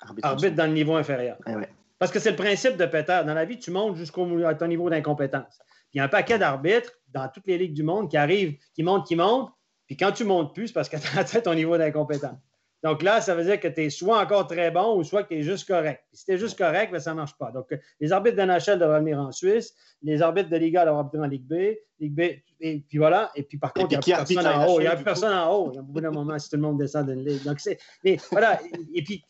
arbitrent 0.00 0.54
dans 0.54 0.66
le 0.66 0.72
niveau 0.72 0.96
inférieur. 0.96 1.38
Eh 1.46 1.52
Parce 1.98 2.10
que 2.10 2.18
c'est 2.18 2.30
le 2.30 2.36
principe 2.36 2.76
de 2.76 2.86
Peter. 2.86 3.22
Dans 3.24 3.34
la 3.34 3.44
vie, 3.44 3.58
tu 3.58 3.70
montes 3.70 3.96
jusqu'au 3.96 4.26
ton 4.58 4.66
niveau 4.66 4.90
d'incompétence. 4.90 5.58
Il 5.92 5.98
y 5.98 6.00
a 6.00 6.04
un 6.04 6.08
paquet 6.08 6.38
d'arbitres 6.38 6.92
dans 7.08 7.28
toutes 7.28 7.46
les 7.46 7.56
ligues 7.56 7.74
du 7.74 7.82
monde 7.82 8.10
qui 8.10 8.16
arrivent, 8.16 8.58
qui 8.74 8.82
montent, 8.82 9.06
qui 9.06 9.16
montent, 9.16 9.50
Puis 9.86 9.96
quand 9.96 10.12
tu 10.12 10.24
montes 10.24 10.54
plus, 10.54 10.68
c'est 10.68 10.74
parce 10.74 10.88
que 10.88 10.96
tu 11.00 11.16
as 11.16 11.20
atteint 11.20 11.40
ton 11.40 11.54
niveau 11.54 11.78
d'incompétence. 11.78 12.38
Donc 12.84 13.02
là, 13.02 13.20
ça 13.20 13.34
veut 13.34 13.44
dire 13.44 13.58
que 13.58 13.68
tu 13.68 13.84
es 13.84 13.90
soit 13.90 14.20
encore 14.20 14.46
très 14.46 14.70
bon 14.70 14.96
ou 14.96 15.02
soit 15.02 15.24
que 15.24 15.28
tu 15.28 15.40
es 15.40 15.42
juste 15.42 15.66
correct. 15.66 16.04
si 16.12 16.24
tu 16.24 16.32
es 16.32 16.38
juste 16.38 16.56
correct, 16.56 16.92
ben, 16.92 17.00
ça 17.00 17.10
ne 17.10 17.16
marche 17.16 17.36
pas. 17.36 17.50
Donc, 17.50 17.66
les 18.00 18.12
arbitres 18.12 18.36
de 18.36 18.42
NHL 18.42 18.78
devraient 18.78 19.00
venir 19.00 19.18
en 19.18 19.32
Suisse, 19.32 19.74
les 20.02 20.22
arbitres 20.22 20.48
de 20.48 20.56
Liga 20.56 20.84
devraient 20.84 21.02
venir 21.12 21.26
en 21.26 21.28
Ligue 21.28 21.46
B, 21.46 21.54
Ligue 21.98 22.14
B, 22.14 22.20
et 22.60 22.84
puis 22.88 22.98
voilà. 22.98 23.30
Et 23.34 23.42
puis 23.42 23.58
par 23.58 23.72
contre, 23.72 23.88
il 23.92 23.98
n'y 24.06 24.12
a, 24.12 24.24
personne 24.24 24.46
en 24.46 24.66
haut. 24.66 24.80
Il 24.80 24.82
n'y 24.82 24.88
a 24.88 24.96
personne 24.96 25.34
en 25.34 25.52
haut. 25.52 25.70
Il 25.72 25.76
y 25.76 25.78
a 25.78 25.82
bout 25.82 26.00
d'un 26.00 26.10
moment 26.10 26.38
si 26.38 26.48
tout 26.48 26.56
le 26.56 26.62
monde 26.62 26.78
descend 26.78 27.08
d'une 27.08 27.24
ligue. 27.24 27.42
Donc, 27.44 27.58
c'est. 27.60 27.78
Mais 28.04 28.18
voilà. 28.30 28.60
Et 28.94 29.02
puis, 29.02 29.24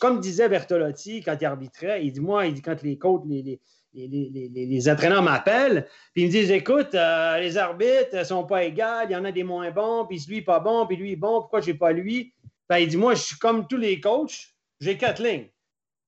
comme 0.00 0.20
disait 0.20 0.48
Bertolotti 0.48 1.22
quand 1.22 1.36
il 1.38 1.44
arbitrait, 1.44 2.04
il 2.04 2.12
dit 2.12 2.20
Moi, 2.20 2.46
il 2.46 2.54
dit 2.54 2.62
quand 2.62 2.82
les 2.82 2.96
côtes, 2.96 3.24
les, 3.26 3.42
les 3.42 3.60
les, 3.94 4.50
les, 4.54 4.88
entraîneurs 4.88 5.22
m'appellent, 5.22 5.86
puis 6.12 6.22
ils 6.22 6.26
me 6.26 6.30
disent 6.30 6.50
Écoute, 6.50 6.94
euh, 6.94 7.38
les 7.40 7.56
arbitres 7.56 8.14
ne 8.16 8.24
sont 8.24 8.44
pas 8.44 8.64
égaux, 8.64 8.82
il 9.08 9.12
y 9.12 9.16
en 9.16 9.24
a 9.24 9.32
des 9.32 9.42
moins 9.42 9.70
bons, 9.70 10.06
puis 10.06 10.22
lui 10.28 10.42
pas 10.42 10.60
bon, 10.60 10.86
puis 10.86 10.96
lui 10.96 11.12
est 11.12 11.16
bon, 11.16 11.40
pourquoi 11.40 11.60
je 11.60 11.70
n'ai 11.70 11.78
pas 11.78 11.92
lui? 11.92 12.32
Ben, 12.68 12.78
Il 12.78 12.88
dit 12.88 12.96
Moi, 12.96 13.14
je 13.14 13.22
suis 13.22 13.38
comme 13.38 13.66
tous 13.66 13.76
les 13.76 14.00
coachs, 14.00 14.54
j'ai 14.80 14.96
quatre 14.96 15.22
lignes. 15.22 15.48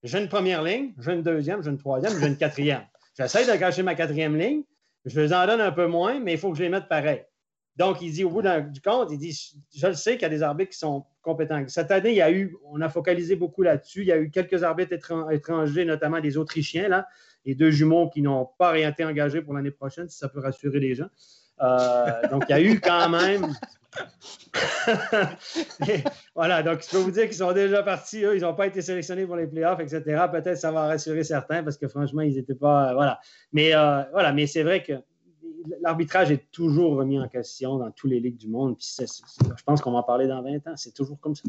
J'ai 0.03 0.19
une 0.19 0.29
première 0.29 0.63
ligne, 0.63 0.93
j'ai 0.97 1.13
une 1.13 1.23
deuxième, 1.23 1.61
j'ai 1.61 1.69
une 1.69 1.77
troisième, 1.77 2.19
j'ai 2.19 2.27
une 2.27 2.37
quatrième. 2.37 2.83
J'essaie 3.17 3.45
de 3.45 3.59
cacher 3.59 3.83
ma 3.83 3.93
quatrième 3.93 4.37
ligne, 4.37 4.63
je 5.05 5.19
les 5.19 5.33
en 5.33 5.45
donne 5.45 5.61
un 5.61 5.71
peu 5.71 5.85
moins, 5.85 6.19
mais 6.19 6.33
il 6.33 6.39
faut 6.39 6.51
que 6.51 6.57
je 6.57 6.63
les 6.63 6.69
mette 6.69 6.87
pareil. 6.87 7.23
Donc, 7.75 8.01
il 8.01 8.11
dit 8.11 8.23
au 8.23 8.29
bout 8.29 8.41
du 8.41 8.81
compte, 8.81 9.09
il 9.11 9.17
dit 9.17 9.37
Je 9.75 9.87
le 9.87 9.93
sais 9.93 10.13
qu'il 10.13 10.23
y 10.23 10.25
a 10.25 10.29
des 10.29 10.43
arbitres 10.43 10.71
qui 10.71 10.77
sont 10.77 11.05
compétents. 11.21 11.63
Cette 11.67 11.91
année, 11.91 12.11
il 12.11 12.15
y 12.15 12.21
a 12.21 12.31
eu, 12.31 12.55
on 12.65 12.81
a 12.81 12.89
focalisé 12.89 13.35
beaucoup 13.35 13.61
là-dessus. 13.61 14.01
Il 14.01 14.07
y 14.07 14.11
a 14.11 14.17
eu 14.17 14.29
quelques 14.29 14.63
arbitres 14.63 14.93
étrangers, 15.31 15.85
notamment 15.85 16.19
des 16.19 16.37
Autrichiens, 16.37 16.89
là, 16.89 17.07
et 17.45 17.55
deux 17.55 17.71
jumeaux 17.71 18.09
qui 18.09 18.21
n'ont 18.21 18.47
pas 18.57 18.77
été 18.77 19.05
engagés 19.05 19.41
pour 19.41 19.53
l'année 19.53 19.71
prochaine, 19.71 20.09
si 20.09 20.17
ça 20.17 20.29
peut 20.29 20.39
rassurer 20.39 20.79
les 20.79 20.95
gens. 20.95 21.09
Euh, 21.61 22.27
donc, 22.29 22.43
il 22.49 22.51
y 22.51 22.53
a 22.53 22.61
eu 22.61 22.79
quand 22.79 23.09
même. 23.09 23.53
voilà, 26.35 26.63
donc 26.63 26.83
je 26.83 26.89
peux 26.89 26.97
vous 26.97 27.11
dire 27.11 27.25
qu'ils 27.25 27.35
sont 27.35 27.51
déjà 27.51 27.83
partis. 27.83 28.21
Ils 28.21 28.41
n'ont 28.41 28.55
pas 28.55 28.67
été 28.67 28.81
sélectionnés 28.81 29.25
pour 29.25 29.35
les 29.35 29.47
playoffs, 29.47 29.79
etc. 29.79 30.25
Peut-être 30.31 30.57
ça 30.57 30.71
va 30.71 30.87
rassurer 30.87 31.23
certains 31.23 31.63
parce 31.63 31.77
que 31.77 31.87
franchement, 31.87 32.21
ils 32.21 32.35
n'étaient 32.35 32.55
pas. 32.55 32.93
voilà. 32.93 33.19
Mais 33.53 33.75
euh, 33.75 34.03
voilà, 34.11 34.31
mais 34.31 34.47
c'est 34.47 34.63
vrai 34.63 34.83
que 34.83 34.93
l'arbitrage 35.81 36.31
est 36.31 36.49
toujours 36.51 36.95
remis 36.95 37.19
en 37.19 37.27
question 37.27 37.77
dans 37.77 37.91
toutes 37.91 38.11
les 38.11 38.19
ligues 38.19 38.37
du 38.37 38.47
monde. 38.47 38.77
Je 38.79 39.63
pense 39.65 39.81
qu'on 39.81 39.91
va 39.91 39.99
en 39.99 40.03
parler 40.03 40.27
dans 40.27 40.41
20 40.41 40.67
ans. 40.67 40.73
C'est 40.75 40.93
toujours 40.93 41.19
comme 41.19 41.35
ça. 41.35 41.43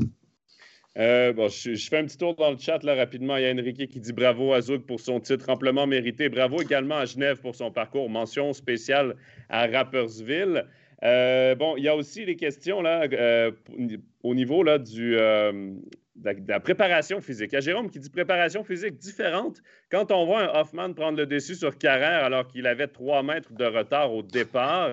Euh, 0.98 1.48
je, 1.48 1.88
fais 1.88 1.98
un 1.98 2.04
petit 2.04 2.18
tour 2.18 2.34
dans 2.34 2.50
le 2.50 2.58
chat 2.58 2.82
là, 2.82 2.94
rapidement. 2.94 3.36
Il 3.36 3.44
y 3.44 3.46
a 3.46 3.52
Enrique 3.52 3.88
qui 3.88 4.00
dit 4.00 4.12
bravo 4.12 4.52
à 4.52 4.60
Zouk 4.60 4.84
pour 4.84 5.00
son 5.00 5.20
titre 5.20 5.48
amplement 5.48 5.86
mérité. 5.86 6.28
Bravo 6.28 6.60
également 6.60 6.98
à 6.98 7.06
Genève 7.06 7.40
pour 7.40 7.54
son 7.54 7.70
parcours. 7.70 8.10
Mention 8.10 8.52
spéciale 8.52 9.16
à 9.48 9.66
Rappersville. 9.66 10.66
Euh, 11.02 11.54
bon, 11.54 11.76
il 11.76 11.84
y 11.84 11.88
a 11.88 11.96
aussi 11.96 12.24
les 12.24 12.36
questions 12.36 12.82
là, 12.82 13.06
euh, 13.12 13.50
au 14.22 14.34
niveau 14.34 14.62
là, 14.62 14.78
du, 14.78 15.16
de 16.16 16.48
la, 16.48 16.60
préparation 16.60 17.20
physique. 17.20 17.52
Il 17.52 17.54
y 17.54 17.58
a 17.58 17.60
Jérôme 17.60 17.90
qui 17.90 17.98
dit 17.98 18.10
préparation 18.10 18.62
physique 18.62 18.98
différente. 18.98 19.62
Quand 19.90 20.12
on 20.12 20.26
voit 20.26 20.42
un 20.42 20.60
Hoffman 20.60 20.92
prendre 20.92 21.18
le 21.18 21.26
dessus 21.26 21.54
sur 21.54 21.76
Carrère 21.78 22.24
alors 22.24 22.46
qu'il 22.46 22.66
avait 22.66 22.86
trois 22.86 23.22
mètres 23.22 23.52
de 23.52 23.64
retard 23.64 24.12
au 24.12 24.22
départ. 24.22 24.90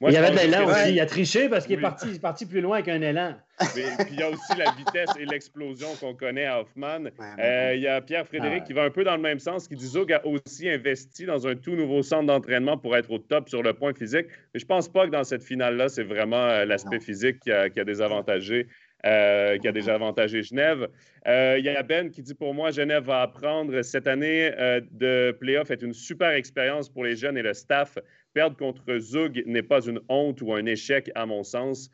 Il 0.00 0.12
y 0.12 0.16
avait 0.16 0.30
de 0.30 0.36
l'élan 0.36 0.66
aussi. 0.66 0.92
Il 0.92 1.00
a 1.00 1.06
triché 1.06 1.48
parce 1.48 1.66
qu'il 1.66 1.78
est, 1.78 1.82
parti, 1.82 2.18
parti 2.18 2.46
plus 2.46 2.60
loin 2.60 2.82
qu'un 2.82 3.00
élan. 3.00 3.34
puis 3.74 3.82
il 4.10 4.20
y 4.20 4.22
a 4.22 4.28
aussi 4.28 4.56
la 4.58 4.70
vitesse 4.72 5.10
et 5.18 5.24
l'explosion 5.24 5.88
qu'on 5.98 6.14
connaît 6.14 6.44
à 6.44 6.60
Hoffman. 6.60 7.04
Euh, 7.38 7.72
il 7.74 7.80
y 7.80 7.88
a 7.88 8.00
Pierre-Frédéric 8.00 8.62
ah 8.62 8.66
qui 8.66 8.72
va 8.74 8.82
un 8.82 8.90
peu 8.90 9.04
dans 9.04 9.16
le 9.16 9.22
même 9.22 9.38
sens, 9.38 9.68
qui 9.68 9.76
dit 9.76 9.86
Zog 9.86 10.12
a 10.12 10.26
aussi 10.26 10.68
investi 10.68 11.24
dans 11.24 11.46
un 11.46 11.54
tout 11.54 11.74
nouveau 11.74 12.02
centre 12.02 12.26
d'entraînement 12.26 12.76
pour 12.76 12.96
être 12.96 13.10
au 13.10 13.18
top 13.18 13.48
sur 13.48 13.62
le 13.62 13.72
point 13.72 13.94
physique. 13.94 14.26
Mais 14.52 14.60
je 14.60 14.64
ne 14.64 14.68
pense 14.68 14.88
pas 14.88 15.06
que 15.06 15.12
dans 15.12 15.24
cette 15.24 15.42
finale-là, 15.42 15.88
c'est 15.88 16.04
vraiment 16.04 16.36
euh, 16.36 16.64
l'aspect 16.64 17.00
physique 17.00 17.40
qui 17.40 17.52
a, 17.52 17.70
qui 17.70 17.80
a 17.80 17.84
désavantagé 17.84 18.66
euh, 19.06 19.56
qui 19.58 19.68
a 19.68 19.72
déjà 19.72 19.94
avantagé 19.94 20.42
Genève. 20.42 20.88
Euh, 21.28 21.56
il 21.58 21.64
y 21.64 21.68
a 21.68 21.80
Ben 21.84 22.10
qui 22.10 22.22
dit 22.22 22.34
pour 22.34 22.54
moi, 22.54 22.72
Genève 22.72 23.04
va 23.04 23.22
apprendre 23.22 23.82
cette 23.82 24.08
année 24.08 24.50
euh, 24.58 24.80
de 24.90 25.30
playoff 25.38 25.70
est 25.70 25.82
une 25.82 25.92
super 25.92 26.30
expérience 26.30 26.88
pour 26.88 27.04
les 27.04 27.14
jeunes 27.14 27.38
et 27.38 27.42
le 27.42 27.54
staff. 27.54 27.98
Perdre 28.34 28.56
contre 28.56 28.98
Zug 28.98 29.44
n'est 29.46 29.62
pas 29.62 29.82
une 29.86 30.00
honte 30.08 30.42
ou 30.42 30.52
un 30.54 30.66
échec, 30.66 31.12
à 31.14 31.24
mon 31.24 31.44
sens. 31.44 31.88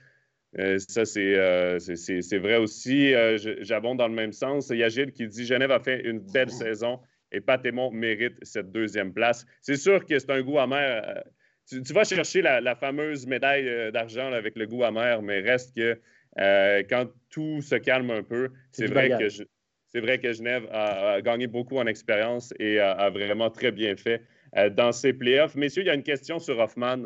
ça, 0.57 1.05
c'est 1.05 2.39
vrai 2.39 2.57
aussi. 2.57 3.13
J'abonde 3.61 3.99
dans 3.99 4.09
le 4.09 4.15
même 4.15 4.33
sens. 4.33 4.71
Il 4.71 4.79
y 4.79 4.85
a 4.85 4.89
Gilles 4.89 5.13
qui 5.13 5.27
dit 5.27 5.45
Genève 5.45 5.71
a 5.71 5.81
fait 5.81 6.01
une 6.01 6.21
belle 6.21 6.51
saison 6.51 6.99
et 7.31 7.43
Patémon 7.43 7.91
mérite 7.91 8.39
cette 8.43 8.73
deuxième 8.73 9.13
place. 9.13 9.45
C'est 9.61 9.77
sûr 9.77 10.07
que 10.07 10.19
c'est 10.19 10.31
un 10.31 10.41
goût 10.41 10.59
amer. 10.59 11.23
Tu, 11.69 11.93
vas 11.93 12.05
chercher 12.05 12.41
la, 12.41 12.63
la 12.63 12.75
fameuse 12.75 13.27
médaille 13.27 13.93
d'argent 13.93 14.33
avec 14.33 14.57
le 14.57 14.67
goût 14.67 14.83
amer, 14.83 15.21
mais 15.21 15.41
reste 15.41 15.77
que 15.77 16.01
euh, 16.39 16.83
quand 16.89 17.07
tout 17.31 17.61
se 17.63 17.75
calme 17.75 18.11
un 18.11 18.23
peu, 18.23 18.51
c'est 18.71 18.87
vrai, 18.87 19.11
que 19.11 19.29
c'est 19.29 20.01
vrai 20.01 20.19
que 20.19 20.33
Genève 20.33 20.67
a, 20.73 21.21
gagné 21.21 21.47
beaucoup 21.47 21.79
en 21.79 21.87
expérience 21.87 22.55
et 22.59 22.79
a, 22.81 23.11
vraiment 23.11 23.51
très 23.51 23.71
bien 23.71 23.97
fait 23.97 24.23
euh, 24.57 24.71
dans 24.71 24.93
ses 24.93 25.13
playoffs. 25.13 25.55
Messieurs, 25.55 25.83
il 25.83 25.87
y 25.87 25.91
a 25.91 25.95
une 25.95 26.03
question 26.03 26.39
sur 26.39 26.59
Hoffman. 26.59 27.05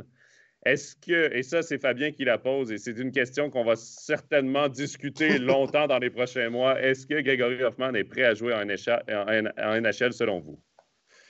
Est-ce 0.65 0.97
que, 0.97 1.33
et 1.33 1.43
ça, 1.43 1.63
c'est 1.63 1.79
Fabien 1.79 2.11
qui 2.11 2.25
la 2.25 2.39
pose, 2.39 2.73
et 2.73 2.79
c'est 2.79 2.99
une 2.99 3.13
question 3.13 3.51
qu'on 3.51 3.65
va 3.65 3.77
certainement 3.77 4.69
discuter 4.69 5.39
longtemps 5.39 5.87
dans 5.87 5.99
les 5.99 6.11
prochains 6.11 6.51
mois. 6.51 6.81
Est-ce 6.81 7.07
que 7.07 7.21
Gregory 7.21 7.63
Hoffman 7.63 7.95
est 7.95 8.05
prêt 8.05 8.25
à 8.25 8.35
jouer 8.35 8.53
en 8.53 8.65
NHL, 8.65 10.13
selon 10.13 10.41
vous? 10.41 10.61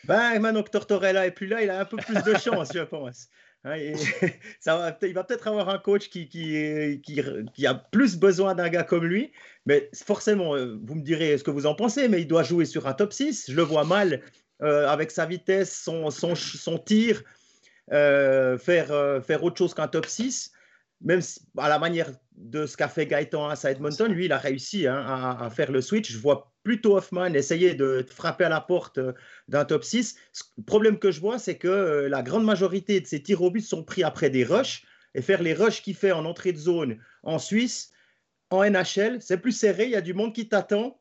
Ben, 0.05 0.39
maintenant 0.39 0.63
que 0.63 0.71
Tortorella 0.71 1.27
est 1.27 1.33
plus 1.33 1.49
là, 1.49 1.63
il 1.63 1.71
a 1.71 1.81
un 1.81 1.85
peu 1.85 1.97
plus 1.97 2.23
de 2.23 2.35
chance, 2.39 2.71
je 2.73 2.83
pense. 2.83 3.29
Ça 4.61 4.77
va, 4.77 4.99
il 5.03 5.15
va 5.15 5.25
peut-être 5.25 5.49
avoir 5.49 5.69
un 5.69 5.79
coach 5.79 6.09
qui, 6.09 6.29
qui, 6.29 7.01
qui, 7.03 7.67
a 7.67 7.75
plus 7.75 8.17
besoin 8.17 8.55
d'un 8.55 8.69
gars 8.69 8.85
comme 8.85 9.05
lui. 9.05 9.33
Mais 9.67 9.91
forcément, 9.93 10.55
euh, 10.55 10.79
vous 10.85 10.95
me 10.95 11.03
direz 11.03 11.37
ce 11.39 11.45
que 11.45 11.51
vous 11.51 11.67
en 11.67 11.75
pensez, 11.75 12.09
mais 12.09 12.21
il 12.21 12.29
doit 12.29 12.43
jouer 12.43 12.65
sur 12.65 12.87
un 12.87 12.93
top 12.93 13.13
6. 13.13 13.51
Je 13.51 13.57
le 13.57 13.63
vois 13.63 13.85
mal 13.85 14.23
euh, 14.63 14.89
avec 14.89 15.11
sa 15.11 15.27
vitesse, 15.27 15.77
son, 15.77 16.11
son, 16.11 16.35
son 16.35 16.79
tir, 16.79 17.23
euh, 17.93 18.57
faire, 18.59 19.23
faire 19.25 19.43
autre 19.43 19.59
chose 19.59 19.75
qu'un 19.75 19.89
top 19.89 20.07
6 20.07 20.53
même 21.01 21.21
à 21.59 21.69
la 21.69 21.79
manière 21.79 22.11
de 22.37 22.67
ce 22.67 22.77
qu'a 22.77 22.89
fait 22.89 23.07
Gaëtan 23.07 23.49
à 23.49 23.71
Edmonton, 23.71 24.11
lui, 24.11 24.27
il 24.27 24.33
a 24.33 24.39
réussi 24.39 24.87
hein, 24.87 25.37
à, 25.39 25.51
faire 25.51 25.71
le 25.71 25.81
switch. 25.81 26.13
Je 26.13 26.19
vois 26.19 26.53
plutôt 26.67 26.97
Hoffman 26.97 27.33
essayer 27.35 27.75
de 27.75 28.05
frapper 28.11 28.43
à 28.43 28.49
la 28.49 28.61
porte 28.61 28.99
euh, 28.99 29.13
d'un 29.47 29.65
top 29.65 29.85
6. 29.85 30.17
Le 30.59 30.65
problème 30.65 30.99
que 30.99 31.13
je 31.13 31.21
vois, 31.21 31.39
c'est 31.39 31.59
que 31.59 31.69
euh, 31.69 32.09
la 32.09 32.25
grande 32.25 32.45
majorité 32.45 33.01
de 33.01 33.07
ses 33.07 33.23
tirs 33.23 33.41
au 33.41 33.57
sont 33.61 33.85
pris 33.85 34.03
après 34.03 34.31
des 34.31 34.43
rushs. 34.43 34.83
Et 35.15 35.23
faire 35.23 35.45
les 35.45 35.55
rushs 35.55 35.81
qu'il 35.81 35.95
fait 35.95 36.11
en 36.11 36.25
entrée 36.25 36.53
de 36.53 36.59
zone 36.59 36.99
en 37.23 37.39
Suisse, 37.39 37.93
en 38.51 38.69
NHL, 38.69 39.19
c'est 39.21 39.39
plus 39.39 39.53
serré. 39.53 39.85
Il 39.85 39.91
y 39.91 39.97
a 39.97 40.01
du 40.01 40.13
monde 40.13 40.35
qui 40.35 40.49
t'attend. 40.49 41.01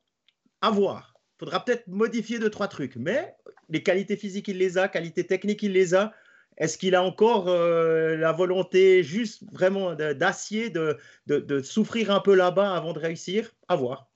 À 0.61 0.69
voir. 0.69 1.15
Il 1.17 1.39
faudra 1.39 1.65
peut-être 1.65 1.87
modifier 1.87 2.37
deux, 2.37 2.51
trois 2.51 2.67
trucs. 2.67 2.95
Mais 2.95 3.35
les 3.69 3.81
qualités 3.81 4.17
physiques, 4.17 4.47
il 4.47 4.59
les 4.59 4.77
a. 4.77 4.87
Qualités 4.87 5.25
techniques, 5.25 5.63
il 5.63 5.71
les 5.71 5.95
a. 5.95 6.13
Est-ce 6.57 6.77
qu'il 6.77 6.93
a 6.93 7.01
encore 7.01 7.47
euh, 7.47 8.15
la 8.17 8.31
volonté 8.33 9.01
juste 9.01 9.43
vraiment 9.51 9.95
d'acier, 9.95 10.69
de, 10.69 10.99
de, 11.25 11.61
souffrir 11.63 12.11
un 12.11 12.19
peu 12.19 12.35
là-bas 12.35 12.75
avant 12.75 12.93
de 12.93 12.99
réussir? 12.99 13.51
À 13.67 13.75
voir. 13.75 14.11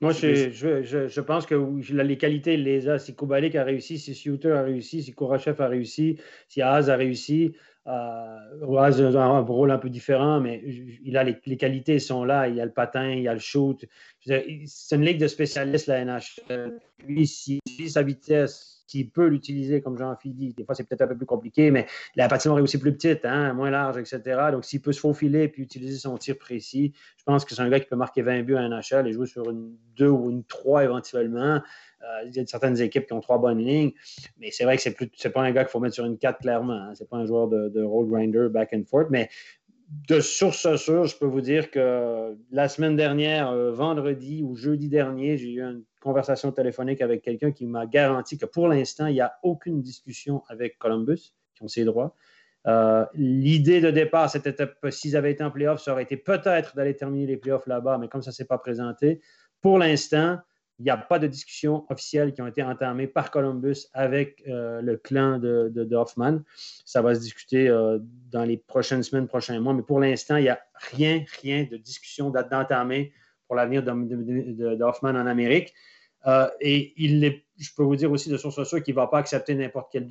Moi, 0.00 0.12
je, 0.12 0.50
je, 0.50 1.08
je, 1.08 1.20
pense 1.20 1.44
que 1.44 1.54
les 1.92 2.16
qualités, 2.16 2.54
il 2.54 2.64
les 2.64 2.88
a. 2.88 2.98
Si 2.98 3.14
Kubalik 3.14 3.54
a 3.54 3.64
réussi, 3.64 3.98
si 3.98 4.14
Suter 4.14 4.52
a 4.52 4.62
réussi, 4.62 5.02
si 5.02 5.12
Kourachev 5.12 5.60
a 5.60 5.68
réussi, 5.68 6.18
si 6.48 6.62
Haas 6.62 6.88
a 6.88 6.96
réussi, 6.96 7.54
euh, 7.86 8.78
Haas 8.78 8.98
a 8.98 9.22
un 9.22 9.40
rôle 9.40 9.70
un 9.70 9.78
peu 9.78 9.90
différent, 9.90 10.40
mais 10.40 10.62
il 11.04 11.18
a 11.18 11.24
les, 11.24 11.36
les, 11.44 11.58
qualités 11.58 11.98
sont 11.98 12.24
là. 12.24 12.48
Il 12.48 12.56
y 12.56 12.62
a 12.62 12.64
le 12.64 12.72
patin, 12.72 13.10
il 13.10 13.22
y 13.22 13.28
a 13.28 13.34
le 13.34 13.40
shoot. 13.40 13.84
C'est 14.20 14.96
une 14.96 15.04
ligue 15.04 15.20
de 15.20 15.28
spécialistes, 15.28 15.86
la 15.86 16.02
NHL. 16.02 16.80
Lui, 17.06 17.26
si 17.26 17.60
sa 17.88 18.02
vitesse, 18.02 18.79
s'il 18.90 19.08
peut 19.08 19.26
l'utiliser, 19.26 19.80
comme 19.80 19.96
Jean-Philippe 19.96 20.36
dit, 20.36 20.54
des 20.54 20.64
fois 20.64 20.74
c'est 20.74 20.84
peut-être 20.84 21.02
un 21.02 21.06
peu 21.06 21.16
plus 21.16 21.26
compliqué, 21.26 21.70
mais 21.70 21.86
la 22.16 22.28
patinoire 22.28 22.58
est 22.58 22.62
aussi 22.62 22.78
plus 22.78 22.92
petite, 22.92 23.24
hein, 23.24 23.52
moins 23.52 23.70
large, 23.70 23.98
etc. 23.98 24.48
Donc 24.50 24.64
s'il 24.64 24.80
peut 24.80 24.92
se 24.92 25.00
faufiler 25.00 25.44
et 25.44 25.60
utiliser 25.60 25.96
son 25.96 26.18
tir 26.18 26.36
précis, 26.38 26.92
je 27.16 27.22
pense 27.24 27.44
que 27.44 27.54
c'est 27.54 27.62
un 27.62 27.68
gars 27.68 27.78
qui 27.78 27.86
peut 27.86 27.96
marquer 27.96 28.22
20 28.22 28.42
buts 28.42 28.56
à 28.56 28.68
NHL 28.68 29.06
et 29.06 29.12
jouer 29.12 29.26
sur 29.26 29.48
une 29.48 29.76
2 29.96 30.08
ou 30.08 30.30
une 30.30 30.44
3 30.44 30.84
éventuellement. 30.84 31.60
Euh, 32.02 32.24
il 32.26 32.34
y 32.34 32.40
a 32.40 32.46
certaines 32.46 32.80
équipes 32.80 33.06
qui 33.06 33.12
ont 33.12 33.20
trois 33.20 33.38
bonnes 33.38 33.58
lignes, 33.58 33.92
mais 34.38 34.50
c'est 34.50 34.64
vrai 34.64 34.76
que 34.76 34.82
c'est 34.82 34.98
n'est 35.00 35.30
pas 35.30 35.42
un 35.42 35.52
gars 35.52 35.64
qu'il 35.64 35.70
faut 35.70 35.80
mettre 35.80 35.94
sur 35.94 36.06
une 36.06 36.18
4 36.18 36.40
clairement. 36.40 36.72
Hein. 36.72 36.94
C'est 36.94 37.08
pas 37.08 37.18
un 37.18 37.26
joueur 37.26 37.46
de, 37.48 37.68
de 37.68 37.82
road 37.82 38.08
grinder 38.08 38.48
back 38.48 38.70
and 38.72 38.84
forth, 38.88 39.08
mais 39.10 39.28
de 40.08 40.20
source 40.20 40.76
sûre, 40.76 41.04
je 41.06 41.16
peux 41.16 41.26
vous 41.26 41.40
dire 41.40 41.70
que 41.70 42.36
la 42.50 42.68
semaine 42.68 42.96
dernière, 42.96 43.50
euh, 43.50 43.72
vendredi 43.72 44.42
ou 44.42 44.56
jeudi 44.56 44.88
dernier, 44.88 45.36
j'ai 45.36 45.52
eu 45.52 45.62
une 45.62 45.82
conversation 46.00 46.52
téléphonique 46.52 47.00
avec 47.00 47.22
quelqu'un 47.22 47.52
qui 47.52 47.66
m'a 47.66 47.86
garanti 47.86 48.38
que 48.38 48.46
pour 48.46 48.68
l'instant, 48.68 49.06
il 49.06 49.14
n'y 49.14 49.20
a 49.20 49.34
aucune 49.42 49.80
discussion 49.80 50.42
avec 50.48 50.78
Columbus, 50.78 51.34
qui 51.54 51.62
ont 51.62 51.68
ses 51.68 51.84
droits. 51.84 52.16
Euh, 52.66 53.06
l'idée 53.14 53.80
de 53.80 53.90
départ, 53.90 54.28
c'était 54.30 54.54
s'ils 54.90 55.16
avaient 55.16 55.32
été 55.32 55.42
en 55.42 55.50
playoff, 55.50 55.80
ça 55.80 55.92
aurait 55.92 56.02
été 56.02 56.16
peut-être 56.16 56.76
d'aller 56.76 56.94
terminer 56.94 57.26
les 57.26 57.36
playoffs 57.36 57.66
là-bas, 57.66 57.98
mais 57.98 58.08
comme 58.08 58.22
ça 58.22 58.30
ne 58.30 58.34
s'est 58.34 58.44
pas 58.44 58.58
présenté, 58.58 59.20
pour 59.60 59.78
l'instant, 59.78 60.38
Il 60.78 60.84
n'y 60.84 60.90
a 60.90 60.96
pas 60.96 61.18
de 61.18 61.26
discussion 61.26 61.84
officielle 61.90 62.32
qui 62.32 62.40
ont 62.40 62.46
été 62.46 62.62
entamées 62.62 63.06
par 63.06 63.30
Columbus 63.30 63.88
avec 63.92 64.42
euh, 64.48 64.80
le 64.80 64.96
clan 64.96 65.38
de, 65.38 65.94
Hoffman. 65.94 66.38
Ça 66.86 67.02
va 67.02 67.14
se 67.14 67.20
discuter 67.20 67.68
euh, 67.68 67.98
dans 68.30 68.44
les 68.44 68.56
prochaines 68.56 69.02
semaines, 69.02 69.26
prochains 69.26 69.60
mois, 69.60 69.74
mais 69.74 69.82
pour 69.82 70.00
l'instant, 70.00 70.36
il 70.36 70.44
n'y 70.44 70.48
a 70.48 70.58
rien, 70.92 71.22
rien 71.42 71.66
de 71.70 71.76
discussion 71.76 72.30
d'entamée 72.30 73.12
pour 73.50 73.56
l'avenir 73.56 73.82
de, 73.82 74.80
en 75.08 75.26
Amérique. 75.26 75.74
Euh, 76.24 76.48
et 76.60 76.94
il 76.96 77.24
est, 77.24 77.44
je 77.58 77.70
peux 77.76 77.82
vous 77.82 77.96
dire 77.96 78.12
aussi 78.12 78.30
de 78.30 78.36
source 78.36 78.62
sûre 78.62 78.80
qu'il 78.80 78.94
ne 78.94 79.00
va 79.00 79.08
pas 79.08 79.18
accepter 79.18 79.56
n'importe 79.56 79.90
quelle 79.90 80.08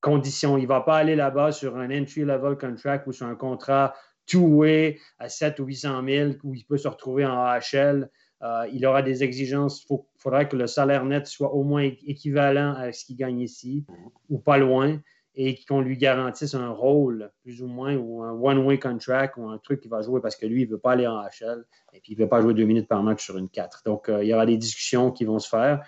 condition. 0.00 0.56
Il 0.56 0.62
ne 0.62 0.66
va 0.66 0.80
pas 0.80 0.96
aller 0.96 1.14
là-bas 1.14 1.52
sur 1.52 1.76
un 1.76 1.90
entry-level 1.90 2.56
contract 2.56 3.06
ou 3.06 3.12
sur 3.12 3.26
un 3.26 3.34
contrat 3.34 3.92
two-way 4.24 4.98
à 5.18 5.28
7 5.28 5.60
ou 5.60 5.66
800 5.66 6.02
000 6.08 6.30
où 6.42 6.54
il 6.54 6.64
peut 6.64 6.78
se 6.78 6.88
retrouver 6.88 7.26
en 7.26 7.36
AHL. 7.36 8.08
Euh, 8.40 8.66
il 8.72 8.86
aura 8.86 9.02
des 9.02 9.22
exigences. 9.22 9.84
Il 9.90 9.98
faudra 10.16 10.46
que 10.46 10.56
le 10.56 10.66
salaire 10.66 11.04
net 11.04 11.26
soit 11.26 11.52
au 11.52 11.64
moins 11.64 11.82
équivalent 12.06 12.72
à 12.76 12.92
ce 12.92 13.04
qu'il 13.04 13.16
gagne 13.16 13.40
ici 13.40 13.84
ou 14.30 14.38
pas 14.38 14.56
loin 14.56 14.98
et 15.34 15.58
qu'on 15.64 15.80
lui 15.80 15.96
garantisse 15.96 16.54
un 16.54 16.70
rôle 16.70 17.30
plus 17.42 17.62
ou 17.62 17.66
moins 17.66 17.96
ou 17.96 18.22
un 18.22 18.32
one-way 18.32 18.78
contract 18.78 19.36
ou 19.38 19.48
un 19.48 19.58
truc 19.58 19.80
qu'il 19.80 19.90
va 19.90 20.02
jouer 20.02 20.20
parce 20.20 20.36
que 20.36 20.46
lui, 20.46 20.62
il 20.62 20.66
ne 20.66 20.72
veut 20.72 20.78
pas 20.78 20.92
aller 20.92 21.06
en 21.06 21.22
HL 21.22 21.64
et 21.94 22.00
puis 22.00 22.12
il 22.12 22.18
ne 22.18 22.24
veut 22.24 22.28
pas 22.28 22.42
jouer 22.42 22.54
deux 22.54 22.64
minutes 22.64 22.88
par 22.88 23.02
match 23.02 23.24
sur 23.24 23.38
une 23.38 23.48
4. 23.48 23.82
Donc, 23.86 24.08
euh, 24.08 24.22
il 24.22 24.28
y 24.28 24.34
aura 24.34 24.44
des 24.44 24.56
discussions 24.56 25.10
qui 25.10 25.24
vont 25.24 25.38
se 25.38 25.48
faire. 25.48 25.84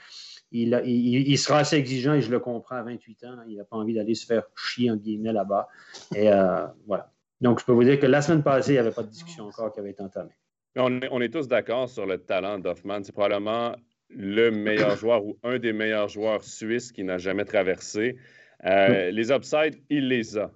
Il, 0.50 1.36
sera 1.36 1.58
assez 1.58 1.76
exigeant 1.76 2.14
et 2.14 2.20
je 2.20 2.30
le 2.30 2.38
comprends 2.38 2.76
à 2.76 2.82
28 2.84 3.24
ans. 3.24 3.36
il 3.48 3.56
n'a 3.56 3.64
pas 3.64 3.76
envie 3.76 3.92
d'aller 3.92 4.14
se 4.14 4.24
faire 4.24 4.44
chier, 4.56 4.90
en 4.90 4.96
guillemets, 4.96 5.32
là-bas. 5.32 5.68
Et 6.14 6.30
euh, 6.30 6.66
voilà. 6.86 7.10
Donc, 7.40 7.58
je 7.58 7.64
peux 7.64 7.72
vous 7.72 7.82
dire 7.82 7.98
que 7.98 8.06
la 8.06 8.22
semaine 8.22 8.44
passée, 8.44 8.70
il 8.70 8.74
n'y 8.74 8.78
avait 8.78 8.92
pas 8.92 9.02
de 9.02 9.08
discussion 9.08 9.46
encore 9.46 9.72
qui 9.72 9.80
avait 9.80 9.90
été 9.90 10.02
entamée. 10.02 10.30
On 10.76 11.20
est, 11.20 11.28
tous 11.28 11.48
d'accord 11.48 11.88
sur 11.88 12.06
le 12.06 12.18
talent 12.18 12.58
d'Hoffman. 12.58 13.02
C'est 13.02 13.12
probablement 13.12 13.74
le 14.10 14.50
meilleur 14.50 14.96
joueur 14.96 15.24
ou 15.24 15.38
un 15.42 15.58
des 15.58 15.72
meilleurs 15.72 16.08
joueurs 16.08 16.42
suisses 16.42 16.92
qui 16.92 17.04
n'a 17.04 17.18
jamais 17.18 17.44
traversé. 17.44 18.16
Euh, 18.66 19.10
les 19.10 19.30
upsides, 19.30 19.76
il 19.90 20.08
les 20.08 20.38
a. 20.38 20.50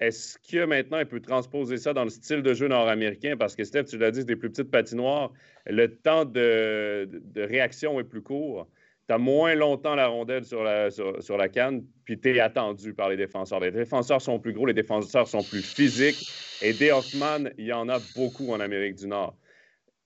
Est-ce 0.00 0.38
que 0.38 0.64
maintenant, 0.64 0.98
il 0.98 1.06
peut 1.06 1.20
transposer 1.20 1.76
ça 1.76 1.92
dans 1.92 2.04
le 2.04 2.10
style 2.10 2.42
de 2.42 2.54
jeu 2.54 2.68
nord-américain? 2.68 3.36
Parce 3.38 3.54
que, 3.54 3.64
Steph, 3.64 3.84
tu 3.84 3.98
l'as 3.98 4.10
dit, 4.10 4.20
c'est 4.20 4.26
des 4.26 4.36
plus 4.36 4.48
petites 4.48 4.70
patinoires. 4.70 5.30
Le 5.66 5.94
temps 5.94 6.24
de, 6.24 7.06
réaction 7.36 8.00
est 8.00 8.04
plus 8.04 8.22
court. 8.22 8.66
Tu 9.08 9.14
as 9.14 9.18
moins 9.18 9.54
longtemps 9.54 9.94
la 9.94 10.06
rondelle 10.06 10.44
sur 10.44 10.62
la, 10.62 10.90
sur, 10.90 11.36
la 11.36 11.48
canne, 11.48 11.84
puis 12.04 12.18
tu 12.18 12.34
es 12.34 12.40
attendu 12.40 12.94
par 12.94 13.10
les 13.10 13.16
défenseurs. 13.18 13.60
Les 13.60 13.72
défenseurs 13.72 14.22
sont 14.22 14.38
plus 14.38 14.54
gros, 14.54 14.64
les 14.64 14.72
défenseurs 14.72 15.28
sont 15.28 15.42
plus 15.42 15.62
physiques. 15.62 16.30
Et 16.62 16.72
des 16.72 16.92
Hoffman, 16.92 17.50
il 17.58 17.66
y 17.66 17.72
en 17.72 17.88
a 17.90 17.98
beaucoup 18.16 18.52
en 18.52 18.60
Amérique 18.60 18.94
du 18.94 19.06
Nord. 19.06 19.36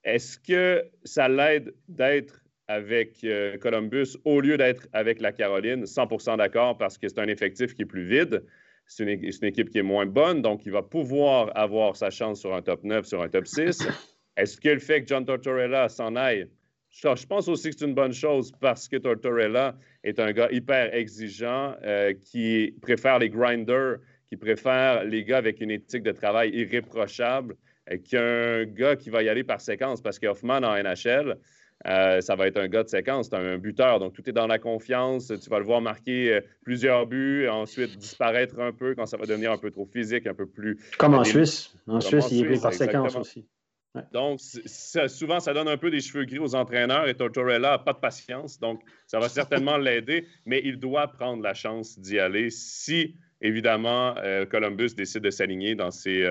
Est-ce 0.02 0.38
que 0.38 0.84
ça 1.04 1.28
l'aide 1.28 1.72
d'être 1.88 2.43
avec 2.68 3.24
euh, 3.24 3.58
Columbus 3.58 4.16
au 4.24 4.40
lieu 4.40 4.56
d'être 4.56 4.88
avec 4.92 5.20
la 5.20 5.32
Caroline. 5.32 5.84
100% 5.84 6.38
d'accord 6.38 6.78
parce 6.78 6.98
que 6.98 7.08
c'est 7.08 7.18
un 7.18 7.28
effectif 7.28 7.74
qui 7.74 7.82
est 7.82 7.86
plus 7.86 8.04
vide. 8.04 8.44
C'est 8.86 9.04
une, 9.04 9.44
équipe 9.48 9.70
qui 9.70 9.78
est 9.78 9.82
moins 9.82 10.04
bonne, 10.04 10.42
donc 10.42 10.66
il 10.66 10.72
va 10.72 10.82
pouvoir 10.82 11.50
avoir 11.56 11.96
sa 11.96 12.10
chance 12.10 12.40
sur 12.40 12.54
un 12.54 12.60
top 12.60 12.84
9, 12.84 13.06
sur 13.06 13.22
un 13.22 13.28
top 13.28 13.46
6. 13.46 13.88
Est-ce 14.36 14.60
que 14.60 14.68
le 14.68 14.78
fait 14.78 15.02
que 15.02 15.06
John 15.06 15.24
Tortorella 15.24 15.88
s'en 15.88 16.16
aille, 16.16 16.48
je, 16.90 17.26
pense 17.26 17.48
aussi 17.48 17.70
que 17.70 17.76
c'est 17.78 17.86
une 17.86 17.94
bonne 17.94 18.12
chose 18.12 18.52
parce 18.60 18.88
que 18.88 18.96
Tortorella 18.96 19.76
est 20.04 20.20
un 20.20 20.32
gars 20.32 20.48
hyper 20.50 20.94
exigeant 20.94 21.74
euh, 21.82 22.12
qui 22.12 22.74
préfère 22.82 23.18
les 23.18 23.30
grinders, 23.30 23.96
qui 24.28 24.36
préfère 24.36 25.04
les 25.04 25.24
gars 25.24 25.38
avec 25.38 25.60
une 25.60 25.70
éthique 25.70 26.02
de 26.02 26.12
travail 26.12 26.50
irréprochable 26.50 27.56
euh, 27.90 27.96
qu'un 27.98 28.64
gars 28.72 28.96
qui 28.96 29.10
va 29.10 29.22
y 29.22 29.28
aller 29.28 29.44
par 29.44 29.60
séquence 29.60 30.00
parce 30.02 30.18
qu'Hoffman 30.18 30.62
en 30.62 30.76
NHL, 30.76 31.36
euh, 31.86 32.20
ça 32.20 32.34
va 32.34 32.46
être 32.46 32.56
un 32.58 32.68
gars 32.68 32.82
de 32.82 32.88
séquence, 32.88 33.28
c'est 33.28 33.36
un, 33.36 33.58
buteur. 33.58 33.98
Donc, 33.98 34.14
tout 34.14 34.28
est 34.28 34.32
dans 34.32 34.46
la 34.46 34.58
confiance. 34.58 35.32
Tu 35.42 35.50
vas 35.50 35.58
le 35.58 35.64
voir 35.64 35.80
marquer 35.80 36.32
euh, 36.32 36.40
plusieurs 36.62 37.06
buts, 37.06 37.46
ensuite 37.48 37.98
disparaître 37.98 38.58
un 38.58 38.72
peu 38.72 38.94
quand 38.94 39.06
ça 39.06 39.16
va 39.16 39.26
devenir 39.26 39.52
un 39.52 39.58
peu 39.58 39.70
trop 39.70 39.84
physique, 39.84 40.26
un 40.26 40.34
peu 40.34 40.46
plus. 40.46 40.78
Comme 40.98 41.14
en 41.14 41.24
Suisse. 41.24 41.74
En 41.86 42.00
Suisse, 42.00 42.28
il 42.30 42.50
est 42.52 42.62
par 42.62 42.72
séquence 42.72 43.16
aussi. 43.16 43.46
Donc, 44.12 44.40
souvent, 44.40 45.38
ça 45.38 45.54
donne 45.54 45.68
un 45.68 45.76
peu 45.76 45.88
des 45.88 46.00
cheveux 46.00 46.24
gris 46.24 46.40
aux 46.40 46.56
entraîneurs 46.56 47.06
et 47.06 47.14
Tortorella 47.14 47.70
n'a 47.72 47.78
pas 47.78 47.92
de 47.92 47.98
patience. 47.98 48.58
Donc, 48.58 48.80
ça 49.06 49.20
va 49.20 49.28
certainement 49.28 49.76
l'aider, 49.76 50.26
mais 50.46 50.60
il 50.64 50.80
doit 50.80 51.06
prendre 51.06 51.44
la 51.44 51.54
chance 51.54 51.96
d'y 52.00 52.18
aller 52.18 52.50
si, 52.50 53.14
évidemment, 53.40 54.16
euh, 54.16 54.46
Columbus 54.46 54.94
décide 54.96 55.22
de 55.22 55.30
s'aligner 55.30 55.76
dans 55.76 55.92
ses, 55.92 56.24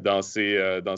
dans, 0.00 0.20
dans, 0.20 0.94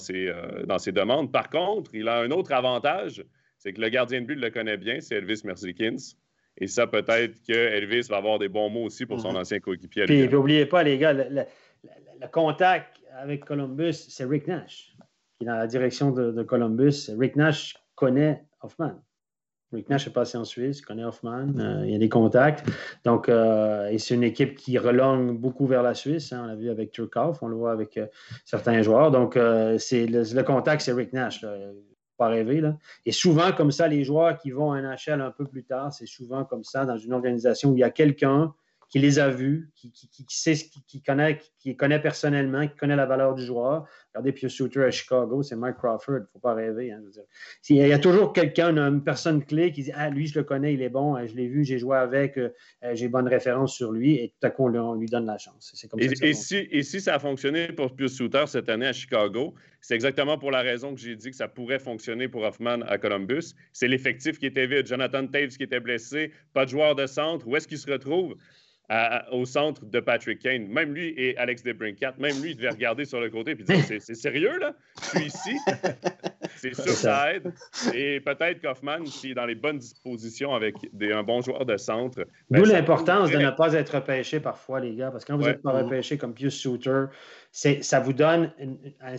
dans 0.66 0.78
ses 0.78 0.92
demandes. 0.92 1.32
Par 1.32 1.48
contre, 1.48 1.94
il 1.94 2.06
a 2.08 2.18
un 2.18 2.30
autre 2.32 2.52
avantage 2.52 3.24
c'est 3.64 3.72
que 3.72 3.80
le 3.80 3.88
gardien 3.88 4.20
de 4.20 4.26
but 4.26 4.34
le 4.34 4.50
connaît 4.50 4.76
bien, 4.76 5.00
c'est 5.00 5.16
Elvis 5.16 5.40
Merzlikins. 5.44 5.96
Et 6.58 6.66
ça, 6.66 6.86
peut-être 6.86 7.42
que 7.48 7.52
Elvis 7.52 8.06
va 8.10 8.18
avoir 8.18 8.38
des 8.38 8.48
bons 8.48 8.68
mots 8.68 8.84
aussi 8.84 9.06
pour 9.06 9.20
son 9.20 9.32
mhm. 9.32 9.38
ancien 9.38 9.58
coéquipier. 9.58 10.04
Puis, 10.04 10.28
n'oubliez 10.28 10.66
pas, 10.66 10.82
les 10.82 10.98
gars, 10.98 11.12
le, 11.12 11.44
contact 12.30 13.00
avec 13.18 13.44
Columbus, 13.44 13.94
c'est 13.94 14.24
Rick 14.24 14.46
Nash, 14.46 14.94
qui 15.36 15.44
est 15.44 15.46
dans 15.46 15.56
la 15.56 15.66
direction 15.66 16.10
de, 16.10 16.42
Columbus. 16.42 17.10
Rick 17.18 17.36
Nash 17.36 17.74
connaît 17.94 18.44
Hoffman. 18.62 19.02
Rick 19.72 19.88
Nash 19.88 20.06
est 20.06 20.12
passé 20.12 20.38
en 20.38 20.44
Suisse, 20.44 20.80
connaît 20.80 21.04
Hoffman, 21.04 21.48
euh, 21.58 21.82
il 21.84 21.90
y 21.90 21.94
a 21.96 21.98
des 21.98 22.08
contacts. 22.08 22.64
Donc, 23.04 23.28
euh, 23.28 23.88
et 23.88 23.98
c'est 23.98 24.14
une 24.14 24.22
équipe 24.22 24.56
qui 24.56 24.78
relonge 24.78 25.32
beaucoup 25.32 25.66
vers 25.66 25.82
la 25.82 25.94
Suisse. 25.94 26.32
Hein. 26.32 26.42
on 26.44 26.46
l'a 26.46 26.54
vu 26.54 26.70
avec 26.70 26.92
Turkov, 26.92 27.38
on 27.42 27.48
le 27.48 27.56
voit 27.56 27.72
avec 27.72 27.96
euh, 27.96 28.06
certains 28.44 28.82
joueurs. 28.82 29.10
Donc, 29.10 29.38
c'est 29.78 30.06
le, 30.06 30.42
contact, 30.42 30.82
c'est 30.82 30.92
Rick 30.92 31.12
Nash 31.12 31.44
pas 32.16 32.28
rêver. 32.28 32.60
Là. 32.60 32.76
Et 33.06 33.12
souvent, 33.12 33.52
comme 33.52 33.70
ça, 33.70 33.88
les 33.88 34.04
joueurs 34.04 34.38
qui 34.38 34.50
vont 34.50 34.72
à 34.72 34.80
NHL 34.80 35.20
un 35.20 35.30
peu 35.30 35.46
plus 35.46 35.64
tard, 35.64 35.92
c'est 35.92 36.06
souvent 36.06 36.44
comme 36.44 36.64
ça 36.64 36.84
dans 36.84 36.98
une 36.98 37.12
organisation 37.12 37.70
où 37.70 37.76
il 37.76 37.80
y 37.80 37.84
a 37.84 37.90
quelqu'un 37.90 38.54
qui 38.94 39.00
les 39.00 39.18
a 39.18 39.28
vus, 39.28 39.72
qui, 39.74 39.90
sait, 40.28 40.54
qui, 40.86 41.02
connaît, 41.02 41.40
qui 41.58 41.74
connaît 41.74 42.00
personnellement, 42.00 42.68
qui 42.68 42.76
connaît 42.76 42.94
la 42.94 43.06
valeur 43.06 43.34
du 43.34 43.44
joueur. 43.44 43.88
Regardez 44.12 44.30
Pius 44.30 44.52
Suter 44.52 44.84
à 44.84 44.92
Chicago, 44.92 45.42
c'est 45.42 45.56
Mike 45.56 45.78
Crawford, 45.78 46.18
il 46.18 46.20
ne 46.20 46.26
faut 46.32 46.38
pas 46.38 46.54
rêver. 46.54 46.92
Hein, 46.92 47.02
il 47.70 47.74
y 47.74 47.92
a 47.92 47.98
toujours 47.98 48.32
quelqu'un, 48.32 48.78
une 48.78 49.02
personne 49.02 49.44
clé 49.44 49.72
qui 49.72 49.82
dit 49.82 49.90
Ah, 49.96 50.10
lui, 50.10 50.28
je 50.28 50.38
le 50.38 50.44
connais, 50.44 50.74
il 50.74 50.80
est 50.80 50.90
bon, 50.90 51.16
je 51.26 51.34
l'ai 51.34 51.48
vu, 51.48 51.64
j'ai 51.64 51.80
joué 51.80 51.96
avec, 51.96 52.38
euh, 52.38 52.50
j'ai 52.92 53.08
bonne 53.08 53.26
référence 53.26 53.74
sur 53.74 53.90
lui, 53.90 54.14
et 54.14 54.28
tout 54.28 54.46
à 54.46 54.50
coup, 54.50 54.68
on, 54.68 54.94
lui 54.94 55.08
donne 55.08 55.26
la 55.26 55.38
chance. 55.38 55.74
Comme 55.90 55.98
et, 55.98 56.14
ça 56.14 56.24
et, 56.24 56.32
si, 56.32 56.68
et, 56.70 56.84
si, 56.84 57.00
ça 57.00 57.16
a 57.16 57.18
fonctionné 57.18 57.72
pour 57.72 57.96
Pius 57.96 58.14
Suter 58.14 58.44
cette 58.46 58.68
année 58.68 58.86
à 58.86 58.92
Chicago, 58.92 59.56
c'est 59.80 59.96
exactement 59.96 60.38
pour 60.38 60.52
la 60.52 60.60
raison 60.60 60.94
que 60.94 61.00
j'ai 61.00 61.16
dit 61.16 61.30
que 61.30 61.36
ça 61.36 61.48
pourrait 61.48 61.80
fonctionner 61.80 62.28
pour 62.28 62.44
Hoffman 62.44 62.82
à 62.86 62.96
Columbus. 62.96 63.54
C'est 63.72 63.88
l'effectif 63.88 64.38
qui 64.38 64.46
était 64.46 64.68
vide. 64.68 64.86
Jonathan 64.86 65.26
Taves 65.26 65.56
qui 65.56 65.64
était 65.64 65.80
blessé, 65.80 66.30
pas 66.52 66.64
de 66.64 66.70
joueur 66.70 66.94
de 66.94 67.06
centre. 67.06 67.48
Où 67.48 67.56
est-ce 67.56 67.66
qu'il 67.66 67.78
se 67.78 67.90
retrouve? 67.90 68.36
Au 69.32 69.44
centre 69.44 69.84
de 69.86 70.00
Patrick 70.00 70.40
Kane. 70.40 70.66
Même 70.66 70.94
lui 70.94 71.14
et 71.16 71.36
Alex 71.38 71.62
DeBrincat, 71.62 72.14
même 72.18 72.40
lui, 72.42 72.50
il 72.50 72.56
devait 72.56 72.70
regarder 72.70 73.04
sur 73.04 73.20
le 73.20 73.30
côté 73.30 73.52
et 73.52 73.54
dire 73.54 73.76
C'est 73.84 74.14
sérieux, 74.14 74.58
là? 74.58 74.74
Je 75.00 75.18
suis 75.18 75.26
ici. 75.26 75.58
C'est 76.56 76.74
sûr 76.74 76.92
ça 76.92 77.34
aide. 77.34 77.52
Et 77.94 78.20
peut-être 78.20 78.60
qu'Hoffman, 78.60 79.04
s'il 79.06 79.32
est 79.32 79.34
dans 79.34 79.46
les 79.46 79.54
bonnes 79.54 79.78
dispositions 79.78 80.54
avec 80.54 80.74
des, 80.92 81.12
un 81.12 81.22
bon 81.22 81.40
joueur 81.42 81.64
de 81.66 81.76
centre. 81.76 82.24
Ben, 82.50 82.62
D'où 82.62 82.64
l'importance 82.64 83.30
de 83.30 83.38
ne 83.38 83.50
pas 83.50 83.72
être 83.74 83.96
repêché 83.96 84.40
parfois, 84.40 84.80
les 84.80 84.94
gars, 84.94 85.10
parce 85.10 85.24
que 85.24 85.32
quand 85.32 85.38
vous 85.38 85.46
n'êtes 85.46 85.62
pas 85.62 85.72
repêché 85.72 86.18
comme 86.18 86.34
Pius 86.34 86.58
Souter, 86.58 87.06
ça 87.50 88.00
vous 88.00 88.12
donne 88.12 88.52
un, 89.00 89.16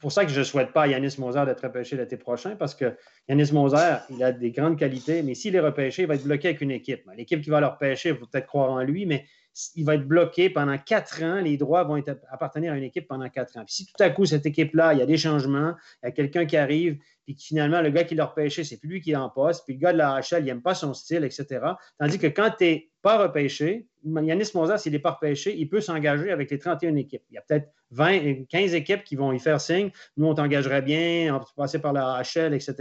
pour 0.00 0.12
ça 0.12 0.24
que 0.24 0.30
je 0.30 0.40
ne 0.40 0.44
souhaite 0.44 0.72
pas 0.72 0.82
à 0.82 0.86
Yanis 0.88 1.16
Moser 1.18 1.44
d'être 1.46 1.62
repêché 1.62 1.96
l'été 1.96 2.16
prochain, 2.16 2.56
parce 2.56 2.74
que 2.74 2.96
Yanis 3.28 3.52
Moser, 3.52 3.98
il 4.10 4.22
a 4.24 4.32
des 4.32 4.50
grandes 4.50 4.78
qualités, 4.78 5.22
mais 5.22 5.34
s'il 5.34 5.54
est 5.54 5.60
repêché, 5.60 6.02
il 6.02 6.08
va 6.08 6.14
être 6.14 6.24
bloqué 6.24 6.48
avec 6.48 6.60
une 6.60 6.70
équipe. 6.70 7.02
L'équipe 7.16 7.40
qui 7.40 7.50
va 7.50 7.60
le 7.60 7.66
repêcher, 7.66 8.14
faut 8.14 8.26
peut-être 8.26 8.46
croire 8.46 8.70
en 8.70 8.82
lui, 8.82 9.06
mais 9.06 9.26
il 9.74 9.84
va 9.84 9.96
être 9.96 10.06
bloqué 10.06 10.48
pendant 10.48 10.78
quatre 10.78 11.22
ans. 11.22 11.40
Les 11.40 11.56
droits 11.56 11.84
vont 11.84 12.02
appartenir 12.30 12.72
à 12.72 12.76
une 12.76 12.84
équipe 12.84 13.06
pendant 13.08 13.28
quatre 13.28 13.56
ans. 13.56 13.64
Puis 13.64 13.74
si 13.74 13.86
tout 13.86 14.02
à 14.02 14.10
coup, 14.10 14.24
cette 14.24 14.46
équipe-là, 14.46 14.94
il 14.94 15.00
y 15.00 15.02
a 15.02 15.06
des 15.06 15.18
changements, 15.18 15.74
il 16.02 16.06
y 16.06 16.08
a 16.08 16.12
quelqu'un 16.12 16.46
qui 16.46 16.56
arrive, 16.56 16.98
puis 17.24 17.36
finalement, 17.38 17.82
le 17.82 17.90
gars 17.90 18.04
qui 18.04 18.14
l'a 18.14 18.26
repêché, 18.26 18.64
c'est 18.64 18.78
plus 18.78 18.88
lui 18.88 19.00
qui 19.00 19.12
est 19.12 19.16
en 19.16 19.28
poste, 19.28 19.64
puis 19.64 19.74
le 19.74 19.80
gars 19.80 19.92
de 19.92 19.98
la 19.98 20.20
HL, 20.20 20.40
il 20.40 20.46
n'aime 20.46 20.62
pas 20.62 20.74
son 20.74 20.94
style, 20.94 21.24
etc. 21.24 21.60
Tandis 21.98 22.18
que 22.18 22.26
quand 22.26 22.50
tu 22.58 22.64
n'es 22.64 22.90
pas 23.02 23.18
repêché, 23.18 23.86
Yanis 24.04 24.50
Moser, 24.54 24.78
s'il 24.78 24.92
n'est 24.92 24.98
pas 24.98 25.12
repêché, 25.12 25.56
il 25.56 25.68
peut 25.68 25.80
s'engager 25.80 26.30
avec 26.30 26.50
les 26.50 26.58
31 26.58 26.96
équipes. 26.96 27.22
Il 27.30 27.34
y 27.34 27.38
a 27.38 27.42
peut-être 27.42 27.68
20, 27.90 28.46
15 28.48 28.74
équipes 28.74 29.04
qui 29.04 29.16
vont 29.16 29.32
y 29.32 29.38
faire 29.38 29.60
signe. 29.60 29.90
Nous, 30.16 30.26
on 30.26 30.34
t'engagerait 30.34 30.82
bien, 30.82 31.34
on 31.34 31.38
va 31.38 31.44
passer 31.56 31.78
par 31.78 31.92
la 31.92 32.22
HL, 32.22 32.54
etc. 32.54 32.74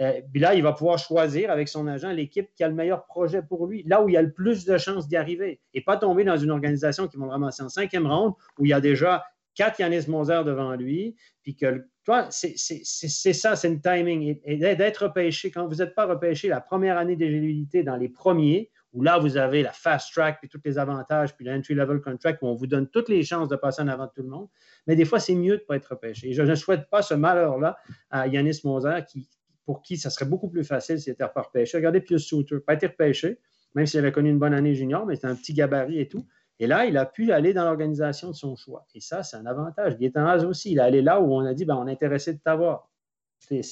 Euh, 0.00 0.20
puis 0.32 0.40
là, 0.40 0.54
il 0.54 0.62
va 0.62 0.72
pouvoir 0.72 0.98
choisir 0.98 1.50
avec 1.50 1.68
son 1.68 1.86
agent 1.86 2.10
l'équipe 2.10 2.48
qui 2.54 2.64
a 2.64 2.68
le 2.68 2.74
meilleur 2.74 3.04
projet 3.04 3.42
pour 3.42 3.66
lui, 3.66 3.82
là 3.86 4.02
où 4.02 4.08
il 4.08 4.16
a 4.16 4.22
le 4.22 4.32
plus 4.32 4.64
de 4.64 4.78
chances 4.78 5.06
d'y 5.06 5.16
arriver, 5.16 5.60
et 5.74 5.82
pas 5.82 5.96
tomber 5.96 6.24
dans 6.24 6.36
une 6.36 6.50
organisation 6.50 7.08
qui 7.08 7.16
va 7.18 7.26
le 7.26 7.30
ramasser 7.30 7.62
en 7.62 7.68
cinquième 7.68 8.06
ronde 8.06 8.32
où 8.58 8.64
il 8.64 8.70
y 8.70 8.72
a 8.72 8.80
déjà 8.80 9.24
quatre 9.54 9.80
Yanis 9.80 10.08
Moser 10.08 10.42
devant 10.44 10.74
lui, 10.74 11.14
puis 11.42 11.56
que 11.56 11.86
toi, 12.04 12.28
c'est 12.30 12.56
ça, 12.56 13.54
c'est 13.54 13.68
le 13.68 13.80
timing. 13.80 14.38
Et, 14.44 14.56
d'être 14.56 15.04
repêché, 15.04 15.50
quand 15.50 15.68
vous 15.68 15.76
n'êtes 15.76 15.94
pas 15.94 16.06
repêché 16.06 16.48
la 16.48 16.60
première 16.60 16.98
année 16.98 17.16
d'éligibilité 17.16 17.84
dans 17.84 17.96
les 17.96 18.08
premiers, 18.08 18.70
où 18.92 19.02
là, 19.02 19.18
vous 19.18 19.36
avez 19.36 19.62
la 19.62 19.72
fast 19.72 20.12
track, 20.12 20.38
puis 20.40 20.48
tous 20.48 20.60
les 20.64 20.78
avantages, 20.78 21.34
puis 21.34 21.46
l'entry-level 21.46 22.00
contract, 22.00 22.42
où 22.42 22.46
on 22.46 22.54
vous 22.54 22.66
donne 22.66 22.88
toutes 22.88 23.08
les 23.08 23.22
chances 23.22 23.48
de 23.48 23.56
passer 23.56 23.82
en 23.82 23.88
avant 23.88 24.06
de 24.06 24.12
tout 24.14 24.22
le 24.22 24.28
monde. 24.28 24.48
Mais 24.86 24.96
des 24.96 25.04
fois, 25.04 25.18
c'est 25.18 25.34
mieux 25.34 25.56
de 25.56 25.62
ne 25.62 25.66
pas 25.66 25.76
être 25.76 25.86
repêché. 25.86 26.28
Et 26.28 26.32
je 26.34 26.42
ne 26.42 26.54
souhaite 26.54 26.88
pas 26.90 27.00
ce 27.00 27.14
malheur-là 27.14 27.76
à 28.10 28.26
Yanis 28.26 28.60
Moser 28.64 29.00
qui, 29.08 29.28
pour 29.64 29.82
qui 29.82 29.96
ça 29.96 30.10
serait 30.10 30.26
beaucoup 30.26 30.48
plus 30.48 30.64
facile 30.64 31.00
s'il 31.00 31.12
était 31.12 31.24
repêché. 31.24 31.78
Regardez 31.78 32.00
Pius 32.00 32.26
Souter, 32.26 32.60
pas 32.60 32.74
été 32.74 32.86
repêché, 32.86 33.38
même 33.74 33.86
s'il 33.86 34.00
avait 34.00 34.12
connu 34.12 34.28
une 34.28 34.38
bonne 34.38 34.54
année 34.54 34.74
junior, 34.74 35.06
mais 35.06 35.14
c'était 35.14 35.28
un 35.28 35.36
petit 35.36 35.54
gabarit 35.54 35.98
et 35.98 36.08
tout. 36.08 36.26
Et 36.58 36.66
là, 36.66 36.84
il 36.84 36.96
a 36.96 37.06
pu 37.06 37.32
aller 37.32 37.54
dans 37.54 37.64
l'organisation 37.64 38.30
de 38.30 38.36
son 38.36 38.56
choix. 38.56 38.86
Et 38.94 39.00
ça, 39.00 39.22
c'est 39.22 39.36
un 39.36 39.46
avantage. 39.46 39.96
Gaétan 39.96 40.26
Haas 40.26 40.44
aussi, 40.44 40.72
il 40.72 40.78
est 40.78 40.82
allé 40.82 41.02
là 41.02 41.20
où 41.20 41.32
on 41.34 41.44
a 41.44 41.54
dit 41.54 41.64
ben, 41.64 41.76
on 41.76 41.88
est 41.88 41.92
intéressé 41.92 42.34
de 42.34 42.38
t'avoir. 42.38 42.90
C'est, 43.38 43.62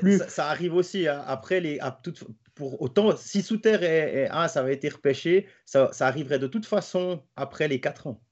plus... 0.00 0.22
ça, 0.28 0.46
arrive 0.46 0.74
aussi 0.74 1.06
hein. 1.06 1.22
après 1.26 1.60
les. 1.60 1.78
Pour 2.54 2.82
autant, 2.82 3.16
si 3.16 3.42
Souter 3.42 3.78
et, 3.82 4.22
et 4.22 4.28
Haas 4.28 4.56
avaient 4.56 4.74
été 4.74 4.88
repêchés, 4.88 5.46
ça, 5.64 5.92
ça, 5.92 6.06
arriverait 6.06 6.38
de 6.38 6.46
toute 6.46 6.66
façon 6.66 7.22
après 7.36 7.68
les 7.68 7.80
4 7.80 8.08
ans, 8.08 8.22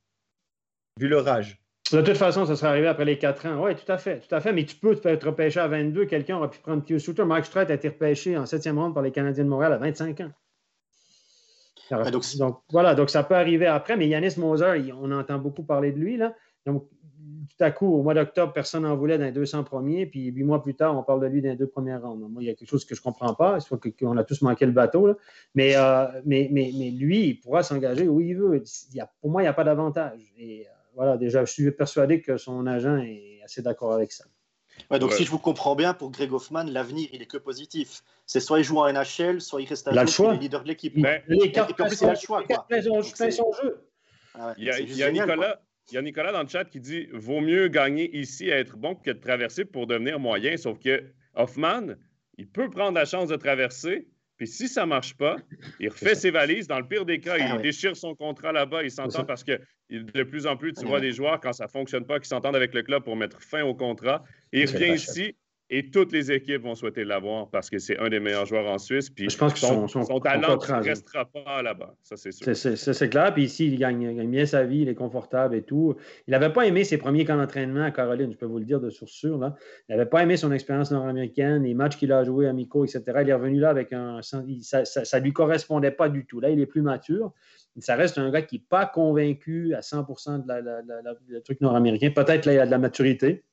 vu 0.99 1.09
leur 1.09 1.27
âge. 1.29 1.61
De 1.93 2.01
toute 2.03 2.17
façon, 2.17 2.47
ça 2.47 2.55
serait 2.55 2.69
arrivé 2.69 2.87
après 2.87 3.05
les 3.05 3.19
4 3.19 3.47
ans. 3.47 3.65
Oui, 3.65 3.75
tout 3.75 3.91
à 3.91 3.99
fait, 3.99 4.21
tout 4.21 4.33
à 4.33 4.41
fait. 4.41 4.53
Mais 4.53 4.65
tu 4.65 4.77
peux 4.77 4.97
être 5.05 5.27
repêché 5.27 5.59
à 5.59 5.67
22. 5.67 6.05
Quelqu'un 6.07 6.37
aurait 6.37 6.51
pu 6.51 6.61
prendre 6.61 6.85
Pius 6.85 7.03
Souter. 7.03 7.25
Mark 7.25 7.45
Strait 7.45 7.69
a 7.69 7.75
été 7.75 7.89
repêché 7.89 8.39
en 8.39 8.45
7e 8.45 8.77
ronde 8.77 8.95
par 8.95 9.03
les 9.03 9.11
Canadiens 9.11 9.45
de 9.45 9.49
Montréal 9.49 9.73
à 9.73 9.79
25 9.79 10.21
ans. 10.21 10.31
donc, 12.13 12.25
voilà, 12.71 12.95
donc 12.95 13.11
ça 13.11 13.25
peut 13.25 13.35
arriver 13.35 13.67
après, 13.67 13.97
mais 13.97 14.07
Yanis 14.07 14.35
Moser, 14.37 14.93
on 14.93 15.11
entend 15.11 15.39
beaucoup 15.39 15.65
parler 15.65 15.91
de 15.91 15.99
lui. 15.99 16.17
Là. 16.17 16.33
Donc, 16.65 16.89
tout 17.57 17.65
à 17.65 17.71
coup, 17.71 17.87
au 17.87 18.03
mois 18.03 18.15
d'octobre, 18.15 18.53
personne 18.53 18.85
n'en 18.85 18.97
voulait 18.97 19.19
dans 19.19 19.25
les 19.25 19.33
200 19.33 19.65
premiers, 19.65 20.07
puis 20.07 20.27
huit 20.27 20.45
mois 20.45 20.63
plus 20.63 20.75
tard, 20.75 20.97
on 20.97 21.03
parle 21.03 21.21
de 21.21 21.27
lui 21.27 21.43
dans 21.43 21.49
les 21.49 21.57
deux 21.57 21.67
premières 21.67 22.03
rondes. 22.03 22.21
Moi, 22.31 22.43
il 22.43 22.47
y 22.47 22.51
a 22.51 22.55
quelque 22.55 22.69
chose 22.69 22.85
que 22.85 22.95
je 22.95 23.01
ne 23.01 23.05
comprends 23.05 23.35
pas, 23.35 23.61
soit 23.61 23.79
qu'on 23.79 24.17
a 24.17 24.25
tous 24.25 24.43
manqué 24.43 24.67
le 24.67 24.73
bateau, 24.73 25.17
mais, 25.55 25.77
euh, 25.77 26.07
mais, 26.25 26.49
mais, 26.51 26.73
mais, 26.77 26.91
lui, 26.91 27.27
il 27.29 27.41
pourra 27.41 27.63
s'engager 27.63 28.09
où 28.09 28.21
il 28.21 28.37
veut. 28.37 28.63
Il 28.95 29.05
pour 29.21 29.31
moi, 29.31 29.43
il 29.43 29.45
n'y 29.45 29.49
a 29.49 29.53
pas 29.53 29.65
d'avantage. 29.65 30.21
Et 30.39 30.67
euh, 30.67 30.71
voilà, 30.95 31.17
déjà, 31.17 31.45
je 31.45 31.53
suis 31.53 31.71
persuadé 31.71 32.21
que 32.21 32.37
son 32.37 32.67
agent 32.67 32.99
est 32.99 33.41
assez 33.45 33.63
d'accord 33.63 33.93
avec 33.93 34.13
ça. 34.13 34.25
donc, 34.99 35.13
si 35.13 35.25
je 35.25 35.31
vous 35.31 35.39
comprends 35.39 35.75
bien, 35.75 35.93
pour 35.93 36.11
Greg 36.11 36.33
Hoffman, 36.33 36.65
l'avenir, 36.65 37.09
il 37.13 37.21
est 37.21 37.27
que 37.27 37.39
positif. 37.39 38.03
C'est 38.27 38.41
soit 38.41 38.61
il 38.61 38.65
joue 38.65 38.79
en 38.79 38.93
NHL, 38.93 39.41
soit 39.41 39.61
il 39.61 39.67
reste 39.67 39.89
à 39.89 40.07
jouer, 40.07 40.29
il 40.29 40.35
est 40.35 40.39
leader 40.39 40.63
de 40.63 40.69
l'équipe. 40.69 40.97
Mais... 40.97 41.25
Les 41.29 41.51
cartes 41.51 41.79
le 41.79 42.15
choix. 42.15 42.43
son 43.31 43.53
jeu. 43.53 43.85
il 44.57 44.97
y 44.97 45.03
a, 45.03 45.11
Nicolas, 45.11 45.61
il 45.91 45.95
y 45.95 45.99
a 45.99 46.03
Nicolas 46.03 46.33
dans 46.33 46.43
le 46.43 46.49
chat 46.49 46.65
qui 46.65 46.81
dit 46.81 47.09
Vaut 47.13 47.41
mieux 47.41 47.69
gagner 47.69 48.17
ici 48.17 48.51
à 48.51 48.59
être 48.59 48.77
bon 48.77 48.95
que 48.95 49.11
de 49.11 49.19
traverser 49.19 49.65
pour 49.65 49.87
devenir 49.87 50.19
moyen. 50.19 50.57
Sauf 50.57 50.79
que 50.79 51.05
Hoffman, 51.35 51.95
il 52.39 52.49
peut 52.49 52.71
prendre 52.71 52.93
la 52.93 53.05
chance 53.05 53.29
de 53.29 53.37
traverser, 53.37 54.09
puis 54.37 54.47
si 54.47 54.69
ça 54.69 54.83
ne 54.83 54.87
marche 54.87 55.17
pas, 55.17 55.37
il 55.81 55.89
refait 55.89 56.15
ses 56.15 56.31
valises. 56.31 56.67
Dans 56.67 56.79
le 56.79 56.87
pire 56.87 57.05
des 57.05 57.21
cas, 57.21 57.37
il 57.37 57.43
ah 57.43 57.59
déchire 57.59 57.97
son 57.97 58.15
contrat 58.15 58.53
là-bas. 58.53 58.83
Il 58.83 58.91
s'entend 58.91 59.25
parce 59.25 59.45
que 59.45 59.61
de 59.91 60.23
plus 60.23 60.47
en 60.47 60.57
plus, 60.57 60.73
tu 60.73 60.87
vois 60.87 61.01
des 61.01 61.13
joueurs, 61.13 61.41
quand 61.41 61.53
ça 61.53 61.65
ne 61.65 61.71
fonctionne 61.71 62.07
pas, 62.07 62.21
qui 62.21 62.29
s'entendent 62.29 62.57
avec 62.57 62.73
le 62.73 62.83
club 62.83 63.03
pour 63.03 63.17
mettre 63.17 63.43
fin 63.43 63.63
au 63.63 63.75
contrat. 63.75 64.25
il 64.53 64.67
revient 64.67 64.95
ici. 64.95 65.37
Et 65.73 65.89
toutes 65.89 66.11
les 66.11 66.33
équipes 66.33 66.63
vont 66.63 66.75
souhaiter 66.75 67.05
l'avoir 67.05 67.49
parce 67.49 67.71
que 67.71 67.79
c'est 67.79 67.97
un 67.99 68.09
des 68.09 68.19
meilleurs 68.19 68.45
joueurs 68.45 68.67
en 68.67 68.79
Suisse. 68.79 69.09
Puis 69.09 69.31
je 69.31 69.39
pense 69.39 69.53
que 69.53 69.61
son, 69.61 69.87
talent 70.19 70.57
ne 70.57 70.83
restera 70.83 71.25
pas 71.25 71.63
là-bas. 71.63 71.95
Ça, 72.03 72.17
c'est 72.17 72.33
sûr. 72.33 72.57
C'est 72.77 73.09
clair. 73.09 73.33
Puis 73.33 73.45
ici, 73.45 73.69
il 73.69 73.79
gagne, 73.79 74.29
bien 74.29 74.47
sa 74.47 74.65
vie, 74.65 74.81
il 74.81 74.89
est 74.89 74.97
confortable 74.97 75.55
et 75.55 75.63
tout. 75.63 75.95
Il 76.27 76.33
n'avait 76.33 76.53
pas 76.53 76.67
aimé 76.67 76.83
ses 76.83 76.99
premiers 76.99 77.25
camps 77.25 77.37
d'entraînement 77.37 77.85
à 77.85 77.93
Caroline, 77.93 78.33
je 78.33 78.37
peux 78.37 78.47
vous 78.47 78.59
le 78.59 78.65
dire 78.65 78.81
de 78.81 78.91
source 78.91 79.13
sûre. 79.13 79.39
Là. 79.39 79.55
Il 79.89 79.95
n'avait 79.95 80.11
pas 80.11 80.25
aimé 80.25 80.37
son 80.37 80.51
expérience 80.51 80.91
nord-américaine, 80.91 81.63
les 81.63 81.75
matchs 81.75 81.97
qu'il 81.97 82.11
a 82.11 82.25
joués 82.25 82.49
amicaux, 82.49 82.85
etc. 82.85 83.05
Il 83.23 83.29
est 83.29 83.35
revenu 83.35 83.61
là 83.61 83.71
avec 83.71 83.93
un. 83.93 84.23
Ça 84.23 84.43
ne 84.43 85.23
lui 85.23 85.33
correspondait 85.33 85.93
pas 85.93 86.09
du 86.09 86.27
tout. 86.27 86.41
Là, 86.41 86.51
il 86.51 86.59
est 86.59 86.67
plus 86.67 86.83
mature. 86.83 87.33
Ça 87.79 87.95
reste 87.95 88.19
un 88.19 88.29
gars 88.31 88.43
qui 88.43 88.57
n'est 88.57 88.65
pas 88.69 88.87
convaincu 88.87 89.73
à 89.75 89.81
100% 89.81 90.45
de 90.45 90.49
la, 90.49 91.41
truc 91.43 91.61
nord-américain. 91.61 92.11
Peut-être 92.11 92.45
là, 92.45 92.55
il 92.55 92.59
a 92.59 92.67
de 92.67 92.73
la 92.73 92.79
maturité, 92.79 93.45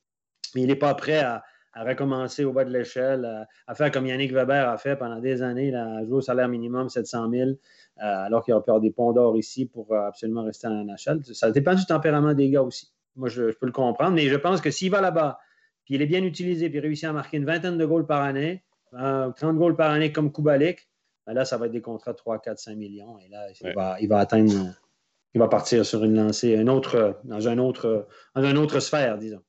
mais 0.55 0.63
il 0.63 0.67
n'est 0.67 0.75
pas 0.75 0.95
prêt 0.95 1.19
à 1.19 1.43
à 1.77 1.83
recommencer 1.83 2.43
au 2.43 2.53
bas 2.53 2.65
de 2.65 2.71
l'échelle, 2.71 3.47
à, 3.67 3.75
faire 3.75 3.91
comme 3.91 4.07
Yannick 4.07 4.31
Weber 4.31 4.67
a 4.67 4.77
fait 4.77 4.95
pendant 4.95 5.19
des 5.19 5.43
années, 5.43 5.73
à 5.75 6.03
jouer 6.03 6.17
au 6.17 6.21
salaire 6.21 6.47
minimum 6.47 6.89
700 6.89 7.29
000, 7.29 7.49
euh, 7.49 7.55
alors 7.97 8.43
qu'il 8.43 8.53
a 8.55 8.59
peur 8.59 8.81
des 8.81 8.89
ponts 8.89 9.13
d'or 9.13 9.37
ici 9.37 9.67
pour 9.67 9.91
euh, 9.93 10.07
absolument 10.07 10.43
rester 10.43 10.67
en 10.67 10.83
NHL. 10.83 11.23
Ça 11.33 11.51
dépend 11.51 11.75
du 11.75 11.85
tempérament 11.85 12.33
des 12.33 12.49
gars 12.49 12.63
aussi. 12.63 12.91
Moi, 13.15 13.29
je, 13.29 13.51
peux 13.51 13.67
le 13.67 13.71
comprendre, 13.71 14.15
mais 14.15 14.27
je 14.27 14.35
pense 14.35 14.59
que 14.59 14.71
s'il 14.71 14.89
va 14.89 15.01
là-bas, 15.01 15.39
puis 15.85 15.95
il 15.95 16.01
est 16.01 16.07
bien 16.07 16.23
utilisé, 16.23 16.69
puis 16.69 16.79
il 16.79 16.81
réussit 16.81 17.05
à 17.05 17.13
marquer 17.13 17.37
une 17.37 17.45
vingtaine 17.45 17.77
de 17.77 17.85
goals 17.85 18.07
par 18.07 18.23
année, 18.23 18.63
30 18.91 19.43
euh, 19.43 19.53
goals 19.53 19.75
par 19.75 19.91
année 19.91 20.11
comme 20.11 20.31
Kubalik, 20.31 20.89
ben 21.27 21.33
là, 21.33 21.45
ça 21.45 21.57
va 21.57 21.67
être 21.67 21.73
des 21.73 21.81
contrats 21.81 22.13
de 22.13 22.17
3, 22.17 22.39
4, 22.39 22.57
5 22.57 22.75
millions. 22.75 23.19
Et 23.19 23.29
là, 23.29 23.47
il, 23.99 24.07
va, 24.07 24.17
atteindre, 24.17 24.51
il 25.35 25.39
va 25.39 25.47
partir 25.47 25.85
sur 25.85 26.03
une 26.03 26.15
lancée, 26.15 26.57
autre, 26.67 27.19
dans, 27.23 27.47
un 27.47 27.57
autre, 27.59 28.07
dans 28.33 28.43
une 28.43 28.57
autre 28.57 28.79
sphère, 28.79 29.17
disons. 29.17 29.41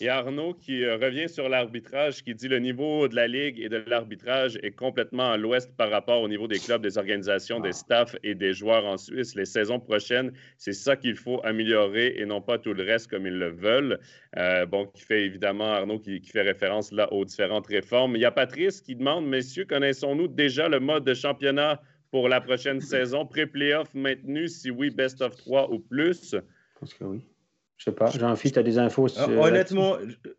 Et 0.00 0.08
Arnaud 0.08 0.54
qui 0.54 0.84
euh, 0.84 0.96
revient 0.96 1.28
sur 1.28 1.48
l'arbitrage, 1.48 2.22
qui 2.22 2.32
dit 2.32 2.46
le 2.46 2.60
niveau 2.60 3.08
de 3.08 3.16
la 3.16 3.26
Ligue 3.26 3.58
et 3.58 3.68
de 3.68 3.78
l'arbitrage 3.88 4.56
est 4.62 4.70
complètement 4.70 5.32
à 5.32 5.36
l'ouest 5.36 5.76
par 5.76 5.90
rapport 5.90 6.22
au 6.22 6.28
niveau 6.28 6.46
des 6.46 6.60
clubs, 6.60 6.80
des 6.80 6.98
organisations, 6.98 7.58
des 7.58 7.70
ah. 7.70 7.72
staffs 7.72 8.16
et 8.22 8.36
des 8.36 8.52
joueurs 8.52 8.84
en 8.84 8.96
Suisse. 8.96 9.34
Les 9.34 9.44
saisons 9.44 9.80
prochaines, 9.80 10.32
c'est 10.56 10.72
ça 10.72 10.94
qu'il 10.94 11.16
faut 11.16 11.40
améliorer 11.44 12.14
et 12.16 12.26
non 12.26 12.40
pas 12.40 12.58
tout 12.58 12.74
le 12.74 12.84
reste 12.84 13.10
comme 13.10 13.26
ils 13.26 13.38
le 13.38 13.50
veulent. 13.50 13.98
Euh, 14.36 14.66
bon, 14.66 14.86
qui 14.86 15.02
fait 15.02 15.24
évidemment, 15.24 15.72
Arnaud, 15.72 15.98
qui, 15.98 16.20
fait 16.20 16.42
référence 16.42 16.92
là 16.92 17.12
aux 17.12 17.24
différentes 17.24 17.66
réformes. 17.66 18.14
Il 18.14 18.20
y 18.20 18.24
a 18.24 18.30
Patrice 18.30 18.80
qui 18.80 18.94
demande, 18.94 19.26
messieurs, 19.26 19.64
connaissons-nous 19.64 20.28
déjà 20.28 20.68
le 20.68 20.78
mode 20.78 21.04
de 21.04 21.14
championnat 21.14 21.82
pour 22.12 22.28
la 22.28 22.40
prochaine 22.40 22.80
saison, 22.80 23.26
pré-playoff 23.26 23.92
maintenu, 23.94 24.46
si 24.46 24.70
oui, 24.70 24.90
best 24.90 25.20
of 25.22 25.34
3 25.36 25.72
ou 25.72 25.80
plus? 25.80 26.30
Je 26.32 26.38
pense 26.78 26.94
que 26.94 27.04
oui. 27.04 27.24
Je 27.78 27.84
sais 27.84 27.92
pas, 27.92 28.10
Jean-Philippe, 28.10 28.54
tu 28.54 28.58
as 28.58 28.64
des 28.64 28.78
infos 28.78 29.06
sur... 29.06 29.28
Honnêtement, 29.40 29.96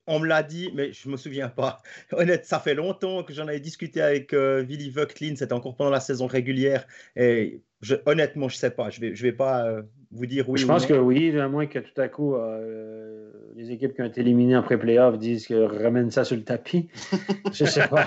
on 0.07 0.19
me 0.19 0.27
l'a 0.27 0.43
dit, 0.43 0.71
mais 0.75 0.91
je 0.91 1.07
ne 1.07 1.13
me 1.13 1.17
souviens 1.17 1.47
pas. 1.47 1.81
Honnêtement, 2.11 2.45
ça 2.45 2.59
fait 2.59 2.75
longtemps 2.75 3.23
que 3.23 3.33
j'en 3.33 3.47
avais 3.47 3.61
discuté 3.61 4.01
avec 4.01 4.33
euh, 4.33 4.61
Willy 4.61 4.89
Vöcklin, 4.89 5.35
c'était 5.37 5.53
encore 5.53 5.77
pendant 5.77 5.89
la 5.89 6.01
saison 6.01 6.27
régulière. 6.27 6.85
Et 7.15 7.61
honnêtement, 8.05 8.49
je 8.49 8.55
ne 8.55 8.59
sais 8.59 8.71
pas. 8.71 8.89
Je 8.89 8.99
ne 8.99 9.07
vais, 9.07 9.15
je 9.15 9.23
vais 9.23 9.31
pas 9.31 9.65
euh, 9.65 9.83
vous 10.11 10.25
dire 10.25 10.49
oui. 10.49 10.59
Je 10.59 10.67
pense 10.67 10.85
que 10.85 10.93
oui, 10.93 11.37
à 11.39 11.47
moins 11.47 11.65
que 11.65 11.79
tout 11.79 12.01
à 12.01 12.09
coup, 12.09 12.35
euh, 12.35 13.31
les 13.55 13.71
équipes 13.71 13.93
qui 13.95 14.01
ont 14.01 14.05
été 14.05 14.19
éliminées 14.19 14.55
après 14.55 14.77
playoff 14.77 15.17
disent 15.17 15.47
que 15.47 15.83
ramène 15.83 16.11
ça 16.11 16.25
sur 16.25 16.35
le 16.35 16.43
tapis. 16.43 16.89
je 17.53 17.63
ne 17.63 17.69
sais 17.69 17.87
pas. 17.87 18.05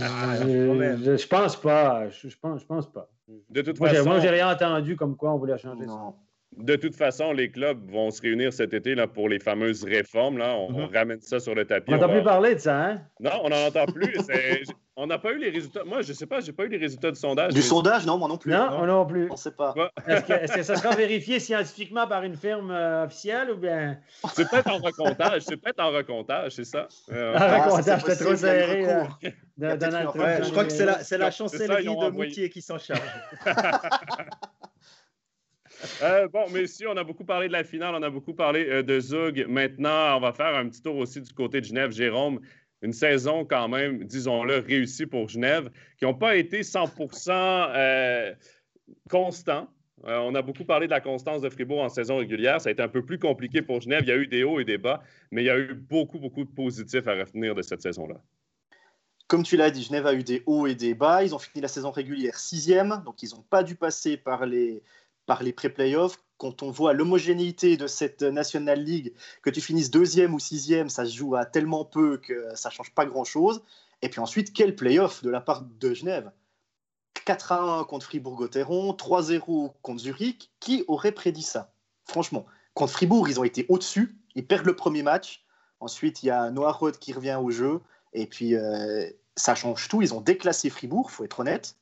Ah, 0.00 0.36
je, 0.40 0.46
ne 0.46 1.26
pense 1.26 1.60
pas. 1.60 2.08
Je, 2.08 2.34
pense, 2.40 2.62
je 2.62 2.66
pense 2.66 2.90
pas. 2.90 3.10
De 3.50 3.60
toute 3.60 3.76
façon. 3.76 4.04
Moi, 4.04 4.20
j'ai 4.20 4.30
rien 4.30 4.50
entendu 4.50 4.96
comme 4.96 5.16
quoi 5.16 5.34
on 5.34 5.38
voulait 5.38 5.58
changer 5.58 5.86
ça 5.86 6.14
de 6.56 6.74
toute 6.76 6.96
façon, 6.96 7.32
les 7.32 7.50
clubs 7.50 7.78
vont 7.90 8.10
se 8.10 8.20
réunir 8.20 8.52
cet 8.52 8.74
été 8.74 8.94
là, 8.94 9.06
pour 9.06 9.28
les 9.28 9.38
fameuses 9.38 9.84
réformes. 9.84 10.38
Là. 10.38 10.56
On, 10.56 10.72
mhm. 10.72 10.88
ramène 10.92 11.20
ça 11.20 11.38
sur 11.38 11.54
le 11.54 11.64
tapis. 11.64 11.92
On 11.92 11.96
n'entend 11.96 12.08
plus 12.08 12.22
parler 12.22 12.54
de 12.56 12.60
ça, 12.60 12.84
hein? 12.84 13.00
Non, 13.20 13.30
on 13.44 13.48
n'en 13.50 13.66
entend 13.66 13.86
plus. 13.86 14.16
on 14.96 15.06
n'a 15.06 15.18
pas 15.18 15.32
eu 15.32 15.38
les 15.38 15.50
résultats. 15.50 15.84
Moi, 15.84 16.02
je 16.02 16.08
ne 16.08 16.14
sais 16.14 16.26
pas, 16.26 16.40
j'ai 16.40 16.52
pas 16.52 16.64
eu 16.64 16.68
les 16.68 16.76
résultats 16.76 17.12
du 17.12 17.18
sondage. 17.18 17.54
Du 17.54 17.62
sondage, 17.62 18.04
non, 18.04 18.18
moi 18.18 18.28
non 18.28 18.36
plus. 18.36 18.50
Non, 18.50 18.70
non, 18.70 18.86
non 18.86 19.06
plus. 19.06 19.28
On 19.30 19.34
ne 19.34 19.38
sait 19.38 19.52
pas. 19.52 19.74
Est-ce 20.06 20.56
que, 20.56 20.62
ça 20.62 20.74
sera 20.74 20.94
vérifié 20.96 21.38
scientifiquement 21.38 22.08
par 22.08 22.24
une 22.24 22.36
firme 22.36 22.72
euh, 22.72 23.04
officielle 23.04 23.52
ou 23.52 23.56
bien? 23.56 23.98
C'est 24.34 24.48
peut-être 24.50 24.70
en 24.70 24.78
recomptage. 24.78 25.42
C'est 25.42 25.56
peut-être 25.56 25.80
en 25.80 25.90
recomptage, 25.90 26.52
c'est 26.52 26.64
ça. 26.64 26.88
Euh, 27.12 27.32
en 27.32 27.38
ah, 27.38 27.64
recomptage, 27.64 28.00
c'était 28.02 28.24
trop 28.24 28.36
serré. 28.36 28.84
je 29.56 30.50
crois 30.50 30.64
que 30.64 30.72
c'est 30.72 30.84
la, 30.84 31.24
la 31.24 31.30
chancellerie 31.30 31.84
de 31.84 32.10
Moutier 32.10 32.50
qui 32.50 32.60
s'en 32.60 32.78
charge. 32.78 33.00
Euh, 36.02 36.28
bon, 36.28 36.48
messieurs, 36.50 36.88
on 36.90 36.96
a 36.96 37.04
beaucoup 37.04 37.24
parlé 37.24 37.48
de 37.48 37.52
la 37.52 37.64
finale, 37.64 37.94
on 37.94 38.02
a 38.02 38.10
beaucoup 38.10 38.34
parlé 38.34 38.66
euh, 38.68 38.82
de 38.82 39.00
Zug. 39.00 39.46
Maintenant, 39.48 40.16
on 40.16 40.20
va 40.20 40.32
faire 40.32 40.54
un 40.54 40.68
petit 40.68 40.82
tour 40.82 40.96
aussi 40.96 41.20
du 41.20 41.32
côté 41.32 41.60
de 41.60 41.66
Genève. 41.66 41.90
Jérôme, 41.90 42.40
une 42.82 42.92
saison 42.92 43.44
quand 43.44 43.68
même, 43.68 44.04
disons-le, 44.04 44.58
réussie 44.58 45.06
pour 45.06 45.28
Genève, 45.28 45.70
qui 45.98 46.04
n'ont 46.04 46.14
pas 46.14 46.36
été 46.36 46.62
100 46.62 46.90
euh, 47.28 48.34
constants. 49.08 49.68
on 50.04 50.34
a 50.34 50.42
beaucoup 50.42 50.64
parlé 50.64 50.86
de 50.86 50.90
la 50.90 51.00
constance 51.00 51.42
de 51.42 51.48
Fribourg 51.48 51.82
en 51.82 51.88
saison 51.88 52.18
régulière. 52.18 52.60
Ça 52.60 52.70
a 52.70 52.72
été 52.72 52.82
un 52.82 52.88
peu 52.88 53.04
plus 53.04 53.18
compliqué 53.18 53.62
pour 53.62 53.80
Genève. 53.80 54.02
Il 54.04 54.08
y 54.08 54.12
a 54.12 54.16
eu 54.16 54.26
des 54.26 54.42
hauts 54.42 54.60
et 54.60 54.64
des 54.64 54.78
bas, 54.78 55.02
mais 55.30 55.42
il 55.42 55.46
y 55.46 55.50
a 55.50 55.58
eu 55.58 55.74
beaucoup, 55.74 56.18
beaucoup 56.18 56.44
de 56.44 56.50
positifs 56.50 57.06
à 57.06 57.14
retenir 57.14 57.54
de 57.54 57.62
cette 57.62 57.82
saison-là. 57.82 58.16
Comme 59.28 59.44
tu 59.44 59.56
l'as 59.56 59.70
dit, 59.70 59.84
Genève 59.84 60.06
a 60.06 60.14
eu 60.14 60.24
des 60.24 60.42
hauts 60.46 60.66
et 60.66 60.74
des 60.74 60.94
bas. 60.94 61.22
Ils 61.22 61.34
ont 61.34 61.38
fini 61.38 61.62
la 61.62 61.68
saison 61.68 61.90
régulière 61.90 62.36
sixième, 62.36 63.02
donc 63.04 63.22
ils 63.22 63.30
n'ont 63.30 63.44
pas 63.48 63.62
dû 63.62 63.76
passer 63.76 64.16
par 64.16 64.44
les, 64.44 64.82
par 65.30 65.44
les 65.44 65.52
pré-playoffs. 65.52 66.18
Quand 66.38 66.64
on 66.64 66.72
voit 66.72 66.92
l'homogénéité 66.92 67.76
de 67.76 67.86
cette 67.86 68.22
National 68.22 68.82
League, 68.82 69.14
que 69.42 69.50
tu 69.50 69.60
finisses 69.60 69.88
deuxième 69.88 70.34
ou 70.34 70.40
sixième, 70.40 70.88
ça 70.88 71.04
se 71.04 71.16
joue 71.16 71.36
à 71.36 71.44
tellement 71.44 71.84
peu 71.84 72.16
que 72.16 72.48
ça 72.56 72.68
change 72.68 72.92
pas 72.92 73.06
grand-chose. 73.06 73.62
Et 74.02 74.08
puis 74.08 74.18
ensuite, 74.18 74.52
quel 74.52 74.74
playoff 74.74 75.22
de 75.22 75.30
la 75.30 75.40
part 75.40 75.62
de 75.62 75.94
Genève 75.94 76.32
4 77.26 77.52
à 77.52 77.62
1 77.78 77.84
contre 77.84 78.06
Fribourg-Gotteron, 78.06 78.90
3-0 78.94 79.72
contre 79.82 80.00
Zurich. 80.00 80.50
Qui 80.58 80.84
aurait 80.88 81.12
prédit 81.12 81.44
ça? 81.44 81.72
Franchement, 82.06 82.44
contre 82.74 82.94
Fribourg, 82.94 83.28
ils 83.28 83.38
ont 83.38 83.44
été 83.44 83.66
au-dessus. 83.68 84.18
Ils 84.34 84.44
perdent 84.44 84.66
le 84.66 84.74
premier 84.74 85.04
match. 85.04 85.44
Ensuite, 85.78 86.24
il 86.24 86.26
y 86.26 86.30
a 86.30 86.50
Noah 86.50 86.72
Roth 86.72 86.98
qui 86.98 87.12
revient 87.12 87.38
au 87.40 87.52
jeu. 87.52 87.82
Et 88.14 88.26
puis, 88.26 88.56
euh, 88.56 89.08
ça 89.36 89.54
change 89.54 89.86
tout. 89.86 90.02
Ils 90.02 90.12
ont 90.12 90.22
déclassé 90.22 90.70
Fribourg, 90.70 91.12
faut 91.12 91.22
être 91.22 91.38
honnête. 91.38 91.76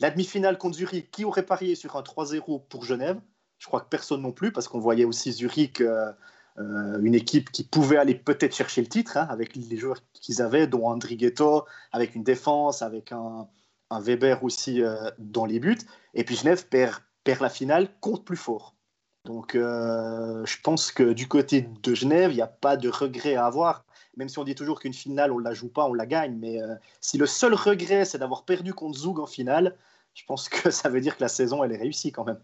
La 0.00 0.10
demi-finale 0.10 0.58
contre 0.58 0.76
Zurich, 0.76 1.10
qui 1.10 1.24
aurait 1.24 1.44
parié 1.44 1.74
sur 1.74 1.96
un 1.96 2.02
3-0 2.02 2.62
pour 2.68 2.84
Genève? 2.84 3.20
Je 3.58 3.66
crois 3.66 3.80
que 3.82 3.88
personne 3.88 4.22
non 4.22 4.32
plus, 4.32 4.50
parce 4.50 4.66
qu'on 4.66 4.80
voyait 4.80 5.04
aussi 5.04 5.32
Zurich 5.32 5.82
euh, 5.82 6.12
une 6.56 7.14
équipe 7.14 7.50
qui 7.52 7.64
pouvait 7.64 7.98
aller 7.98 8.14
peut-être 8.14 8.54
chercher 8.54 8.80
le 8.80 8.86
titre 8.86 9.18
hein, 9.18 9.26
avec 9.30 9.54
les 9.54 9.76
joueurs 9.76 9.98
qu'ils 10.14 10.40
avaient, 10.40 10.66
dont 10.66 10.86
Andri 10.86 11.16
Ghetto, 11.16 11.66
avec 11.92 12.14
une 12.14 12.24
défense, 12.24 12.82
avec 12.82 13.12
un, 13.12 13.46
Weber 13.92 14.44
aussi 14.44 14.82
dans 15.18 15.46
les 15.46 15.58
buts. 15.58 15.80
Et 16.14 16.22
puis 16.22 16.36
Genève 16.36 16.68
perd, 16.68 17.02
perd 17.24 17.40
la 17.40 17.48
finale 17.48 17.88
contre 17.98 18.22
plus 18.22 18.36
fort. 18.36 18.76
Donc 19.24 19.54
je 19.54 20.60
pense 20.62 20.92
que 20.92 21.12
du 21.12 21.26
côté 21.26 21.62
de 21.62 21.94
Genève, 21.94 22.30
il 22.30 22.36
n'y 22.36 22.40
a 22.40 22.46
pas 22.46 22.76
de 22.76 22.88
regret 22.88 23.34
à 23.34 23.46
avoir 23.46 23.84
même 24.16 24.28
si 24.28 24.38
on 24.38 24.44
dit 24.44 24.54
toujours 24.54 24.80
qu'une 24.80 24.92
finale, 24.92 25.32
on 25.32 25.38
la 25.38 25.54
joue 25.54 25.68
pas, 25.68 25.86
on 25.86 25.94
la 25.94 26.06
gagne. 26.06 26.36
Mais 26.38 26.60
euh, 26.60 26.74
si 27.00 27.18
le 27.18 27.26
seul 27.26 27.54
regret, 27.54 28.04
c'est 28.04 28.18
d'avoir 28.18 28.44
perdu 28.44 28.74
contre 28.74 28.98
Zug 28.98 29.18
en 29.18 29.26
finale, 29.26 29.76
je 30.14 30.24
pense 30.24 30.48
que 30.48 30.70
ça 30.70 30.88
veut 30.88 31.00
dire 31.00 31.16
que 31.16 31.22
la 31.22 31.28
saison, 31.28 31.64
elle 31.64 31.72
est 31.72 31.78
réussie 31.78 32.12
quand 32.12 32.24
même. 32.24 32.40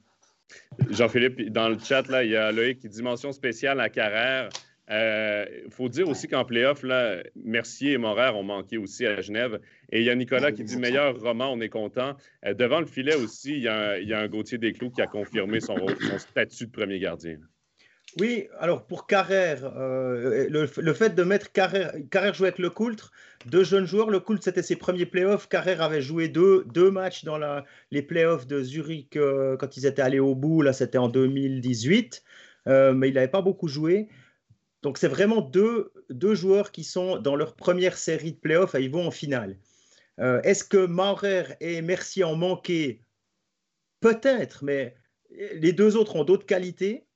Jean-Philippe, 0.91 1.51
dans 1.51 1.69
le 1.69 1.79
chat, 1.79 2.07
là, 2.09 2.23
il 2.23 2.31
y 2.31 2.37
a 2.37 2.53
Loïc 2.53 2.79
qui 2.79 2.89
dit 2.89 3.03
mention 3.03 3.33
spéciale 3.33 3.81
à 3.81 3.89
Carrère. 3.89 4.49
Il 4.89 4.95
euh, 4.95 5.69
faut 5.69 5.89
dire 5.89 6.09
aussi 6.09 6.29
qu'en 6.29 6.45
playoff, 6.45 6.85
Mercier 7.35 7.93
et 7.93 7.99
Morer 7.99 8.29
ont 8.29 8.45
manqué 8.45 8.79
aussi 8.79 9.05
à 9.05 9.21
Genève. 9.21 9.59
Et 9.91 9.99
il 9.99 10.05
y 10.05 10.11
a 10.11 10.15
Nicolas 10.15 10.53
qui 10.53 10.63
dit 10.63 10.77
meilleur 10.77 11.21
roman, 11.21 11.53
on 11.53 11.61
est 11.61 11.69
content. 11.69 12.17
Euh, 12.45 12.55
devant 12.55 12.79
le 12.79 12.87
filet 12.87 13.17
aussi, 13.17 13.55
il 13.55 13.63
y 13.63 13.69
a 13.69 13.95
un, 13.95 13.97
y 13.97 14.13
a 14.13 14.29
Gauthier 14.29 14.59
Desclous 14.59 14.91
qui 14.91 15.03
a 15.03 15.09
confirmé 15.09 15.59
son 15.59 15.77
statut 16.19 16.67
de 16.67 16.71
premier 16.71 17.01
gardien. 17.01 17.39
Oui, 18.19 18.49
alors 18.59 18.87
pour 18.87 19.07
Carrère, 19.07 19.71
euh, 19.77 20.49
le, 20.49 20.93
fait 20.95 21.15
de 21.15 21.23
mettre 21.23 21.53
Carrère, 21.53 21.93
Carrère 22.11 22.33
jouer 22.33 22.49
avec 22.49 22.59
le 22.59 22.71
Coultre, 22.71 23.13
deux 23.45 23.63
jeunes 23.63 23.85
joueurs, 23.85 24.09
le 24.09 24.21
Coultre 24.21 24.43
c'était 24.43 24.63
ses 24.63 24.77
premiers 24.77 25.05
playoffs, 25.05 25.51
Carrère 25.51 25.83
avait 25.83 26.01
joué 26.01 26.29
deux, 26.29 26.65
deux 26.73 26.91
matchs 26.91 27.25
dans 27.25 27.39
les 27.91 28.01
playoffs 28.01 28.47
de 28.47 28.63
Zurich 28.63 29.17
euh, 29.17 29.59
quand 29.59 29.77
ils 29.77 29.85
étaient 29.85 30.01
allés 30.01 30.19
au 30.19 30.35
bout, 30.35 30.63
là 30.63 30.73
c'était 30.73 30.97
en 30.97 31.09
2018, 31.09 32.25
euh, 32.69 32.95
mais 32.95 33.09
il 33.11 33.15
n'avait 33.15 33.29
pas 33.29 33.43
beaucoup 33.43 33.69
joué. 33.69 34.09
Donc 34.83 34.97
c'est 34.97 35.09
vraiment 35.09 35.43
deux, 35.43 35.93
deux 36.09 36.35
joueurs 36.35 36.73
qui 36.73 36.85
sont 36.85 37.19
dans 37.19 37.37
leur 37.37 37.55
première 37.55 37.99
série 37.99 38.33
de 38.33 38.39
playoffs 38.39 38.75
et 38.75 38.83
ils 38.83 38.91
vont 38.91 39.07
en 39.07 39.11
finale. 39.11 39.59
Est-ce 40.19 40.65
que 40.65 40.87
Maurer 40.87 41.45
et 41.61 41.83
Mercier 41.83 42.25
ont 42.25 42.37
manqué? 42.37 43.03
Peut-être, 44.01 44.65
mais 44.65 44.95
les 45.57 45.75
deux 45.75 45.97
autres 45.97 46.17
ont 46.17 46.25
d'autres 46.25 46.47
qualités 46.47 47.07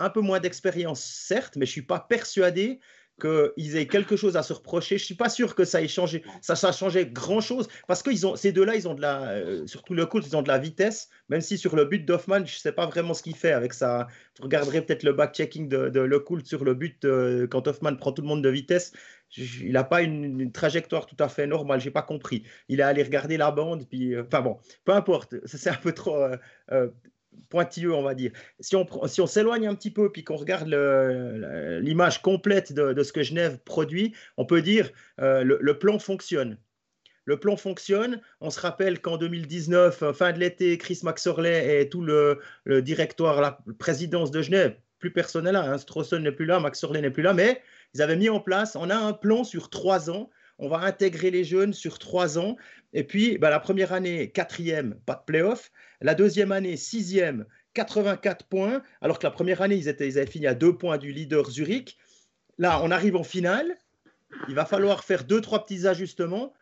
un 0.00 0.10
peu 0.10 0.20
moins 0.20 0.40
d'expérience, 0.40 1.04
certes, 1.04 1.56
mais 1.56 1.66
je 1.66 1.70
ne 1.70 1.74
suis 1.74 1.82
pas 1.82 2.00
persuadé 2.00 2.80
qu'ils 3.20 3.76
aient 3.76 3.86
quelque 3.86 4.16
chose 4.16 4.36
à 4.36 4.42
se 4.42 4.52
reprocher. 4.52 4.96
Je 4.96 5.02
ne 5.02 5.06
suis 5.06 5.14
pas 5.14 5.28
sûr 5.28 5.54
que 5.54 5.64
ça 5.64 5.82
ait 5.82 5.88
changé, 5.88 6.24
ça, 6.40 6.54
a 6.54 6.72
changé 6.72 7.06
grand-chose, 7.06 7.68
parce 7.86 8.02
que 8.02 8.10
ont, 8.24 8.34
ces 8.34 8.50
deux-là, 8.50 8.74
ils 8.74 8.88
ont 8.88 8.94
de 8.94 9.02
la, 9.02 9.30
euh, 9.32 9.66
surtout 9.66 9.94
le 9.94 10.06
coup, 10.06 10.20
ils 10.20 10.36
ont 10.36 10.42
de 10.42 10.48
la 10.48 10.58
vitesse, 10.58 11.10
même 11.28 11.42
si 11.42 11.58
sur 11.58 11.76
le 11.76 11.84
but 11.84 12.04
d'Hoffman, 12.04 12.38
je 12.38 12.54
ne 12.54 12.60
sais 12.60 12.72
pas 12.72 12.86
vraiment 12.86 13.14
ce 13.14 13.22
qu'il 13.22 13.36
fait 13.36 13.52
avec 13.52 13.74
ça. 13.74 14.08
Vous 14.38 14.44
regarderez 14.44 14.80
peut-être 14.80 15.02
le 15.02 15.12
back-checking 15.12 15.68
de, 15.68 15.90
de 15.90 16.00
Le 16.00 16.24
sur 16.44 16.64
le 16.64 16.74
but 16.74 17.04
euh, 17.04 17.46
quand 17.46 17.68
Hoffman 17.68 17.94
prend 17.96 18.12
tout 18.12 18.22
le 18.22 18.28
monde 18.28 18.42
de 18.42 18.48
vitesse. 18.48 18.92
il 19.36 19.72
n'a 19.72 19.84
pas 19.84 20.00
une, 20.00 20.50
trajectoire 20.50 21.06
tout 21.06 21.16
à 21.18 21.28
fait 21.28 21.46
normale, 21.46 21.80
je 21.80 21.86
n'ai 21.86 21.92
pas 21.92 22.02
compris. 22.02 22.44
Il 22.68 22.80
est 22.80 22.84
allé 22.84 23.02
regarder 23.02 23.36
la 23.36 23.50
bande, 23.50 23.86
puis, 23.88 24.14
euh, 24.14 24.24
enfin 24.26 24.40
bon, 24.40 24.58
peu 24.84 24.92
importe, 24.92 25.34
c'est 25.44 25.68
un 25.68 25.74
peu 25.74 25.92
trop 25.92 26.16
pointilleux, 27.48 27.94
on 27.94 28.02
va 28.02 28.14
dire. 28.14 28.32
Si 28.60 28.76
on, 28.76 28.86
si 29.06 29.20
on 29.20 29.26
s'éloigne 29.26 29.66
un 29.66 29.74
petit 29.74 29.90
peu 29.90 30.10
puis 30.10 30.24
qu'on 30.24 30.36
regarde 30.36 30.68
l'image 31.82 32.22
complète 32.22 32.72
de, 32.72 33.02
ce 33.02 33.12
que 33.12 33.22
Genève 33.22 33.58
produit, 33.58 34.14
on 34.36 34.44
peut 34.44 34.62
dire 34.62 34.90
euh, 35.20 35.42
le, 35.44 35.78
plan 35.78 35.98
fonctionne. 35.98 36.58
Le 37.24 37.38
plan 37.38 37.56
fonctionne. 37.56 38.20
On 38.40 38.50
se 38.50 38.60
rappelle 38.60 39.00
qu'en 39.00 39.16
2019, 39.16 40.12
fin 40.12 40.32
de 40.32 40.38
l'été, 40.38 40.78
Chris 40.78 41.00
Maxorley 41.02 41.82
et 41.82 41.88
tout 41.88 42.02
le, 42.02 42.40
directoire, 42.82 43.40
la 43.40 43.58
présidence 43.78 44.30
de 44.30 44.42
Genève, 44.42 44.76
plus 44.98 45.12
personne 45.12 45.44
n'est. 45.44 45.56
Hein, 45.56 45.78
Strawson 45.78 46.20
n'est 46.20 46.32
plus 46.32 46.46
là, 46.46 46.60
Maxorley 46.60 47.00
n'est 47.00 47.10
plus 47.10 47.22
là, 47.22 47.34
mais 47.34 47.62
ils 47.94 48.02
avaient 48.02 48.16
mis 48.16 48.28
en 48.28 48.40
place, 48.40 48.76
on 48.76 48.90
a 48.90 48.96
un 48.96 49.12
plan 49.12 49.44
sur 49.44 49.70
trois 49.70 50.10
ans. 50.10 50.30
On 50.60 50.68
va 50.68 50.78
intégrer 50.80 51.30
les 51.30 51.42
jeunes 51.42 51.72
sur 51.72 51.98
trois 51.98 52.38
ans. 52.38 52.56
Et 52.92 53.02
puis, 53.02 53.38
bah, 53.38 53.48
la 53.50 53.60
première 53.60 53.92
année, 53.92 54.30
quatrième, 54.30 54.94
pas 55.06 55.14
de 55.14 55.24
playoff. 55.24 55.72
La 56.02 56.14
deuxième 56.14 56.52
année, 56.52 56.76
sixième, 56.76 57.46
84 57.74 58.46
points, 58.46 58.82
alors 59.00 59.18
que 59.18 59.26
la 59.26 59.30
première 59.30 59.62
année, 59.62 59.76
ils, 59.76 59.88
étaient, 59.88 60.06
ils 60.06 60.18
avaient 60.18 60.30
fini 60.30 60.46
à 60.46 60.54
deux 60.54 60.76
points 60.76 60.98
du 60.98 61.12
leader 61.12 61.50
Zurich. 61.50 61.96
Là, 62.58 62.80
on 62.82 62.90
arrive 62.90 63.16
en 63.16 63.24
finale. 63.24 63.74
Il 64.48 64.54
va 64.54 64.66
falloir 64.66 65.02
faire 65.02 65.24
deux, 65.24 65.40
trois 65.40 65.64
petits 65.64 65.86
ajustements. 65.86 66.52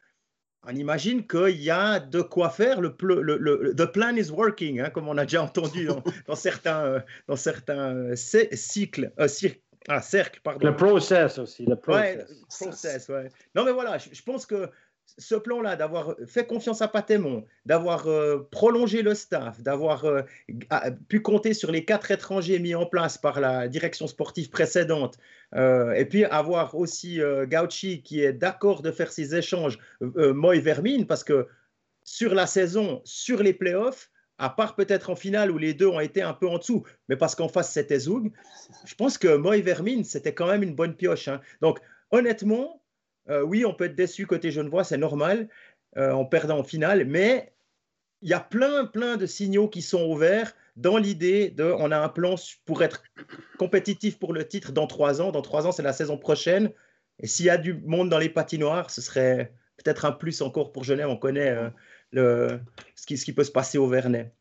On 0.64 0.74
imagine 0.74 1.26
qu'il 1.26 1.60
y 1.60 1.70
a 1.70 1.98
de 1.98 2.20
quoi 2.20 2.50
faire. 2.50 2.80
Le, 2.80 2.94
le, 3.00 3.74
the 3.74 3.86
plan 3.86 4.14
is 4.14 4.30
working, 4.30 4.80
hein, 4.80 4.90
comme 4.90 5.08
on 5.08 5.16
a 5.16 5.24
déjà 5.24 5.42
entendu 5.42 5.88
dans, 6.26 6.34
certains, 6.36 6.84
euh, 6.84 7.00
dans 7.26 7.36
certains 7.36 7.94
euh, 7.94 8.14
cycles, 8.16 9.12
euh, 9.18 9.28
ah. 9.88 10.00
Pardon. 10.42 10.66
Le 10.66 10.76
process 10.76 11.38
aussi. 11.38 11.64
Le 11.64 11.76
process. 11.76 13.08
Ouais, 13.08 13.28
Non, 13.54 13.64
mais 13.64 13.72
voilà, 13.72 13.98
je 13.98 14.22
pense 14.22 14.46
que 14.46 14.70
ce 15.16 15.34
plan-là, 15.34 15.76
d'avoir 15.76 16.14
fait 16.26 16.46
confiance 16.46 16.82
à 16.82 16.88
Patémon, 16.88 17.44
d'avoir 17.64 18.08
euh, 18.08 18.46
prolongé 18.50 19.02
le 19.02 19.14
staff, 19.14 19.62
d'avoir 19.62 20.04
euh, 20.04 20.22
pu 21.08 21.20
compter 21.20 21.54
sur 21.54 21.72
les 21.72 21.84
quatre 21.84 22.10
étrangers 22.10 22.58
mis 22.58 22.74
en 22.74 22.86
place 22.86 23.16
par 23.16 23.40
la 23.40 23.68
direction 23.68 24.06
sportive 24.06 24.50
précédente, 24.50 25.16
euh, 25.54 25.92
et 25.92 26.04
puis 26.04 26.24
avoir 26.24 26.74
aussi 26.74 27.20
Gauchi 27.46 28.02
qui 28.02 28.20
est 28.20 28.32
d'accord 28.32 28.82
de 28.82 28.90
faire 28.90 29.10
ces 29.10 29.34
échanges, 29.34 29.78
Moy 30.00 30.60
Vermine, 30.60 31.06
parce 31.06 31.24
que 31.24 31.46
sur 32.04 32.34
la 32.34 32.46
saison, 32.46 33.00
sur 33.04 33.42
les 33.42 33.54
playoffs, 33.54 34.10
à 34.38 34.50
part 34.50 34.76
peut-être 34.76 35.10
en 35.10 35.16
finale 35.16 35.50
où 35.50 35.58
les 35.58 35.74
deux 35.74 35.86
ont 35.86 36.00
été 36.00 36.22
un 36.22 36.32
peu 36.32 36.48
en 36.48 36.58
dessous, 36.58 36.84
mais 37.08 37.16
parce 37.16 37.34
qu'en 37.34 37.48
face 37.48 37.72
c'était 37.72 37.98
Zoug, 37.98 38.32
je 38.84 38.94
pense 38.94 39.18
que 39.18 39.36
Moy 39.36 39.60
Vermine, 39.60 40.04
c'était 40.04 40.34
quand 40.34 40.46
même 40.46 40.62
une 40.62 40.74
bonne 40.74 40.94
pioche. 40.94 41.28
Hein. 41.28 41.40
Donc 41.60 41.80
honnêtement, 42.10 42.82
euh, 43.28 43.42
oui, 43.42 43.64
on 43.64 43.74
peut 43.74 43.84
être 43.84 43.96
déçu 43.96 44.26
côté 44.26 44.50
Genevois, 44.50 44.84
c'est 44.84 44.96
normal, 44.96 45.48
euh, 45.96 46.12
en 46.12 46.24
perdant 46.24 46.58
en 46.58 46.64
finale, 46.64 47.04
mais 47.04 47.52
il 48.22 48.28
y 48.28 48.34
a 48.34 48.40
plein, 48.40 48.86
plein 48.86 49.16
de 49.16 49.26
signaux 49.26 49.68
qui 49.68 49.82
sont 49.82 50.04
ouverts 50.04 50.54
dans 50.76 50.96
l'idée 50.96 51.50
de 51.50 51.64
on 51.64 51.90
a 51.90 51.98
un 51.98 52.08
plan 52.08 52.36
pour 52.64 52.82
être 52.82 53.02
compétitif 53.58 54.18
pour 54.18 54.32
le 54.32 54.46
titre 54.46 54.72
dans 54.72 54.86
trois 54.86 55.20
ans. 55.20 55.32
Dans 55.32 55.42
trois 55.42 55.66
ans, 55.66 55.72
c'est 55.72 55.82
la 55.82 55.92
saison 55.92 56.18
prochaine. 56.18 56.72
Et 57.20 57.26
s'il 57.26 57.46
y 57.46 57.50
a 57.50 57.58
du 57.58 57.74
monde 57.74 58.08
dans 58.08 58.18
les 58.18 58.28
patinoires, 58.28 58.90
ce 58.90 59.00
serait 59.00 59.52
peut-être 59.76 60.04
un 60.04 60.12
plus 60.12 60.40
encore 60.42 60.72
pour 60.72 60.84
Genève. 60.84 61.08
On 61.08 61.16
connaît 61.16 61.50
euh, 61.50 61.70
ce, 62.12 63.06
qui, 63.06 63.32
peut 63.32 63.44
se 63.44 63.50
passer 63.50 63.78
au 63.78 63.86
Vernet. 63.86 64.32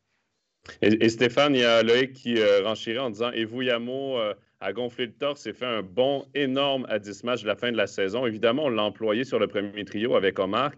Et, 0.82 1.10
Stéphane, 1.10 1.56
il 1.56 1.62
y 1.62 1.66
a 1.66 1.82
Loïc 1.84 2.14
qui 2.14 2.44
renchirait 2.64 3.00
en 3.00 3.10
disant 3.10 3.32
Et 3.32 3.46
vous, 3.46 3.62
Yamo, 3.62 4.18
a 4.60 4.74
gonflé 4.74 5.06
le 5.06 5.14
torse 5.14 5.46
et 5.46 5.54
fait 5.54 5.66
un 5.66 5.84
bon 5.84 6.26
énorme 6.34 6.86
à 6.90 7.00
10 7.00 7.24
matchs 7.24 7.44
de 7.44 7.48
la 7.48 7.56
fin 7.56 7.72
de 7.72 7.78
la 7.78 7.88
saison. 7.88 8.26
Évidemment, 8.26 8.66
on 8.66 8.70
l'a 8.70 8.84
employé 8.84 9.24
sur 9.24 9.40
le 9.40 9.48
premier 9.48 9.86
trio 9.86 10.16
avec 10.16 10.40
Omar. 10.40 10.72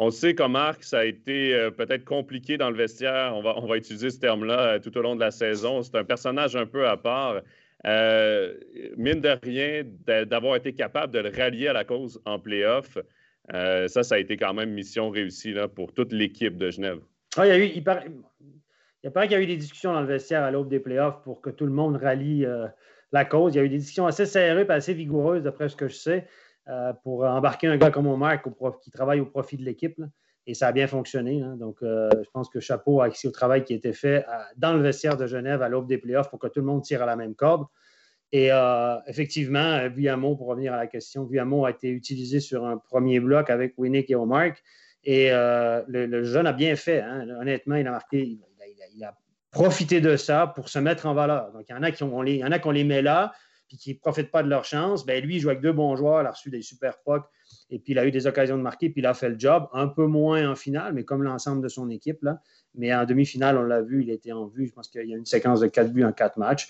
On 0.00 0.10
sait 0.10 0.34
qu'Omar, 0.36 0.76
ça 0.80 1.00
a 1.00 1.04
été 1.04 1.54
euh, 1.54 1.72
peut-être 1.72 2.04
compliqué 2.04 2.56
dans 2.56 2.70
le 2.70 2.76
vestiaire. 2.76 3.32
On 3.34 3.42
va, 3.42 3.58
on 3.58 3.66
va 3.66 3.76
utiliser 3.76 4.10
ce 4.10 4.20
terme-là 4.20 4.74
euh, 4.74 4.78
tout 4.78 4.96
au 4.96 5.02
long 5.02 5.16
de 5.16 5.20
la 5.20 5.32
saison. 5.32 5.82
C'est 5.82 5.96
un 5.96 6.04
personnage 6.04 6.54
un 6.54 6.66
peu 6.66 6.86
à 6.86 6.96
part. 6.96 7.40
Euh, 7.84 8.54
mine 8.96 9.20
de 9.20 9.36
rien, 9.42 9.82
d'avoir 10.24 10.54
été 10.56 10.72
capable 10.72 11.12
de 11.12 11.18
le 11.18 11.30
rallier 11.30 11.68
à 11.68 11.72
la 11.72 11.84
cause 11.84 12.20
en 12.24 12.38
playoff, 12.38 12.98
ça, 13.52 14.02
ça 14.02 14.14
a 14.14 14.18
été 14.18 14.36
quand 14.36 14.54
même 14.54 14.70
mission 14.70 15.10
réussie 15.10 15.52
là, 15.52 15.68
pour 15.68 15.92
toute 15.92 16.12
l'équipe 16.12 16.56
de 16.56 16.70
Genève. 16.70 17.00
Ah, 17.36 17.46
il, 17.46 17.48
y 17.48 17.52
a 17.52 17.58
eu, 17.58 17.70
il, 17.74 17.84
paraît, 17.84 18.06
il 19.04 19.10
qu'il 19.10 19.32
y 19.32 19.34
a 19.34 19.40
eu 19.40 19.46
des 19.46 19.56
discussions 19.56 19.92
dans 19.92 20.00
le 20.00 20.06
vestiaire 20.06 20.42
à 20.42 20.50
l'aube 20.50 20.68
des 20.68 20.80
playoffs 20.80 21.22
pour 21.22 21.40
que 21.40 21.50
tout 21.50 21.66
le 21.66 21.72
monde 21.72 21.96
rallie 21.96 22.46
la 23.12 23.24
cause. 23.24 23.54
Il 23.54 23.58
y 23.58 23.60
a 23.60 23.64
eu 23.64 23.68
des 23.68 23.78
discussions 23.78 24.06
assez 24.06 24.26
serrées 24.26 24.66
et 24.68 24.70
assez 24.70 24.94
vigoureuses, 24.94 25.42
d'après 25.42 25.68
ce 25.68 25.76
que 25.76 25.88
je 25.88 25.94
sais, 25.94 26.26
euh, 26.68 26.92
pour 27.02 27.24
embarquer 27.24 27.66
un 27.66 27.76
gars 27.76 27.90
comme 27.90 28.06
Omar 28.06 28.42
qui 28.82 28.90
travaille 28.90 29.20
au 29.20 29.26
profit 29.26 29.56
de 29.56 29.64
l'équipe. 29.64 30.00
Et 30.46 30.54
ça 30.54 30.68
a 30.68 30.72
bien 30.72 30.86
fonctionné. 30.86 31.42
Donc, 31.58 31.82
euh, 31.82 32.08
je 32.22 32.30
pense 32.30 32.48
que 32.48 32.58
chapeau 32.58 33.04
ici 33.04 33.28
au 33.28 33.30
travail 33.30 33.64
qui 33.64 33.74
a 33.74 33.76
été 33.76 33.92
fait 33.92 34.24
euh, 34.26 34.32
dans 34.56 34.72
le 34.72 34.80
vestiaire 34.80 35.16
de 35.16 35.26
Genève 35.26 35.60
à 35.60 35.68
l'aube 35.68 35.86
des 35.86 35.98
playoffs 35.98 36.30
pour 36.30 36.38
que 36.38 36.46
tout 36.46 36.60
le 36.60 36.66
monde 36.66 36.82
tire 36.82 37.02
à 37.02 37.06
la 37.06 37.16
même 37.16 37.34
corde. 37.34 37.66
Et 38.30 38.50
effectivement, 39.06 39.88
Viamo, 39.88 40.36
pour 40.36 40.48
revenir 40.48 40.74
à 40.74 40.76
la 40.76 40.86
question, 40.86 41.24
Viamo 41.24 41.64
a 41.64 41.70
été 41.70 41.88
utilisé 41.88 42.40
sur 42.40 42.66
un 42.66 42.76
premier 42.76 43.20
bloc 43.20 43.48
avec 43.48 43.72
Winnick 43.78 44.10
et 44.10 44.16
Omar. 44.16 44.50
Et 45.04 45.30
le, 45.30 46.22
jeune 46.24 46.46
a 46.46 46.52
bien 46.52 46.76
fait. 46.76 47.00
Hein. 47.00 47.26
Honnêtement, 47.40 47.76
il 47.76 47.86
a 47.86 47.92
marqué, 47.92 48.38
il 48.94 49.04
a 49.04 49.16
profiter 49.50 50.00
de 50.00 50.16
ça 50.16 50.46
pour 50.46 50.68
se 50.68 50.78
mettre 50.78 51.06
en 51.06 51.14
valeur. 51.14 51.52
Donc, 51.52 51.64
il 51.68 51.72
y 51.72 51.74
en 51.74 51.82
a 51.82 51.90
qui, 51.90 52.02
ont, 52.02 52.22
les, 52.22 52.42
qu'on 52.62 52.70
les 52.70 52.84
met 52.84 53.02
là, 53.02 53.32
puis 53.66 53.76
qui 53.76 53.94
ne 53.94 53.98
profitent 53.98 54.30
pas 54.30 54.42
de 54.42 54.48
leur 54.48 54.64
chance. 54.64 55.06
Ben, 55.06 55.24
lui, 55.24 55.36
il 55.36 55.40
joue 55.40 55.48
avec 55.48 55.62
deux 55.62 55.72
bons 55.72 55.96
joueurs, 55.96 56.22
il 56.22 56.26
a 56.26 56.30
reçu 56.30 56.50
des 56.50 56.62
super 56.62 56.98
pucks, 57.04 57.24
et 57.70 57.78
puis 57.78 57.92
il 57.92 57.98
a 57.98 58.06
eu 58.06 58.10
des 58.10 58.26
occasions 58.26 58.56
de 58.56 58.62
marquer, 58.62 58.90
puis 58.90 59.00
il 59.00 59.06
a 59.06 59.14
fait 59.14 59.28
le 59.28 59.38
job, 59.38 59.68
un 59.72 59.88
peu 59.88 60.06
moins 60.06 60.50
en 60.50 60.54
finale, 60.54 60.94
mais 60.94 61.04
comme 61.04 61.22
l'ensemble 61.22 61.62
de 61.62 61.68
son 61.68 61.90
équipe. 61.90 62.22
Là. 62.22 62.40
Mais 62.74 62.94
en 62.94 63.04
demi-finale, 63.04 63.56
on 63.58 63.62
l'a 63.62 63.82
vu, 63.82 64.02
il 64.02 64.10
était 64.10 64.32
en 64.32 64.46
vue. 64.46 64.66
Je 64.66 64.72
pense 64.72 64.88
qu'il 64.88 65.08
y 65.08 65.14
a 65.14 65.16
une 65.16 65.26
séquence 65.26 65.60
de 65.60 65.66
quatre 65.66 65.92
buts 65.92 66.04
en 66.04 66.12
quatre 66.12 66.38
matchs. 66.38 66.68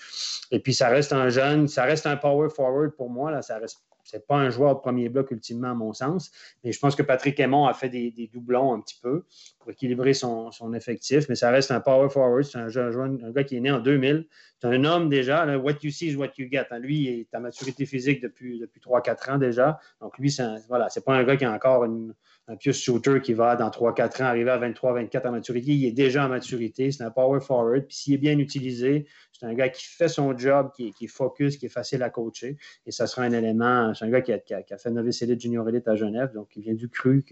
Et 0.51 0.59
puis, 0.59 0.73
ça 0.73 0.89
reste 0.89 1.13
un 1.13 1.29
jeune, 1.29 1.67
ça 1.67 1.83
reste 1.83 2.05
un 2.05 2.17
power 2.17 2.49
forward 2.49 2.91
pour 2.91 3.09
moi. 3.09 3.41
Ça 3.41 3.57
reste 3.57 3.83
c'est 4.09 4.25
pas 4.25 4.37
un 4.37 4.49
joueur 4.49 4.75
de 4.75 4.79
premier 4.79 5.07
bloc 5.07 5.29
ultimement, 5.29 5.69
à 5.69 5.73
mon 5.75 5.93
sens. 5.93 6.31
Mais 6.63 6.71
je 6.71 6.79
pense 6.79 6.95
que 6.95 7.03
Patrick 7.03 7.39
Aymon 7.39 7.67
a 7.67 7.73
fait 7.73 7.89
des, 7.89 8.29
doublons 8.33 8.73
un 8.73 8.81
petit 8.81 8.97
peu 9.01 9.23
pour 9.59 9.69
équilibrer 9.69 10.13
son, 10.13 10.51
effectif. 10.73 11.29
Mais 11.29 11.35
ça 11.35 11.51
reste 11.51 11.69
un 11.69 11.79
power 11.79 12.09
forward. 12.09 12.43
C'est 12.43 12.57
un, 12.57 12.67
un, 12.67 13.31
gars 13.31 13.43
qui 13.43 13.55
est 13.55 13.59
né 13.59 13.69
en 13.69 13.79
2000. 13.79 14.25
C'est 14.59 14.67
un 14.67 14.83
homme 14.83 15.09
déjà. 15.09 15.45
what 15.57 15.75
you 15.83 15.91
see 15.91 16.07
is 16.07 16.15
what 16.15 16.31
you 16.37 16.47
get. 16.51 16.65
Lui, 16.79 16.97
il 16.97 17.19
est 17.19 17.33
à 17.33 17.39
maturité 17.39 17.85
physique 17.85 18.21
depuis, 18.21 18.59
depuis 18.59 18.81
3-4 18.81 19.31
ans 19.31 19.37
déjà. 19.37 19.79
Donc, 20.01 20.17
lui, 20.17 20.31
c'est 20.31 20.43
voilà, 20.67 20.87
pas 21.05 21.13
un 21.13 21.23
gars 21.23 21.37
qui 21.37 21.45
a 21.45 21.51
encore 21.51 21.85
une, 21.85 22.13
un 22.49 22.55
pieux 22.55 22.71
shooter 22.71 23.21
qui 23.21 23.33
va, 23.33 23.55
dans 23.55 23.69
3-4 23.69 24.23
ans, 24.23 24.25
arriver 24.25 24.49
à 24.49 24.57
23-24 24.57 25.27
en 25.27 25.31
maturité. 25.31 25.71
Il 25.71 25.85
est 25.85 25.91
déjà 25.91 26.25
en 26.25 26.29
maturité. 26.29 26.91
C'est 26.91 27.03
un 27.03 27.11
power 27.11 27.39
forward. 27.39 27.85
Puis 27.85 27.95
s'il 27.95 28.13
est 28.15 28.17
bien 28.17 28.39
utilisé, 28.39 29.05
c'est 29.31 29.45
un 29.45 29.53
gars 29.53 29.69
qui 29.69 29.85
fait 29.85 30.07
son 30.07 30.35
job, 30.35 30.71
qui, 30.75 30.93
est 30.99 31.07
focus, 31.07 31.57
qui 31.57 31.67
est 31.67 31.69
facile 31.69 32.01
à 32.01 32.09
coacher. 32.09 32.57
Et 32.87 32.91
ça 32.91 33.05
sera 33.05 33.21
un 33.21 33.31
élément. 33.31 33.93
C'est 33.93 34.05
un 34.05 34.09
gars 34.09 34.21
qui 34.21 34.33
a, 34.33 34.77
fait 34.77 34.89
novice 34.89 35.21
élite, 35.21 35.39
junior 35.39 35.69
élite 35.69 35.87
à 35.87 35.95
Genève, 35.95 36.33
donc 36.33 36.49
il 36.55 36.63
vient 36.63 36.73
du 36.73 36.89
cru. 36.89 37.23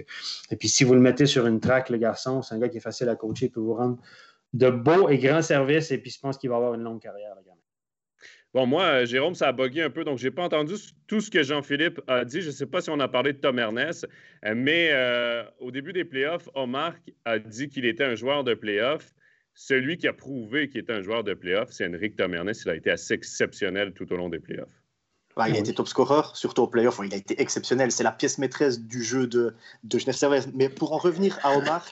Et 0.51 0.55
puis 0.55 0.69
si 0.69 0.83
vous 0.83 0.93
le 0.93 1.01
mettez 1.01 1.25
sur 1.25 1.47
une 1.47 1.59
track, 1.59 1.89
le 1.89 1.97
garçon, 1.97 2.43
c'est 2.43 2.53
un 2.53 2.59
gars 2.59 2.69
qui 2.69 2.77
est 2.77 2.81
facile 2.81 3.09
à 3.09 3.15
coacher, 3.15 3.47
il 3.47 3.51
peut 3.51 3.59
vous 3.59 3.73
rendre 3.73 3.97
de 4.53 4.69
beaux 4.69 5.09
et 5.09 5.17
grands 5.17 5.41
services. 5.41 5.89
Et 5.89 5.97
puis 5.97 6.11
je 6.11 6.19
pense 6.19 6.37
qu'il 6.37 6.51
va 6.51 6.57
avoir 6.57 6.75
une 6.75 6.83
longue 6.83 7.01
carrière, 7.01 7.33
le 7.35 7.43
Bon, 8.57 8.65
moi, 8.65 8.85
euh, 8.85 9.05
Jérôme, 9.05 9.35
ça 9.35 9.49
a 9.49 9.51
bugué 9.51 9.83
un 9.83 9.91
peu, 9.91 10.03
donc 10.03 10.17
je 10.17 10.23
n'ai 10.23 10.31
pas 10.31 10.43
entendu 10.43 10.73
tout 11.05 11.21
ce 11.21 11.29
que 11.29 11.43
Jean-Philippe 11.43 12.01
a 12.07 12.25
dit. 12.25 12.41
Je 12.41 12.47
ne 12.47 12.51
sais 12.51 12.65
pas 12.65 12.81
si 12.81 12.89
on 12.89 12.99
a 12.99 13.07
parlé 13.07 13.33
de 13.33 13.37
Tom 13.37 13.59
Ernest, 13.59 14.07
euh, 14.43 14.55
mais 14.57 14.89
euh, 14.93 15.43
au 15.59 15.69
début 15.69 15.93
des 15.93 16.03
playoffs, 16.03 16.49
Omar 16.55 16.95
a 17.25 17.37
dit 17.37 17.69
qu'il 17.69 17.85
était 17.85 18.03
un 18.03 18.15
joueur 18.15 18.43
de 18.43 18.55
playoffs. 18.55 19.13
Celui 19.53 19.97
qui 19.97 20.07
a 20.07 20.13
prouvé 20.13 20.69
qu'il 20.69 20.81
était 20.81 20.93
un 20.93 21.03
joueur 21.03 21.23
de 21.23 21.35
playoffs, 21.35 21.69
c'est 21.69 21.85
Henrik 21.85 22.15
Tom 22.15 22.33
Ernest. 22.33 22.63
Il 22.65 22.71
a 22.71 22.75
été 22.75 22.89
assez 22.89 23.13
exceptionnel 23.13 23.93
tout 23.93 24.11
au 24.11 24.17
long 24.17 24.27
des 24.27 24.39
playoffs. 24.39 24.81
il 25.37 25.55
a 25.55 25.59
été 25.59 25.75
top 25.75 25.87
scorer, 25.87 26.23
surtout 26.33 26.63
au 26.63 26.67
playoff. 26.67 26.99
Il 27.05 27.13
a 27.13 27.17
été 27.17 27.39
exceptionnel. 27.39 27.91
C'est 27.91 28.03
la 28.03 28.11
pièce 28.11 28.39
maîtresse 28.39 28.81
du 28.81 29.03
jeu 29.03 29.27
de, 29.27 29.53
de 29.83 29.99
Genève 29.99 30.15
Servais. 30.15 30.39
Mais 30.55 30.69
pour 30.69 30.93
en 30.93 30.97
revenir 30.97 31.37
à 31.43 31.55
Omar, 31.55 31.85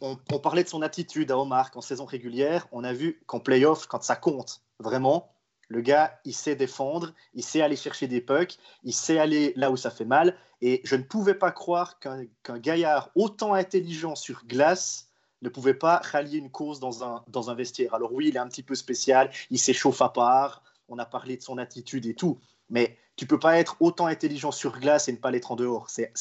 on, 0.00 0.16
on, 0.32 0.38
parlait 0.38 0.64
de 0.64 0.68
son 0.70 0.80
attitude 0.80 1.30
à 1.30 1.36
Omar 1.36 1.70
en 1.74 1.82
saison 1.82 2.06
régulière. 2.06 2.68
On 2.72 2.84
a 2.84 2.94
vu 2.94 3.20
qu'en 3.26 3.40
playoff, 3.40 3.86
quand 3.86 4.02
ça 4.02 4.16
compte 4.16 4.62
vraiment, 4.78 5.30
le 5.70 5.80
gars, 5.80 6.18
il 6.24 6.34
sait 6.34 6.56
défendre, 6.56 7.14
il 7.32 7.44
sait 7.44 7.62
aller 7.62 7.76
chercher 7.76 8.08
des 8.08 8.20
pucks, 8.20 8.58
il 8.82 8.92
sait 8.92 9.20
aller 9.20 9.52
là 9.54 9.70
où 9.70 9.76
ça 9.76 9.90
fait 9.90 10.04
mal. 10.04 10.36
Et 10.60 10.80
je 10.84 10.96
ne 10.96 11.02
pouvais 11.04 11.34
pas 11.34 11.52
croire 11.52 12.00
qu'un 12.00 12.58
gaillard 12.58 13.10
autant 13.14 13.54
intelligent 13.54 14.16
sur 14.16 14.44
glace 14.46 15.08
ne 15.42 15.48
pouvait 15.48 15.74
pas 15.74 16.02
rallier 16.04 16.38
une 16.38 16.50
cause 16.50 16.80
dans 16.80 17.04
un, 17.04 17.22
dans 17.28 17.50
un 17.50 17.54
vestiaire. 17.54 17.94
Alors 17.94 18.12
oui, 18.12 18.28
il 18.28 18.36
est 18.36 18.40
un 18.40 18.48
petit 18.48 18.64
peu 18.64 18.74
spécial, 18.74 19.30
il 19.50 19.60
s'échauffe 19.60 20.02
à 20.02 20.08
part, 20.08 20.64
on 20.88 20.98
a 20.98 21.06
parlé 21.06 21.36
de 21.36 21.42
son 21.42 21.56
attitude 21.56 22.04
et 22.04 22.14
tout, 22.14 22.40
mais 22.68 22.98
tu 23.14 23.24
peux 23.26 23.38
pas 23.38 23.58
être 23.58 23.76
autant 23.78 24.06
intelligent 24.06 24.50
sur 24.50 24.78
glace 24.80 25.08
et 25.08 25.12
ne 25.12 25.18
pas 25.18 25.30
l'être 25.30 25.52
en 25.52 25.56
dehors. 25.56 25.88
C'est 25.88 26.12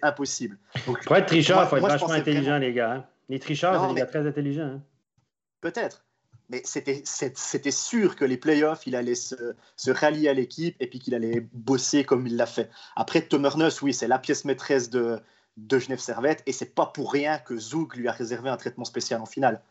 impossible. 0.00 0.58
pour 1.04 1.16
être 1.16 1.26
tricheur, 1.26 1.62
il 1.62 1.68
faut 1.68 1.76
être 1.76 1.86
vachement 1.86 2.10
intelligent, 2.10 2.56
les 2.56 2.72
gars. 2.72 2.92
Hein. 2.92 3.06
Les 3.28 3.38
tricheurs, 3.38 3.80
c'est 3.80 3.94
des 3.94 4.00
gars 4.00 4.06
très 4.06 4.26
intelligents. 4.26 4.76
Hein. 4.76 4.82
Peut-être 5.60 6.03
mais 6.50 6.62
c'était 6.64 7.70
sûr 7.70 8.16
que 8.16 8.24
les 8.24 8.36
playoffs, 8.36 8.86
il 8.86 8.96
allait 8.96 9.14
se, 9.14 9.34
rallier 9.90 10.28
à 10.28 10.34
l'équipe 10.34 10.76
et 10.80 10.86
puis 10.86 10.98
qu'il 10.98 11.14
allait 11.14 11.46
bosser 11.52 12.04
comme 12.04 12.26
il 12.26 12.36
l'a 12.36 12.46
fait. 12.46 12.70
Après, 12.96 13.22
Tom 13.22 13.44
Ernest, 13.44 13.80
oui, 13.82 13.94
c'est 13.94 14.08
la 14.08 14.18
pièce 14.18 14.44
maîtresse 14.44 14.90
de, 14.90 15.20
Genève 15.70 16.00
Servette 16.00 16.42
et 16.46 16.52
c'est 16.52 16.74
pas 16.74 16.86
pour 16.86 17.12
rien 17.12 17.38
que 17.38 17.56
Zoug 17.56 17.94
lui 17.96 18.08
a 18.08 18.12
réservé 18.12 18.50
un 18.50 18.56
traitement 18.56 18.84
spécial 18.84 19.20
en 19.20 19.26
finale. 19.26 19.62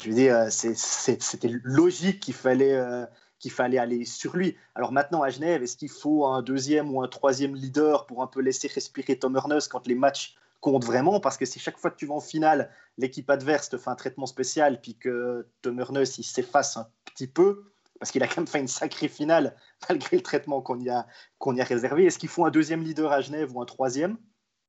Je 0.00 0.08
veux 0.08 0.14
dire, 0.14 0.46
c'était 0.50 1.50
logique 1.62 2.20
qu'il 2.20 2.34
fallait, 2.34 2.74
euh, 2.74 3.06
fallait 3.48 3.78
aller 3.78 4.04
sur 4.04 4.36
lui. 4.36 4.56
Alors 4.74 4.92
maintenant, 4.92 5.22
à 5.22 5.30
Genève, 5.30 5.62
est-ce 5.62 5.76
qu'il 5.76 5.88
faut 5.88 6.26
un 6.26 6.42
deuxième 6.42 6.94
ou 6.94 7.02
un 7.02 7.08
troisième 7.08 7.54
leader 7.54 8.06
pour 8.06 8.22
un 8.22 8.26
peu 8.26 8.40
laisser 8.40 8.68
respirer 8.68 9.18
Tom 9.18 9.36
Ernest 9.36 9.70
quand 9.70 9.86
les 9.86 9.94
matchs 9.94 10.36
compte 10.60 10.84
vraiment 10.84 11.20
parce 11.20 11.36
que 11.36 11.44
si 11.44 11.58
chaque 11.58 11.78
fois 11.78 11.90
que 11.90 11.96
tu 11.96 12.06
vas 12.06 12.14
en 12.14 12.20
finale, 12.20 12.70
l'équipe 12.98 13.28
adverse 13.30 13.68
te 13.68 13.78
fait 13.78 13.90
un 13.90 13.94
traitement 13.94 14.26
spécial 14.26 14.80
puis 14.80 14.96
que 14.96 15.48
Tom 15.62 15.80
Ernest 15.80 16.18
il 16.18 16.24
s'efface 16.24 16.76
un 16.76 16.88
petit 17.04 17.26
peu 17.26 17.72
parce 17.98 18.10
qu'il 18.10 18.22
a 18.22 18.26
quand 18.26 18.38
même 18.38 18.46
fait 18.46 18.60
une 18.60 18.68
sacrée 18.68 19.08
finale 19.08 19.56
malgré 19.88 20.16
le 20.16 20.22
traitement 20.22 20.60
qu'on 20.62 20.80
y 20.80 20.90
a 20.90 21.06
qu'on 21.38 21.54
y 21.54 21.60
a 21.60 21.64
réservé. 21.64 22.06
Est-ce 22.06 22.18
qu'il 22.18 22.28
faut 22.28 22.44
un 22.44 22.50
deuxième 22.50 22.82
leader 22.82 23.12
à 23.12 23.20
Genève 23.20 23.54
ou 23.54 23.60
un 23.60 23.66
troisième? 23.66 24.16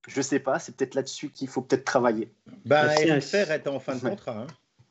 Je 0.08 0.22
sais 0.22 0.40
pas. 0.40 0.60
C'est 0.60 0.76
peut-être 0.76 0.96
là-dessus 0.96 1.30
qu'il 1.30 1.48
faut 1.48 1.62
peut-être 1.62 1.86
travailler. 1.86 2.34
Ben, 2.66 2.90
Eric 3.00 3.24
Fer 3.24 3.52
est 3.52 3.68
en 3.68 3.80
fin 3.80 3.96
de 3.96 4.02
contrat. 4.02 4.40
Hein. 4.40 4.48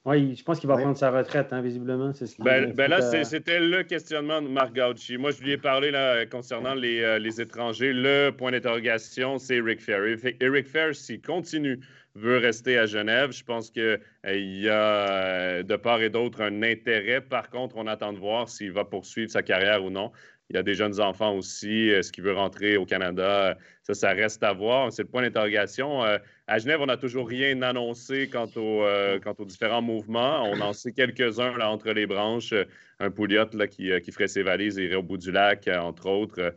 Oui, 0.07 0.35
je 0.35 0.43
pense 0.43 0.59
qu'il 0.59 0.69
va 0.69 0.79
prendre 0.79 0.97
sa 0.97 1.11
retraite, 1.11 1.53
hein, 1.53 1.61
visiblement. 1.61 2.11
Ce 2.15 2.25
ben, 2.43 2.73
ben 2.73 2.89
là, 2.89 3.03
c'était 3.23 3.61
le 3.61 3.83
questionnement 3.83 4.41
de 4.41 4.49
Marc 4.49 4.75
Gauchi. 4.75 5.19
Moi, 5.19 5.31
je 5.31 5.43
lui 5.43 5.53
ai 5.53 5.59
parlé 5.59 5.91
là, 5.91 6.25
concernant 6.25 6.75
les, 6.75 7.03
euh, 7.03 7.19
les 7.19 7.39
étrangers. 7.39 7.93
Le 7.93 8.31
point 8.31 8.51
d'interrogation, 8.51 9.39
c'est 9.39 9.57
Eric 9.57 9.83
Fair. 9.83 10.01
Eric 10.41 10.69
Fair, 10.69 10.95
s'il 10.95 11.21
continue, 11.21 11.81
veut 12.15 12.39
rester 12.39 12.79
à 12.79 12.87
Genève, 12.87 13.33
je 13.33 13.45
pense 13.45 13.71
qu'il 13.71 13.83
euh, 13.83 13.99
y 14.25 14.69
a 14.69 14.73
euh, 14.73 15.63
de 15.63 15.77
part 15.77 16.01
et 16.01 16.11
d'autre 16.11 16.41
un 16.41 16.63
intérêt. 16.63 17.21
Par 17.21 17.51
contre, 17.51 17.77
on 17.77 17.87
attend 17.87 18.15
de 18.15 18.19
voir 18.19 18.49
s'il 18.49 18.73
va 18.73 18.85
poursuivre 18.85 19.31
sa 19.31 19.43
carrière 19.43 19.85
ou 19.85 19.91
non. 19.91 20.13
Il 20.51 20.57
y 20.57 20.59
a 20.59 20.65
des 20.65 20.75
jeunes 20.75 21.01
enfants 21.01 21.37
aussi. 21.37 21.89
Est-ce 21.89 22.11
qu'il 22.11 22.25
veut 22.25 22.33
rentrer 22.33 22.77
au 22.77 22.85
Canada? 22.85 23.57
Ça, 23.85 23.95
ça 23.95 24.11
reste 24.11 24.43
à 24.43 24.53
voir. 24.53 24.93
C'est 24.93 25.03
le 25.03 25.09
point 25.09 25.23
d'interrogation. 25.23 26.05
Euh, 26.05 26.19
à 26.49 26.59
Genève, 26.59 26.81
on 26.81 26.87
n'a 26.87 26.97
toujours 26.97 27.29
rien 27.29 27.63
annoncé 27.63 28.29
quant, 28.29 28.49
euh, 28.57 29.21
quant, 29.21 29.35
aux 29.39 29.45
différents 29.45 29.81
mouvements. 29.81 30.43
On 30.43 30.61
en 30.61 30.73
sait 30.73 30.91
quelques-uns 30.91 31.57
là, 31.57 31.71
entre 31.71 31.93
les 31.93 32.05
branches. 32.05 32.53
Un 32.99 33.13
Pouliot 33.13 33.47
là, 33.53 33.69
qui, 33.69 33.93
euh, 33.93 34.01
qui, 34.01 34.11
ferait 34.11 34.27
ses 34.27 34.43
valises 34.43 34.77
et 34.81 34.87
irait 34.87 34.97
au 34.97 35.05
bout 35.05 35.19
du 35.19 35.31
lac, 35.31 35.69
entre 35.69 36.07
autres, 36.07 36.53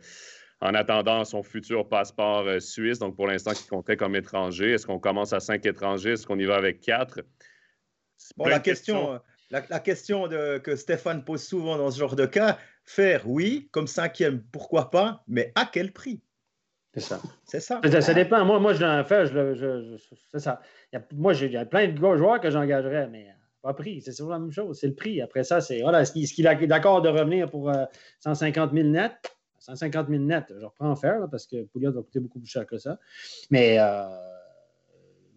en 0.60 0.74
attendant 0.74 1.24
son 1.24 1.44
futur 1.44 1.88
passeport 1.88 2.60
suisse. 2.60 2.98
Donc, 2.98 3.14
pour 3.14 3.28
l'instant, 3.28 3.52
qui 3.52 3.68
comptait 3.68 3.96
comme 3.96 4.16
étranger. 4.16 4.72
Est-ce 4.72 4.88
qu'on 4.88 4.98
commence 4.98 5.32
à 5.32 5.38
cinq 5.38 5.64
étrangers? 5.66 6.14
Est-ce 6.14 6.26
qu'on 6.26 6.38
y 6.40 6.46
va 6.46 6.56
avec 6.56 6.80
quatre? 6.80 7.20
Bon, 8.36 8.46
la 8.46 8.58
question, 8.58 9.20
la, 9.50 9.60
question 9.78 10.26
de, 10.26 10.58
que 10.58 10.74
Stéphane 10.74 11.24
pose 11.24 11.44
souvent 11.44 11.76
dans 11.76 11.90
ce 11.92 11.98
genre 12.00 12.16
de 12.16 12.26
cas, 12.26 12.58
Faire, 12.84 13.28
oui. 13.28 13.68
Comme 13.72 13.86
cinquième, 13.86 14.42
pourquoi 14.52 14.90
pas. 14.90 15.22
Mais 15.26 15.52
à 15.54 15.66
quel 15.70 15.92
prix? 15.92 16.20
C'est 16.92 17.00
ça. 17.00 17.20
C'est 17.44 17.60
ça. 17.60 17.80
ça. 17.82 18.14
dépend. 18.14 18.44
Moi, 18.44 18.60
moi 18.60 18.72
je 18.72 18.84
l'en 18.84 19.02
fais. 19.04 19.26
Je, 19.26 19.54
je, 19.54 19.96
c'est 20.30 20.38
ça. 20.38 20.60
Il 20.92 20.96
y 20.96 20.98
a, 20.98 21.04
moi, 21.14 21.32
a 21.32 21.64
plein 21.64 21.88
de 21.88 21.96
joueurs 21.96 22.40
que 22.40 22.50
j'engagerais, 22.50 23.08
mais 23.08 23.28
pas 23.62 23.74
prix. 23.74 24.00
C'est 24.00 24.12
toujours 24.12 24.30
la 24.30 24.38
même 24.38 24.52
chose. 24.52 24.78
C'est 24.78 24.86
le 24.86 24.94
prix. 24.94 25.20
Après 25.20 25.42
ça, 25.42 25.60
c'est 25.60 25.80
voilà, 25.80 26.02
est-ce 26.02 26.12
qu'il 26.12 26.46
est 26.46 26.66
d'accord 26.66 27.02
de 27.02 27.08
revenir 27.08 27.50
pour 27.50 27.72
150 28.20 28.72
000 28.72 28.88
net 28.88 29.34
150 29.64 30.08
000 30.08 30.22
net, 30.22 30.52
je 30.58 30.64
reprends 30.64 30.90
en 30.90 30.96
faire 30.96 31.26
parce 31.30 31.46
que 31.46 31.64
Pouliot 31.64 31.92
va 31.92 32.02
coûter 32.02 32.20
beaucoup 32.20 32.38
plus 32.38 32.48
cher 32.48 32.66
que 32.66 32.76
ça. 32.76 32.98
Mais 33.50 33.78
euh, 33.78 34.04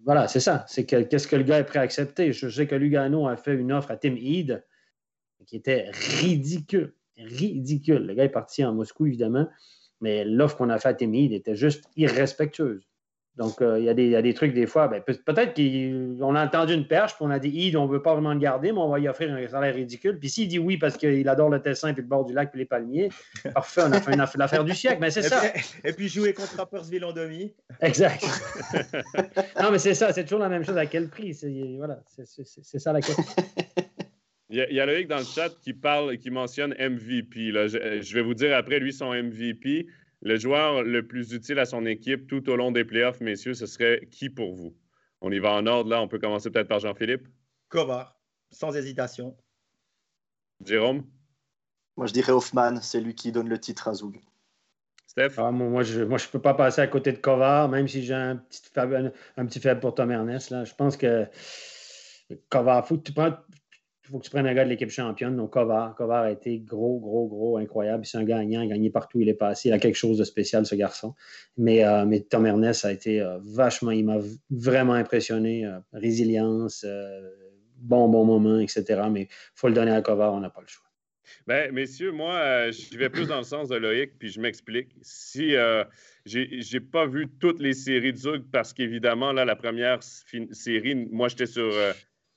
voilà, 0.04 0.28
c'est 0.28 0.42
ça. 0.42 0.66
C'est 0.68 0.86
que, 0.86 1.02
qu'est-ce 1.04 1.28
que 1.28 1.38
le 1.38 1.44
gars 1.44 1.60
est 1.60 1.64
prêt 1.64 1.80
à 1.80 1.84
accepter? 1.84 2.34
Je 2.34 2.50
sais 2.50 2.68
que 2.68 2.76
Lugano 2.76 3.28
a 3.28 3.38
fait 3.38 3.56
une 3.56 3.72
offre 3.72 3.92
à 3.92 3.98
Tim 3.98 4.16
Heed 4.16 4.66
qui 5.46 5.56
était 5.56 5.90
ridicule 5.92 6.94
ridicule. 7.18 8.06
Le 8.06 8.14
gars 8.14 8.24
est 8.24 8.30
parti 8.30 8.64
en 8.64 8.74
Moscou, 8.74 9.08
évidemment, 9.08 9.48
mais 10.02 10.26
l'offre 10.26 10.58
qu'on 10.58 10.70
a 10.70 10.78
faite 10.78 10.92
à 10.92 10.94
Timide 10.94 11.34
était 11.34 11.56
juste 11.56 11.90
irrespectueuse. 11.96 12.88
Donc, 13.38 13.62
euh, 13.62 13.78
il 13.78 13.86
y, 13.86 14.16
a 14.16 14.22
des 14.24 14.34
trucs, 14.34 14.52
des 14.56 14.66
fois, 14.66 14.88
ben, 14.88 15.00
peut-être 15.04 15.54
qu'on 15.54 16.34
a 16.34 16.44
entendu 16.44 16.74
une 16.74 16.88
perche, 16.88 17.14
puis 17.14 17.24
on 17.24 17.30
a 17.30 17.38
dit, 17.38 17.72
on 17.78 17.86
ne 17.86 17.92
veut 17.92 18.02
pas 18.02 18.14
vraiment 18.14 18.34
le 18.34 18.40
garder, 18.40 18.72
mais 18.72 18.80
on 18.80 18.90
va 18.90 18.98
lui 18.98 19.08
offrir 19.08 19.32
un 19.32 19.48
salaire 19.48 19.76
ridicule. 19.76 20.18
Puis 20.18 20.30
s'il 20.30 20.48
dit 20.48 20.58
oui 20.58 20.78
parce 20.78 20.98
qu'il 20.98 21.30
adore 21.30 21.50
le 21.50 21.62
Tessin, 21.62 21.94
puis 21.94 22.02
le 22.02 22.08
bord 22.08 22.26
du 22.26 22.34
lac, 22.34 22.50
puis 22.50 22.60
les 22.60 22.66
palmiers, 22.66 23.10
parfait, 23.54 23.82
on 23.86 23.92
a 23.92 24.02
fait 24.02 24.16
l'affaire 24.16 24.64
du 24.64 24.74
siècle. 24.74 24.98
Mais 25.00 25.12
c'est 25.12 25.22
ça. 25.22 25.40
et 25.84 25.94
puis 25.94 26.10
jouer 26.10 26.34
contre 26.34 26.58
Rappersville 26.58 27.06
en 27.06 27.14
demi. 27.14 27.54
Exact. 27.80 28.26
non, 29.62 29.70
mais 29.72 29.78
c'est 29.78 29.94
ça, 29.94 30.12
c'est 30.14 30.24
toujours 30.24 30.40
la 30.40 30.50
même 30.50 30.64
chose. 30.64 30.78
À 30.78 30.88
quel 30.88 31.08
prix? 31.08 31.38
Voilà, 31.78 32.00
c'est 32.08 32.80
ça 32.80 32.92
la 32.92 33.02
question. 33.02 33.24
Il 34.50 34.58
y, 34.58 34.80
a, 34.80 34.86
Loïc 34.86 35.08
dans 35.08 35.18
le 35.18 35.26
chat 35.26 35.50
qui 35.62 35.74
parle, 35.74 36.18
qui 36.18 36.30
mentionne 36.30 36.74
MVP. 36.80 37.52
Je, 37.52 38.14
vais 38.14 38.22
vous 38.22 38.34
dire 38.34 38.56
après, 38.56 38.80
lui, 38.80 38.94
son 38.94 39.14
MVP. 39.14 39.88
Le 40.22 40.38
joueur 40.38 40.84
le 40.84 41.06
plus 41.06 41.34
utile 41.34 41.60
à 41.60 41.66
son 41.66 41.86
équipe 41.86 42.28
tout 42.28 42.50
au 42.50 42.56
long 42.56 42.72
des 42.72 42.86
playoffs, 42.86 43.20
messieurs, 43.20 43.54
ce 43.54 43.66
serait 43.66 44.08
qui 44.10 44.30
pour 44.30 44.56
vous? 44.56 44.74
On 45.20 45.32
y 45.32 45.40
va 45.40 45.52
en 45.52 45.68
ordre, 45.68 45.90
là. 45.90 46.02
On 46.02 46.08
peut 46.08 46.18
commencer 46.18 46.50
peut-être 46.50 46.70
par 46.70 46.80
Jean-Philippe. 46.80 47.28
Kovar, 47.68 48.18
sans 48.50 48.74
hésitation. 48.76 49.36
Jérôme? 50.64 51.06
Moi, 51.98 52.08
je 52.08 52.14
dirais 52.14 52.32
Hoffman. 52.32 52.82
C'est 52.82 53.02
lui 53.02 53.16
qui 53.16 53.34
donne 53.34 53.50
le 53.50 53.60
titre 53.60 53.90
à 53.90 53.94
Zoug. 53.94 54.22
Steph? 55.08 55.34
Ah, 55.38 55.52
moi, 55.52 55.84
je 55.84 56.04
ne 56.04 56.32
peux 56.32 56.42
pas 56.42 56.54
passer 56.54 56.80
à 56.82 56.88
côté 56.88 57.12
de 57.12 57.18
Kovar, 57.18 57.68
même 57.68 57.88
si 57.88 58.04
j'ai 58.04 58.14
un 58.14 58.38
petit, 58.38 58.62
faible, 58.74 59.14
un 59.36 59.46
petit 59.46 59.60
faible 59.60 59.82
pour 59.82 59.94
Tom 59.94 60.10
Ernest. 60.10 60.52
Là. 60.52 60.64
Je 60.64 60.74
pense 60.74 60.96
que 60.96 61.28
Kovar, 62.50 62.88
faut 62.88 62.98
tu 62.98 63.14
prends, 63.14 63.36
il 64.08 64.12
faut 64.12 64.20
que 64.20 64.24
tu 64.24 64.30
prennes 64.30 64.48
un 64.48 64.54
gars 64.54 64.64
de 64.64 64.70
l'équipe 64.70 64.90
championne. 64.90 65.36
Donc, 65.36 65.52
Kovar. 65.52 65.94
Kovar 65.96 66.24
a 66.24 66.32
été 66.32 66.60
gros, 66.60 66.98
gros, 66.98 67.28
gros, 67.28 67.58
incroyable. 67.58 68.06
C'est 68.06 68.18
un 68.18 68.24
gagnant, 68.24 68.62
il 68.62 68.72
a 68.72 68.76
gagné 68.76 68.90
partout 68.90 69.20
il 69.20 69.28
est 69.28 69.34
passé. 69.34 69.68
Il 69.68 69.74
a 69.74 69.80
quelque 69.80 69.96
chose 69.96 70.18
de 70.18 70.24
spécial, 70.24 70.66
ce 70.66 70.76
garçon. 70.76 71.14
Mais, 71.58 71.84
euh, 71.84 72.06
mais 72.06 72.22
Tom 72.22 72.46
Ernest 72.46 72.86
a 72.86 72.94
été 72.94 73.20
euh, 73.20 73.38
vachement, 73.44 73.92
il 73.92 74.06
m'a 74.06 74.20
vraiment 74.50 74.94
impressionné. 74.94 75.66
Euh, 75.66 75.80
résilience, 75.92 76.86
bon, 77.78 78.08
bon 78.08 78.24
moment, 78.24 78.60
etc. 78.60 79.02
Mais 79.12 79.24
il 79.24 79.28
faut 79.56 79.68
le 79.68 79.74
donner 79.74 79.92
à 79.92 80.02
Kovar, 80.02 80.34
on 80.34 80.40
n'a 80.40 80.50
pas 80.50 80.62
le 80.62 80.68
choix. 80.68 80.86
Ben, 81.46 81.74
messieurs, 81.74 82.14
moi, 82.14 82.72
je 82.72 82.98
vais 82.98 83.10
plus 83.10 83.28
dans 83.28 83.38
le 83.38 83.44
sens 83.44 83.68
de 83.68 83.76
Loïc, 83.76 84.18
puis 84.18 84.30
je 84.30 84.40
m'explique. 84.40 84.96
Si 85.02 85.54
j'ai 86.26 86.80
pas 86.80 87.06
vu 87.06 87.28
toutes 87.42 87.60
les 87.60 87.74
séries 87.74 88.14
de 88.14 88.18
Zug, 88.18 88.44
parce 88.54 88.72
qu'évidemment, 88.72 89.34
là, 89.34 89.44
la 89.44 89.58
première 89.58 90.00
série, 90.04 90.96
moi, 90.96 91.28
j'étais 91.28 91.46
sur, 91.46 91.74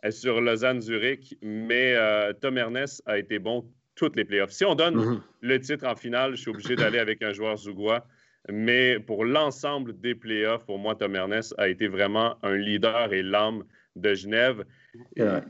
sur 0.08 0.40
Lausanne-Zurich, 0.40 1.36
mais 1.42 1.94
euh, 1.94 2.32
Tom 2.32 2.56
Ernest 2.56 3.02
a 3.06 3.18
été 3.18 3.38
bon 3.38 3.64
toutes 3.94 4.16
les 4.16 4.24
playoffs. 4.24 4.52
Si 4.52 4.64
on 4.64 4.74
donne 4.74 4.96
mm-hmm. 4.96 5.20
le 5.42 5.60
titre 5.60 5.86
en 5.86 5.94
finale, 5.94 6.36
je 6.36 6.40
suis 6.40 6.50
obligé 6.50 6.76
d'aller 6.76 6.98
avec 6.98 7.22
un 7.22 7.32
joueur 7.32 7.56
zougois. 7.56 8.06
Mais 8.48 8.98
pour 8.98 9.24
l'ensemble 9.26 10.00
des 10.00 10.14
playoffs, 10.14 10.64
pour 10.64 10.78
moi, 10.78 10.94
Tom 10.94 11.14
Ernest 11.14 11.54
a 11.58 11.68
été 11.68 11.88
vraiment 11.88 12.36
un 12.42 12.56
leader 12.56 13.12
et 13.12 13.22
l'âme 13.22 13.64
de 13.96 14.14
Genève. 14.14 14.64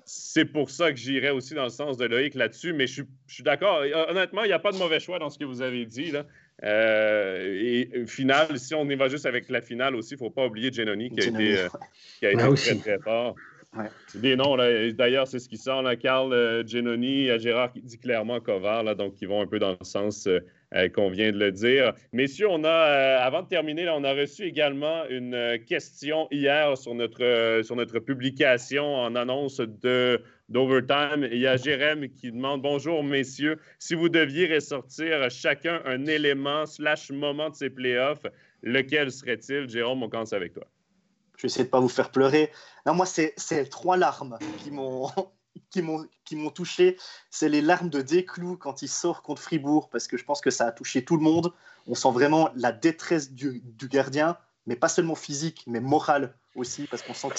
C'est 0.04 0.44
pour 0.44 0.70
ça 0.70 0.92
que 0.92 0.98
j'irais 0.98 1.30
aussi 1.30 1.54
dans 1.54 1.64
le 1.64 1.70
sens 1.70 1.96
de 1.96 2.04
Loïc 2.06 2.34
là-dessus, 2.34 2.72
mais 2.72 2.86
je 2.86 3.02
suis, 3.28 3.42
d'accord. 3.44 3.82
Honnêtement, 4.08 4.42
il 4.42 4.48
n'y 4.48 4.52
a 4.52 4.58
pas 4.58 4.72
de 4.72 4.78
mauvais 4.78 5.00
choix 5.00 5.18
dans 5.18 5.30
ce 5.30 5.38
que 5.38 5.44
vous 5.44 5.62
avez 5.62 5.86
dit. 5.86 6.10
Là. 6.10 6.26
Euh, 6.62 7.58
et 7.58 8.06
finale, 8.06 8.58
si 8.58 8.74
on 8.74 8.88
y 8.88 8.94
va 8.94 9.08
juste 9.08 9.26
avec 9.26 9.48
la 9.48 9.62
finale 9.62 9.94
aussi, 9.94 10.14
il 10.14 10.16
ne 10.16 10.18
faut 10.18 10.30
pas 10.30 10.46
oublier 10.46 10.72
Genoni 10.72 11.10
qui 11.10 11.20
a 11.20 11.24
été, 11.24 11.58
euh, 11.58 11.68
qui 12.18 12.26
a 12.26 12.32
été 12.32 12.54
très, 12.54 12.74
très 12.76 12.98
fort. 12.98 13.34
C'est 14.08 14.20
des 14.20 14.34
noms, 14.36 14.56
d'ailleurs, 14.56 15.28
c'est 15.28 15.38
ce 15.38 15.48
qui 15.48 15.56
sort. 15.56 15.82
Là, 15.82 15.94
Carl 15.94 16.32
euh, 16.32 16.66
Genoni, 16.66 17.26
Gérard 17.38 17.72
qui 17.72 17.80
dit 17.80 17.98
clairement 17.98 18.40
Kovar, 18.40 18.82
là, 18.82 18.94
donc 18.94 19.14
qui 19.14 19.26
vont 19.26 19.40
un 19.40 19.46
peu 19.46 19.60
dans 19.60 19.76
le 19.78 19.84
sens 19.84 20.28
euh, 20.72 20.88
qu'on 20.88 21.10
vient 21.10 21.32
de 21.32 21.38
le 21.38 21.50
dire. 21.50 21.94
Messieurs, 22.12 22.46
on 22.48 22.62
a, 22.62 22.68
euh, 22.68 23.18
avant 23.20 23.42
de 23.42 23.48
terminer, 23.48 23.88
on 23.88 24.04
a 24.04 24.12
reçu 24.12 24.44
également 24.44 25.04
une 25.08 25.34
euh, 25.34 25.58
question 25.58 26.28
hier 26.30 26.78
sur 26.78 26.94
notre, 26.94 27.62
sur 27.64 27.74
notre 27.74 27.98
publication 27.98 28.94
en 28.94 29.16
annonce 29.16 29.58
de 29.58 30.22
d'Overtime. 30.48 31.28
Il 31.32 31.38
y 31.38 31.48
a 31.48 31.56
Jérém 31.56 32.08
qui 32.08 32.30
demande 32.30 32.62
Bonjour, 32.62 33.02
messieurs. 33.02 33.58
Si 33.80 33.96
vous 33.96 34.08
deviez 34.08 34.54
ressortir 34.54 35.28
chacun 35.28 35.82
un 35.86 36.06
élément 36.06 36.66
slash 36.66 37.10
moment 37.10 37.50
de 37.50 37.56
ces 37.56 37.70
playoffs, 37.70 38.26
lequel 38.62 39.10
serait-il? 39.10 39.68
Jérôme, 39.68 40.04
on 40.04 40.08
commence 40.08 40.32
avec 40.32 40.52
toi. 40.52 40.68
Je 41.40 41.46
vais 41.46 41.46
essayer 41.46 41.64
de 41.64 41.70
pas 41.70 41.80
vous 41.80 41.88
faire 41.88 42.10
pleurer. 42.10 42.52
Non, 42.84 42.92
moi, 42.92 43.06
c'est 43.06 43.34
trois 43.70 43.96
larmes 43.96 44.38
qui 44.62 44.70
m'ont 44.70 45.10
qui 45.70 46.36
m'ont 46.36 46.50
touché, 46.50 46.98
c'est 47.30 47.48
les 47.48 47.62
larmes 47.62 47.88
de 47.88 48.02
Desclous 48.02 48.56
quand 48.56 48.82
il 48.82 48.88
sort 48.88 49.22
contre 49.22 49.40
Fribourg, 49.40 49.88
parce 49.88 50.06
que 50.06 50.16
je 50.16 50.24
pense 50.24 50.40
que 50.40 50.50
ça 50.50 50.66
a 50.66 50.72
touché 50.72 51.04
tout 51.04 51.16
le 51.16 51.22
monde. 51.22 51.52
On 51.86 51.94
sent 51.94 52.10
vraiment 52.12 52.50
la 52.54 52.72
détresse 52.72 53.32
du, 53.32 53.62
gardien, 53.88 54.36
mais 54.66 54.76
pas 54.76 54.88
seulement 54.88 55.14
physique, 55.14 55.64
mais 55.66 55.80
morale 55.80 56.36
aussi, 56.54 56.86
parce 56.88 57.02
qu'on 57.02 57.14
sent 57.14 57.30
que 57.30 57.38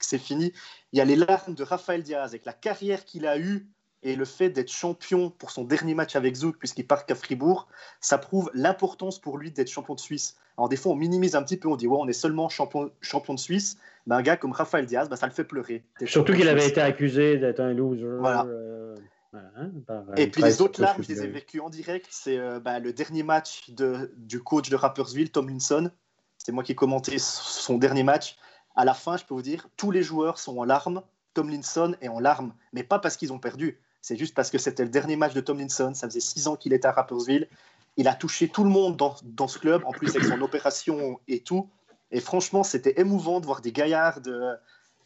c'est 0.00 0.18
fini. 0.18 0.52
Il 0.92 0.98
y 0.98 1.00
a 1.00 1.04
les 1.04 1.16
larmes 1.16 1.54
de 1.54 1.62
Raphaël 1.62 2.02
Diaz, 2.02 2.30
avec 2.30 2.44
la 2.44 2.52
carrière 2.52 3.04
qu'il 3.04 3.26
a 3.26 3.38
eue 3.38 3.68
et 4.06 4.14
le 4.14 4.24
fait 4.24 4.50
d'être 4.50 4.70
champion 4.70 5.30
pour 5.30 5.50
son 5.50 5.64
dernier 5.64 5.94
match 5.94 6.14
avec 6.14 6.36
Zouk, 6.36 6.56
puisqu'il 6.58 6.86
part 6.86 7.06
qu'à 7.06 7.16
Fribourg, 7.16 7.66
ça 8.00 8.18
prouve 8.18 8.50
l'importance 8.54 9.18
pour 9.18 9.36
lui 9.36 9.50
d'être 9.50 9.68
champion 9.68 9.94
de 9.94 10.00
Suisse. 10.00 10.36
Alors 10.56 10.68
des 10.68 10.76
fois, 10.76 10.92
on 10.92 10.94
minimise 10.94 11.34
un 11.34 11.42
petit 11.42 11.56
peu, 11.56 11.68
on 11.68 11.74
dit 11.74 11.88
ouais, 11.88 11.98
on 12.00 12.06
est 12.06 12.12
seulement 12.12 12.48
champion, 12.48 12.92
champion 13.00 13.34
de 13.34 13.40
Suisse. 13.40 13.78
Mais 14.06 14.14
un 14.14 14.22
gars 14.22 14.36
comme 14.36 14.52
Rafael 14.52 14.86
Diaz, 14.86 15.08
bah, 15.08 15.16
ça 15.16 15.26
le 15.26 15.32
fait 15.32 15.42
pleurer. 15.42 15.84
Surtout 16.04 16.34
qu'il 16.34 16.48
avait 16.48 16.68
été 16.68 16.80
accusé 16.80 17.36
d'être 17.36 17.58
un 17.58 17.74
loser. 17.74 18.06
Voilà. 18.20 18.44
Euh, 18.44 18.94
hein, 19.34 19.72
et 20.16 20.28
puis 20.28 20.40
les 20.40 20.62
autres 20.62 20.80
larmes, 20.80 21.02
je 21.02 21.08
les 21.08 21.24
ai 21.24 21.26
vécues 21.26 21.58
en 21.58 21.68
direct. 21.68 22.06
C'est 22.10 22.38
euh, 22.38 22.60
bah, 22.60 22.78
le 22.78 22.92
dernier 22.92 23.24
match 23.24 23.70
de, 23.70 24.14
du 24.16 24.40
coach 24.40 24.70
de 24.70 24.76
Rappersville, 24.76 25.32
Tomlinson. 25.32 25.90
C'est 26.38 26.52
moi 26.52 26.62
qui 26.62 26.72
ai 26.72 26.76
commenté 26.76 27.18
son 27.18 27.76
dernier 27.76 28.04
match. 28.04 28.36
À 28.76 28.84
la 28.84 28.94
fin, 28.94 29.16
je 29.16 29.24
peux 29.24 29.34
vous 29.34 29.42
dire, 29.42 29.68
tous 29.76 29.90
les 29.90 30.04
joueurs 30.04 30.38
sont 30.38 30.56
en 30.58 30.64
larmes. 30.64 31.02
Tomlinson 31.34 31.96
est 32.00 32.08
en 32.08 32.20
larmes, 32.20 32.54
mais 32.72 32.82
pas 32.82 32.98
parce 32.98 33.16
qu'ils 33.16 33.32
ont 33.32 33.38
perdu, 33.38 33.78
c'est 34.06 34.16
juste 34.16 34.36
parce 34.36 34.50
que 34.50 34.58
c'était 34.58 34.84
le 34.84 34.88
dernier 34.88 35.16
match 35.16 35.34
de 35.34 35.40
Tomlinson. 35.40 35.92
Ça 35.92 36.06
faisait 36.06 36.20
six 36.20 36.46
ans 36.46 36.54
qu'il 36.54 36.72
était 36.72 36.86
à 36.86 36.92
Rappersville. 36.92 37.48
Il 37.96 38.06
a 38.06 38.14
touché 38.14 38.46
tout 38.48 38.62
le 38.62 38.70
monde 38.70 38.96
dans, 38.96 39.48
ce 39.48 39.58
club, 39.58 39.82
en 39.84 39.90
plus 39.90 40.10
avec 40.10 40.22
son 40.22 40.40
opération 40.42 41.18
et 41.26 41.40
tout. 41.40 41.68
Et 42.12 42.20
franchement, 42.20 42.62
c'était 42.62 43.00
émouvant 43.00 43.40
de 43.40 43.46
voir 43.46 43.62
des 43.62 43.72
gaillards 43.72 44.20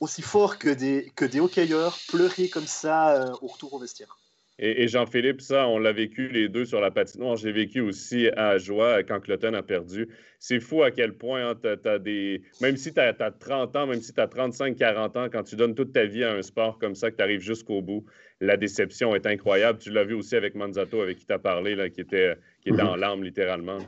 aussi 0.01 0.21
forts 0.21 0.59
que 0.59 0.69
des, 0.69 1.11
que 1.17 1.25
des 1.25 1.41
hockeyeurs 1.41 1.99
pleurer 2.09 2.51
comme 2.51 2.67
ça 2.67 3.13
euh, 3.13 3.33
au 3.41 3.47
retour 3.47 3.73
au 3.73 3.79
vestiaire. 3.79 4.19
Et, 4.63 4.89
Jean-Philippe, 4.89 5.41
ça, 5.41 5.67
on 5.69 5.79
l'a 5.79 5.93
vécu 5.93 6.29
les 6.29 6.51
deux 6.51 6.67
sur 6.67 6.83
la 6.83 6.91
patinoire. 6.91 7.37
J'ai 7.37 7.51
vécu 7.51 7.81
aussi 7.81 8.29
à 8.37 8.59
Joie 8.59 9.03
quand 9.03 9.19
Cloton 9.19 9.55
a 9.55 9.63
perdu. 9.63 10.07
C'est 10.39 10.61
fou 10.61 10.83
à 10.83 10.91
quel 10.91 11.15
point 11.15 11.57
hein, 11.65 11.99
des. 11.99 12.43
Même 12.61 12.77
si 12.77 12.93
tu 12.93 13.01
as, 13.01 13.15
30 13.15 13.77
ans, 13.77 13.87
même 13.87 14.03
si 14.03 14.13
tu 14.13 14.21
as 14.21 14.29
35, 14.29 14.77
40 14.77 15.17
ans, 15.17 15.29
quand 15.33 15.45
tu 15.45 15.57
donnes 15.57 15.75
toute 15.75 15.95
ta 15.95 16.05
vie 16.05 16.25
à 16.25 16.35
un 16.35 16.43
sport 16.43 16.79
comme 16.79 16.95
ça, 16.95 17.11
que 17.11 17.17
tu 17.17 17.23
arrives 17.23 17.41
jusqu'au 17.41 17.81
bout, 17.81 18.05
la 18.43 18.59
déception 18.59 19.15
est 19.15 19.25
incroyable. 19.25 19.79
Tu 19.79 19.91
l'as 19.91 20.05
vu 20.05 20.13
aussi 20.13 20.37
avec 20.37 20.55
Manzato, 20.55 21.01
avec 21.01 21.17
qui 21.17 21.25
tu 21.25 21.33
as 21.33 21.39
parlé, 21.39 21.75
là, 21.75 21.89
qui 21.89 22.03
était, 22.03 22.37
qui 22.61 22.69
était 22.69 22.83
en 22.83 22.97
larmes 22.97 23.25
littéralement. 23.25 23.79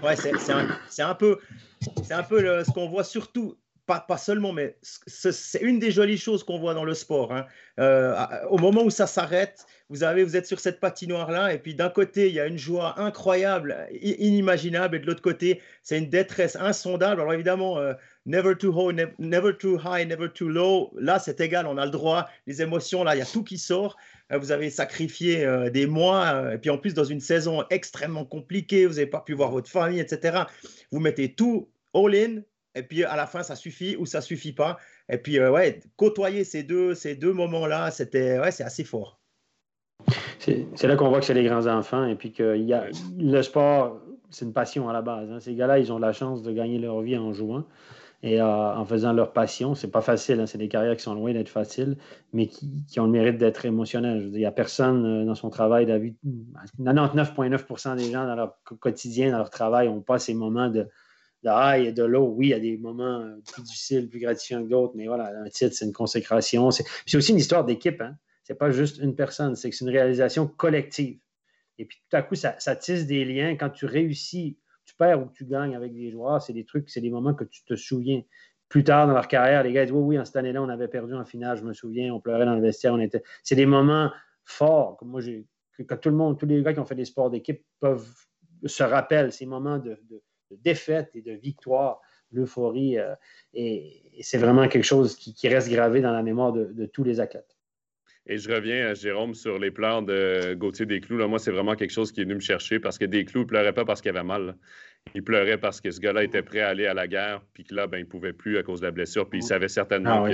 Oui, 0.00 0.12
c'est 0.16 0.52
un, 0.52 1.08
un, 1.08 1.14
peu, 1.16 1.38
un 2.10 2.22
peu 2.22 2.62
ce 2.62 2.70
qu'on 2.70 2.86
voit 2.86 3.04
surtout 3.04 3.56
pas, 3.86 4.16
seulement, 4.16 4.52
mais 4.52 4.76
c'est 4.82 5.60
une 5.60 5.78
des 5.78 5.90
jolies 5.90 6.16
choses 6.16 6.42
qu'on 6.42 6.58
voit 6.58 6.74
dans 6.74 6.84
le 6.84 6.94
sport. 6.94 7.32
Hein. 7.32 7.46
Euh, 7.78 8.14
au 8.48 8.58
moment 8.58 8.82
où 8.82 8.90
ça 8.90 9.06
s'arrête, 9.06 9.66
vous, 9.90 9.98
vous 9.98 10.36
êtes 10.36 10.46
sur 10.46 10.58
cette 10.58 10.80
patinoire-là, 10.80 11.52
et 11.52 11.58
puis 11.58 11.74
d'un 11.74 11.90
côté, 11.90 12.28
il 12.28 12.34
y 12.34 12.40
a 12.40 12.46
une 12.46 12.56
joie 12.56 12.98
incroyable, 12.98 13.76
inimaginable, 14.00 14.96
et 14.96 14.98
de 15.00 15.06
l'autre 15.06 15.20
côté, 15.20 15.60
c'est 15.82 15.98
une 15.98 16.08
détresse 16.08 16.56
insondable. 16.56 17.20
Alors 17.20 17.34
évidemment, 17.34 17.78
euh, 17.78 17.92
never, 18.24 18.56
too 18.56 18.72
high, 18.72 18.96
never, 19.18 20.28
too 20.32 20.48
low, 20.48 20.90
là, 20.98 21.18
c'est 21.18 21.40
égal, 21.40 21.66
on 21.66 21.76
a 21.76 21.84
le 21.84 21.92
droit, 21.92 22.26
les 22.46 22.62
émotions, 22.62 23.04
là, 23.04 23.14
il 23.14 23.18
y 23.18 23.22
a 23.22 23.26
tout 23.26 23.44
qui 23.44 23.58
sort. 23.58 23.96
Euh, 24.32 24.38
vous 24.38 24.50
avez 24.50 24.70
sacrifié 24.70 25.46
des 25.70 25.86
mois, 25.86 26.54
et 26.54 26.58
puis 26.58 26.70
en 26.70 26.78
plus, 26.78 26.94
dans 26.94 27.04
une 27.04 27.20
saison 27.20 27.64
extrêmement 27.68 28.24
compliquée, 28.24 28.86
vous 28.86 28.94
n'avez 28.94 29.06
pas 29.06 29.20
pu 29.20 29.34
voir 29.34 29.50
votre 29.50 29.70
famille, 29.70 30.00
etc. 30.00 30.44
Vous 30.90 31.00
mettez 31.00 31.34
tout 31.34 31.68
all-in, 31.92 32.40
et 32.74 32.82
puis 32.82 33.04
à 33.04 33.16
la 33.16 33.26
fin, 33.26 33.42
ça 33.42 33.56
suffit 33.56 33.96
ou 33.96 34.06
ça 34.06 34.20
suffit 34.20 34.52
pas. 34.52 34.78
Et 35.08 35.18
puis, 35.18 35.38
euh, 35.38 35.50
ouais, 35.50 35.80
côtoyer 35.96 36.44
ces 36.44 36.62
deux, 36.62 36.94
ces 36.94 37.14
deux 37.14 37.32
moments-là, 37.32 37.90
c'était, 37.90 38.38
ouais, 38.38 38.50
c'est 38.50 38.64
assez 38.64 38.84
fort. 38.84 39.20
C'est 40.38 40.82
là 40.82 40.96
qu'on 40.96 41.08
voit 41.08 41.20
que 41.20 41.26
c'est 41.26 41.34
les 41.34 41.44
grands 41.44 41.66
enfants 41.66 42.04
et 42.04 42.16
puis 42.16 42.32
que 42.32 42.58
y 42.58 42.74
a, 42.74 42.86
le 43.18 43.42
sport, 43.42 44.00
c'est 44.30 44.44
une 44.44 44.52
passion 44.52 44.88
à 44.88 44.92
la 44.92 45.00
base. 45.00 45.30
Hein. 45.30 45.38
Ces 45.40 45.54
gars-là, 45.54 45.78
ils 45.78 45.92
ont 45.92 45.98
la 45.98 46.12
chance 46.12 46.42
de 46.42 46.52
gagner 46.52 46.78
leur 46.78 47.00
vie 47.00 47.16
en 47.16 47.32
jouant 47.32 47.64
et 48.22 48.40
euh, 48.40 48.74
en 48.74 48.84
faisant 48.84 49.14
leur 49.14 49.32
passion. 49.32 49.74
C'est 49.74 49.90
pas 49.90 50.02
facile, 50.02 50.40
hein. 50.40 50.46
c'est 50.46 50.58
des 50.58 50.68
carrières 50.68 50.96
qui 50.96 51.02
sont 51.02 51.14
loin 51.14 51.32
d'être 51.32 51.48
faciles, 51.48 51.96
mais 52.34 52.48
qui, 52.48 52.68
ont 52.98 53.04
le 53.04 53.10
mérite 53.10 53.38
d'être 53.38 53.64
émotionnelles. 53.64 54.28
Il 54.32 54.38
n'y 54.38 54.44
a 54.44 54.52
personne 54.52 55.06
euh, 55.06 55.24
dans 55.24 55.34
son 55.34 55.48
travail, 55.48 55.86
99,9% 55.86 57.96
des 57.96 58.10
gens 58.10 58.26
dans 58.26 58.34
leur 58.34 58.58
quotidien, 58.80 59.30
dans 59.30 59.38
leur 59.38 59.50
travail, 59.50 59.88
n'ont 59.88 60.02
pas 60.02 60.18
ces 60.18 60.34
moments 60.34 60.68
de, 60.68 60.86
de 61.44 61.80
et 61.84 61.92
de 61.92 62.04
l'eau. 62.04 62.26
Oui, 62.36 62.46
il 62.46 62.50
y 62.50 62.54
a 62.54 62.60
des 62.60 62.76
moments 62.78 63.20
euh, 63.20 63.36
plus 63.52 63.62
difficiles, 63.62 64.08
plus 64.08 64.20
gratifiants 64.20 64.62
que 64.62 64.68
d'autres, 64.68 64.94
mais 64.96 65.06
voilà, 65.06 65.32
un 65.38 65.48
titre, 65.48 65.74
c'est 65.74 65.84
une 65.84 65.92
consécration. 65.92 66.70
C'est 66.70 67.16
aussi 67.16 67.32
une 67.32 67.38
histoire 67.38 67.64
d'équipe. 67.64 68.00
Hein? 68.00 68.16
Pas 68.58 68.70
juste 68.70 68.98
une 68.98 69.14
personne, 69.14 69.56
c'est 69.56 69.70
que 69.70 69.76
une 69.82 69.90
réalisation 69.90 70.46
collective. 70.46 71.18
Et 71.78 71.84
puis 71.86 71.98
tout 72.08 72.16
à 72.16 72.22
coup, 72.22 72.34
ça, 72.34 72.76
tisse 72.76 73.06
des 73.06 73.24
liens. 73.24 73.56
Quand 73.56 73.70
tu 73.70 73.86
réussis, 73.86 74.58
tu 74.84 74.94
perds 74.96 75.22
ou 75.22 75.30
tu 75.34 75.44
gagnes 75.44 75.74
avec 75.74 75.92
des 75.92 76.10
joueurs, 76.10 76.40
c'est 76.40 76.52
des 76.52 76.64
trucs, 76.64 76.88
c'est 76.90 77.00
des 77.00 77.10
moments 77.10 77.34
que 77.34 77.44
tu 77.44 77.64
te 77.64 77.74
souviens. 77.74 78.22
Plus 78.68 78.84
tard 78.84 79.06
dans 79.06 79.14
leur 79.14 79.28
carrière, 79.28 79.62
les 79.62 79.72
gars 79.72 79.84
disent 79.84 79.94
Oui, 79.94 80.02
oui, 80.02 80.18
en 80.18 80.24
cette 80.24 80.36
année-là, 80.36 80.62
on 80.62 80.68
avait 80.68 80.88
perdu 80.88 81.14
en 81.14 81.24
finale, 81.24 81.58
je 81.58 81.64
me 81.64 81.72
souviens, 81.72 82.12
on 82.14 82.20
pleurait 82.20 82.44
dans 82.44 82.54
le 82.54 82.62
vestiaire. 82.62 82.92
On 82.94 83.00
était... 83.00 83.22
C'est 83.42 83.56
des 83.56 83.66
moments 83.66 84.10
forts. 84.44 84.96
Comme 84.98 85.08
moi, 85.08 85.20
j'ai... 85.20 85.46
Que, 85.76 85.94
tout 85.94 86.10
le 86.10 86.16
monde, 86.16 86.38
tous 86.38 86.46
les 86.46 86.62
gars 86.62 86.72
qui 86.72 86.78
ont 86.78 86.84
fait 86.84 86.94
des 86.94 87.04
sports 87.04 87.30
d'équipe 87.30 87.64
peuvent 87.80 88.08
se 88.64 88.84
rappeler 88.84 89.30
ces 89.32 89.44
moments 89.44 89.78
de 89.78 89.98
défaite 90.62 91.10
et 91.14 91.22
de 91.22 91.32
victoire, 91.32 92.00
l'euphorie. 92.32 92.98
Euh, 92.98 93.14
et, 93.54 94.02
c'est 94.20 94.38
vraiment 94.38 94.68
quelque 94.68 94.84
chose 94.84 95.16
qui, 95.16 95.48
reste 95.48 95.70
gravé 95.70 96.00
dans 96.00 96.12
la 96.12 96.22
mémoire 96.22 96.52
de, 96.52 96.86
tous 96.86 97.04
les 97.04 97.20
athlètes. 97.20 97.56
Et 98.26 98.38
je 98.38 98.50
reviens, 98.50 98.88
à 98.88 98.94
Jérôme, 98.94 99.34
sur 99.34 99.58
les 99.58 99.70
pleurs 99.70 100.02
de 100.02 100.54
Gauthier 100.54 100.86
Desclous. 100.86 101.18
Là, 101.18 101.26
moi, 101.26 101.38
c'est 101.38 101.50
vraiment 101.50 101.74
quelque 101.74 101.90
chose 101.90 102.10
qui 102.10 102.20
est 102.20 102.24
venu 102.24 102.36
me 102.36 102.40
chercher 102.40 102.78
parce 102.78 102.96
que 102.96 103.04
Desclous 103.04 103.42
ne 103.42 103.46
pleurait 103.46 103.74
pas 103.74 103.84
parce 103.84 104.00
qu'il 104.00 104.10
avait 104.10 104.22
mal. 104.22 104.56
Il 105.14 105.22
pleurait 105.22 105.58
parce 105.58 105.80
que 105.80 105.90
ce 105.90 106.00
gars-là 106.00 106.24
était 106.24 106.42
prêt 106.42 106.60
à 106.60 106.68
aller 106.68 106.86
à 106.86 106.94
la 106.94 107.06
guerre, 107.06 107.42
puis 107.52 107.64
que 107.64 107.74
là, 107.74 107.86
ben, 107.86 107.98
il 107.98 108.04
ne 108.04 108.08
pouvait 108.08 108.32
plus 108.32 108.56
à 108.56 108.62
cause 108.62 108.80
de 108.80 108.86
la 108.86 108.90
blessure, 108.90 109.28
puis 109.28 109.40
il 109.40 109.42
savait 109.42 109.68
certainement 109.68 110.24
ah 110.24 110.30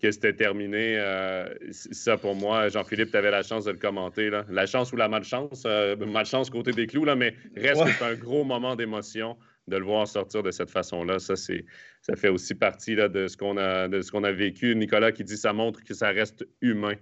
que, 0.00 0.10
c'était 0.10 0.34
terminé. 0.34 0.98
Euh, 0.98 1.48
ça, 1.70 2.18
pour 2.18 2.34
moi, 2.34 2.68
Jean-Philippe, 2.68 3.10
tu 3.10 3.16
avais 3.16 3.30
la 3.30 3.42
chance 3.42 3.64
de 3.64 3.70
le 3.70 3.78
commenter. 3.78 4.28
Là. 4.28 4.44
La 4.50 4.66
chance 4.66 4.92
ou 4.92 4.96
la 4.96 5.08
malchance, 5.08 5.62
euh, 5.64 5.96
malchance 5.96 6.50
côté 6.50 6.72
des 6.72 6.86
clous, 6.86 7.06
là, 7.06 7.16
mais 7.16 7.34
reste 7.56 8.02
un 8.02 8.14
gros 8.14 8.44
moment 8.44 8.76
d'émotion 8.76 9.36
de 9.68 9.76
le 9.76 9.84
voir 9.84 10.06
sortir 10.08 10.42
de 10.42 10.50
cette 10.50 10.70
façon-là, 10.70 11.18
ça, 11.18 11.34
ça 11.36 12.16
fait 12.16 12.28
aussi 12.28 12.54
partie 12.54 12.96
de, 12.96 13.26
ce 13.28 13.36
qu'on 13.36 13.56
a, 13.56 13.88
de 13.88 14.26
a 14.26 14.32
vécu. 14.32 14.74
Nicolas 14.74 15.12
qui 15.12 15.24
dit 15.24 15.36
ça 15.36 15.52
montre 15.52 15.84
que 15.84 15.94
ça 15.94 16.08
reste 16.08 16.46
humain. 16.60 16.94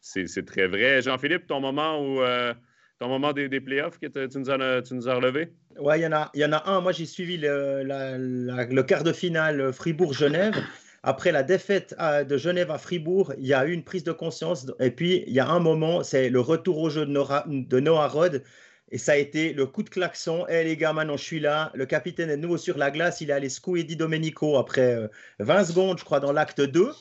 C'est, 0.00 0.44
très 0.46 0.66
vrai. 0.66 1.02
Jean-Philippe, 1.02 1.46
ton 1.46 1.60
moment 1.60 2.00
où, 2.02 2.22
euh, 2.22 2.54
ton 2.98 3.08
moment 3.08 3.32
des, 3.32 3.48
des 3.48 3.60
playoffs 3.60 3.98
que 3.98 4.06
tu 4.06 4.38
nous, 4.38 4.50
as, 4.50 4.82
tu 4.82 4.94
relevé? 4.94 5.52
Oui, 5.78 5.98
il 5.98 6.02
y, 6.02 6.06
en 6.06 6.12
a, 6.12 6.30
y 6.34 6.44
en 6.44 6.52
a 6.52 6.68
un. 6.70 6.80
Moi, 6.80 6.92
j'ai 6.92 7.06
suivi 7.06 7.36
le, 7.36 7.82
le 7.84 8.82
quart 8.82 9.04
de 9.04 9.12
finale 9.12 9.72
Fribourg-Genève. 9.72 10.54
après 11.02 11.32
la 11.32 11.42
défaite 11.42 11.94
de 11.98 12.36
Genève 12.36 12.70
à 12.70 12.78
Fribourg, 12.78 13.32
il 13.38 13.46
y 13.46 13.54
a 13.54 13.64
eu 13.64 13.72
une 13.72 13.84
prise 13.84 14.04
de 14.04 14.12
conscience. 14.12 14.66
Et 14.80 14.90
puis, 14.90 15.24
il 15.26 15.32
y 15.32 15.40
a 15.40 15.48
un 15.48 15.60
moment, 15.60 16.02
c'est 16.02 16.28
le 16.28 16.40
retour 16.40 16.78
au 16.78 16.90
jeu 16.90 17.06
de 17.06 17.80
Noah, 17.80 18.08
Rod. 18.08 18.42
Et 18.90 18.98
ça 18.98 19.12
a 19.12 19.16
été 19.16 19.52
le 19.52 19.66
coup 19.66 19.82
de 19.82 19.90
klaxon. 19.90 20.46
Hé 20.48 20.64
les 20.64 20.76
gars, 20.76 20.92
maintenant 20.92 21.16
je 21.16 21.24
suis 21.24 21.40
là. 21.40 21.70
Le 21.74 21.86
capitaine 21.86 22.30
est 22.30 22.36
nouveau 22.36 22.56
sur 22.56 22.76
la 22.78 22.90
glace. 22.90 23.20
Il 23.20 23.30
est 23.30 23.32
allé 23.32 23.48
secouer 23.48 23.84
Di 23.84 23.96
Domenico 23.96 24.56
après 24.56 25.08
20 25.38 25.64
secondes, 25.64 25.98
je 25.98 26.04
crois, 26.04 26.20
dans 26.20 26.32
l'acte 26.32 26.60
2 26.60 26.92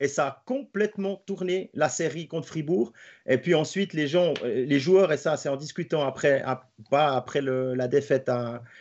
et 0.00 0.08
ça 0.08 0.26
a 0.26 0.42
complètement 0.46 1.22
tourné 1.26 1.70
la 1.74 1.88
série 1.88 2.26
contre 2.26 2.48
Fribourg. 2.48 2.92
Et 3.26 3.36
puis 3.36 3.54
ensuite, 3.54 3.92
les 3.92 4.08
gens, 4.08 4.32
euh, 4.42 4.64
les 4.64 4.80
joueurs, 4.80 5.12
et 5.12 5.18
ça, 5.18 5.36
c'est 5.36 5.50
en 5.50 5.56
discutant 5.56 6.06
après, 6.06 6.42
pas 6.90 7.14
après 7.14 7.42
la 7.42 7.86
défaite, 7.86 8.30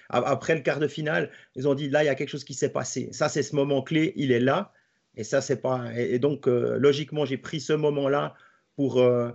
après 0.10 0.56
le 0.56 0.62
quart 0.62 0.80
de 0.80 0.88
finale, 0.88 1.30
ils 1.56 1.68
ont 1.68 1.76
dit 1.76 1.90
là, 1.90 2.04
il 2.04 2.08
y 2.08 2.10
a 2.10 2.16
quelque 2.16 2.30
chose 2.30 2.46
qui 2.46 2.54
s'est 2.54 2.72
passé. 2.72 3.10
Ça, 3.12 3.28
c'est 3.28 3.44
ce 3.44 3.56
moment 3.56 3.82
clé, 3.82 4.14
il 4.16 4.32
est 4.32 4.40
là. 4.40 4.72
Et 5.16 5.26
ça, 5.26 5.42
c'est 5.42 5.62
pas. 5.62 5.92
Et, 5.98 6.20
donc, 6.20 6.48
euh, 6.48 6.78
logiquement, 6.80 7.26
j'ai 7.26 7.38
pris 7.38 7.60
ce 7.60 7.74
moment-là 7.74 8.36
pour, 8.78 9.00
euh, 9.00 9.32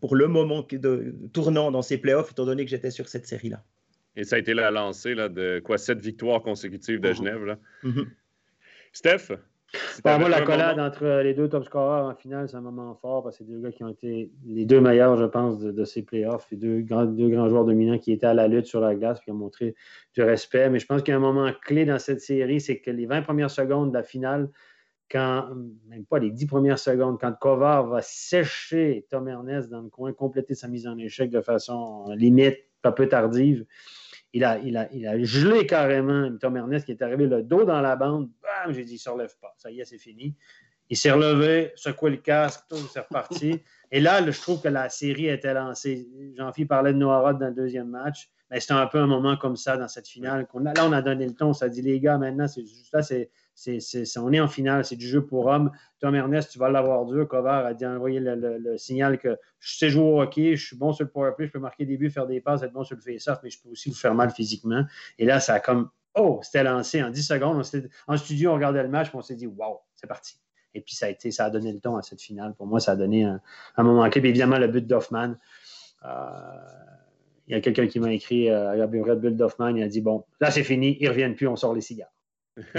pour 0.00 0.16
le 0.16 0.28
moment 0.28 0.66
de, 0.70 1.14
tournant 1.32 1.70
dans 1.70 1.82
ces 1.82 1.98
playoffs, 1.98 2.30
étant 2.30 2.44
donné 2.44 2.64
que 2.64 2.70
j'étais 2.70 2.90
sur 2.90 3.08
cette 3.08 3.26
série-là. 3.26 3.62
Et 4.16 4.24
ça 4.24 4.36
a 4.36 4.38
été 4.38 4.54
la 4.54 4.70
lancée 4.70 5.14
là, 5.14 5.28
de 5.28 5.60
quoi 5.64 5.78
sept 5.78 6.00
victoires 6.00 6.42
consécutives 6.42 7.00
de 7.00 7.08
mhm. 7.08 7.14
Genève. 7.14 7.44
Là. 7.44 7.58
Mhm. 7.82 8.10
Steph, 8.92 9.30
pour 10.02 10.18
moi, 10.18 10.28
la 10.30 10.40
collade 10.40 10.80
entre 10.80 11.20
les 11.22 11.34
deux 11.34 11.48
top 11.48 11.64
scorers 11.64 12.06
en 12.06 12.14
finale, 12.14 12.48
c'est 12.48 12.56
un 12.56 12.62
moment 12.62 12.94
fort 12.94 13.22
parce 13.22 13.36
que 13.36 13.44
c'est 13.44 13.50
deux 13.50 13.60
gars 13.60 13.70
qui 13.70 13.84
ont 13.84 13.88
été 13.88 14.30
les 14.46 14.64
deux 14.64 14.80
meilleurs, 14.80 15.16
je 15.18 15.26
pense, 15.26 15.58
de, 15.58 15.84
ces 15.84 16.02
playoffs. 16.02 16.46
Les 16.50 16.56
deux 16.56 16.80
grands, 16.80 17.04
deux 17.04 17.28
grands 17.28 17.50
joueurs 17.50 17.66
dominants 17.66 17.98
qui 17.98 18.12
étaient 18.12 18.26
à 18.26 18.34
la 18.34 18.48
lutte 18.48 18.64
sur 18.64 18.80
la 18.80 18.94
glace 18.94 19.18
et 19.20 19.24
qui 19.24 19.30
ont 19.30 19.34
montré 19.34 19.74
du 20.14 20.22
respect. 20.22 20.70
Mais 20.70 20.78
je 20.78 20.86
pense 20.86 21.02
qu'il 21.02 21.12
y 21.12 21.14
a 21.14 21.18
un 21.18 21.20
moment 21.20 21.50
clé 21.62 21.84
dans 21.84 21.98
cette 21.98 22.20
série, 22.20 22.62
c'est 22.62 22.78
que 22.78 22.90
les 22.90 23.04
20 23.04 23.22
premières 23.22 23.50
secondes 23.50 23.90
de 23.90 23.94
la 23.94 24.02
finale, 24.02 24.48
quand, 25.10 25.48
même 25.88 26.04
pas 26.04 26.18
les 26.18 26.30
10 26.30 26.46
premières 26.46 26.78
secondes, 26.78 27.18
quand 27.20 27.32
Kovar 27.32 27.86
va 27.86 28.02
sécher 28.02 29.06
Tom 29.10 29.28
Ernest 29.28 29.68
dans 29.68 29.80
le 29.80 29.88
coin, 29.88 30.12
compléter 30.12 30.54
sa 30.54 30.68
mise 30.68 30.86
en 30.86 30.98
échec 30.98 31.30
de 31.30 31.40
façon 31.40 32.10
limite, 32.12 32.58
pas 32.82 32.92
peu 32.92 33.08
tardive, 33.08 33.64
il 34.34 34.44
a, 34.44 35.24
gelé 35.24 35.66
carrément 35.66 36.30
Tom 36.38 36.56
Ernest 36.56 36.86
qui 36.86 36.92
est 36.92 37.02
arrivé 37.02 37.26
le 37.26 37.42
dos 37.42 37.64
dans 37.64 37.80
la 37.80 37.96
bande. 37.96 38.30
Bam! 38.42 38.72
J'ai 38.72 38.84
dit, 38.84 38.92
il 38.92 38.94
ne 38.94 39.00
se 39.00 39.10
relève 39.10 39.34
pas. 39.40 39.54
Ça 39.56 39.70
y 39.70 39.80
est, 39.80 39.84
c'est 39.84 39.98
fini. 39.98 40.34
Il 40.90 40.96
s'est 40.96 41.10
relevé, 41.10 41.72
secoué 41.76 42.10
le 42.10 42.16
casque, 42.16 42.64
tout, 42.68 42.76
c'est 42.76 43.00
reparti. 43.00 43.60
Et 43.90 44.00
là, 44.00 44.24
je 44.24 44.40
trouve 44.40 44.62
que 44.62 44.68
la 44.68 44.88
série 44.88 45.28
était 45.28 45.52
lancée. 45.52 46.08
Jean-Philippe 46.36 46.68
parlait 46.68 46.92
de 46.92 46.98
Noah 46.98 47.34
dans 47.34 47.48
le 47.48 47.54
deuxième 47.54 47.88
match. 47.88 48.30
Mais 48.50 48.60
c'était 48.60 48.74
un 48.74 48.86
peu 48.86 48.98
un 48.98 49.06
moment 49.06 49.36
comme 49.36 49.56
ça 49.56 49.76
dans 49.76 49.88
cette 49.88 50.08
finale. 50.08 50.46
là, 50.54 50.72
on 50.86 50.92
a 50.92 51.02
donné 51.02 51.26
le 51.26 51.34
ton. 51.34 51.52
Ça 51.52 51.68
dit, 51.68 51.82
les 51.82 52.00
gars, 52.00 52.18
maintenant, 52.18 52.48
c'est 52.48 52.64
juste 52.64 52.92
là, 52.92 53.02
c'est 53.02 53.30
on 54.16 54.32
est 54.32 54.40
en 54.40 54.48
finale, 54.48 54.84
c'est 54.84 54.96
du 54.96 55.06
jeu 55.06 55.24
pour 55.24 55.46
hommes. 55.46 55.70
Tom 56.00 56.14
Ernest, 56.14 56.52
tu 56.52 56.58
vas 56.58 56.70
l'avoir 56.70 57.04
dur. 57.06 57.26
Cover 57.26 57.62
a 57.66 57.74
dit 57.74 57.84
envoyer 57.84 58.20
le, 58.20 58.76
signal 58.76 59.18
que 59.18 59.36
je 59.58 59.76
sais 59.78 59.90
jouer 59.90 60.04
au 60.04 60.20
hockey, 60.20 60.56
je 60.56 60.66
suis 60.66 60.76
bon 60.76 60.92
sur 60.92 61.04
le 61.04 61.10
powerplay, 61.10 61.46
je 61.46 61.52
peux 61.52 61.58
marquer 61.58 61.84
des 61.84 61.96
buts, 61.96 62.10
faire 62.10 62.26
des 62.26 62.40
passes, 62.40 62.62
être 62.62 62.72
bon 62.72 62.84
sur 62.84 62.96
le 62.96 63.02
face-off, 63.02 63.38
mais 63.42 63.50
je 63.50 63.60
peux 63.60 63.68
aussi 63.70 63.88
vous 63.88 63.96
faire 63.96 64.14
mal 64.14 64.30
physiquement. 64.30 64.84
Et 65.18 65.24
là, 65.24 65.40
ça 65.40 65.54
a 65.54 65.60
comme 65.60 65.90
Oh, 66.14 66.40
c'était 66.42 66.64
lancé 66.64 67.02
en 67.02 67.10
10 67.10 67.22
secondes. 67.22 67.62
en 68.06 68.16
studio, 68.16 68.50
on 68.50 68.54
regardait 68.54 68.82
le 68.82 68.88
match, 68.88 69.08
on 69.12 69.22
s'est 69.22 69.36
dit 69.36 69.46
Wow, 69.46 69.80
c'est 69.94 70.06
parti. 70.06 70.40
Et 70.74 70.80
puis 70.80 70.94
ça 70.94 71.06
a 71.06 71.08
été, 71.08 71.30
ça 71.30 71.46
a 71.46 71.50
donné 71.50 71.72
le 71.72 71.80
ton 71.80 71.96
à 71.96 72.02
cette 72.02 72.20
finale. 72.20 72.54
Pour 72.54 72.66
moi, 72.66 72.78
ça 72.80 72.92
a 72.92 72.96
donné 72.96 73.24
un, 73.24 73.40
moment 73.78 74.08
clé. 74.10 74.26
évidemment, 74.28 74.58
le 74.58 74.68
but 74.68 74.86
d'Hoffman. 74.86 75.34
Euh, 76.04 76.08
il 77.48 77.54
y 77.54 77.56
a 77.56 77.60
quelqu'un 77.60 77.86
qui 77.86 77.98
m'a 77.98 78.12
écrit, 78.12 78.50
euh, 78.50 78.72
Red 78.72 79.20
Bull 79.20 79.36
d'Hoffman, 79.36 79.74
il 79.76 79.82
a 79.82 79.88
dit 79.88 80.02
Bon, 80.02 80.24
là 80.40 80.50
c'est 80.50 80.64
fini, 80.64 80.96
ils 81.00 81.04
ne 81.04 81.10
reviennent 81.10 81.34
plus, 81.34 81.48
on 81.48 81.56
sort 81.56 81.74
les 81.74 81.80
cigares. 81.80 82.12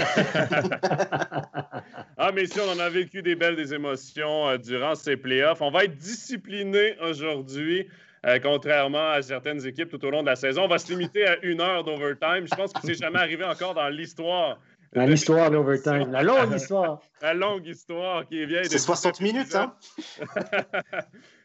ah, 2.18 2.30
mais 2.34 2.46
si 2.46 2.60
on 2.60 2.70
en 2.70 2.78
a 2.78 2.88
vécu 2.90 3.22
des 3.22 3.34
belles 3.34 3.56
des 3.56 3.72
émotions 3.74 4.48
euh, 4.48 4.58
durant 4.58 4.94
ces 4.94 5.16
playoffs. 5.16 5.62
On 5.62 5.70
va 5.70 5.84
être 5.84 5.96
discipliné 5.96 6.96
aujourd'hui. 7.00 7.88
Euh, 8.26 8.38
contrairement 8.42 9.12
à 9.12 9.22
certaines 9.22 9.66
équipes 9.66 9.88
tout 9.88 10.04
au 10.04 10.10
long 10.10 10.20
de 10.20 10.26
la 10.26 10.36
saison. 10.36 10.64
On 10.64 10.68
va 10.68 10.78
se 10.78 10.92
limiter 10.92 11.26
à 11.26 11.42
une 11.42 11.62
heure 11.62 11.84
d'overtime. 11.84 12.46
Je 12.50 12.54
pense 12.54 12.72
que 12.74 12.80
c'est 12.84 12.94
jamais 12.94 13.18
arrivé 13.18 13.44
encore 13.44 13.72
dans 13.72 13.88
l'histoire. 13.88 14.60
Dans 14.92 15.06
l'histoire 15.06 15.50
d'overtime, 15.50 16.12
la 16.12 16.22
longue 16.22 16.52
histoire. 16.56 17.00
la 17.22 17.32
longue 17.32 17.66
histoire 17.66 18.26
qui 18.26 18.42
est 18.42 18.46
vieille. 18.46 18.66
C'est 18.66 18.78
60 18.78 19.20
minutes, 19.22 19.54
hein? 19.54 19.74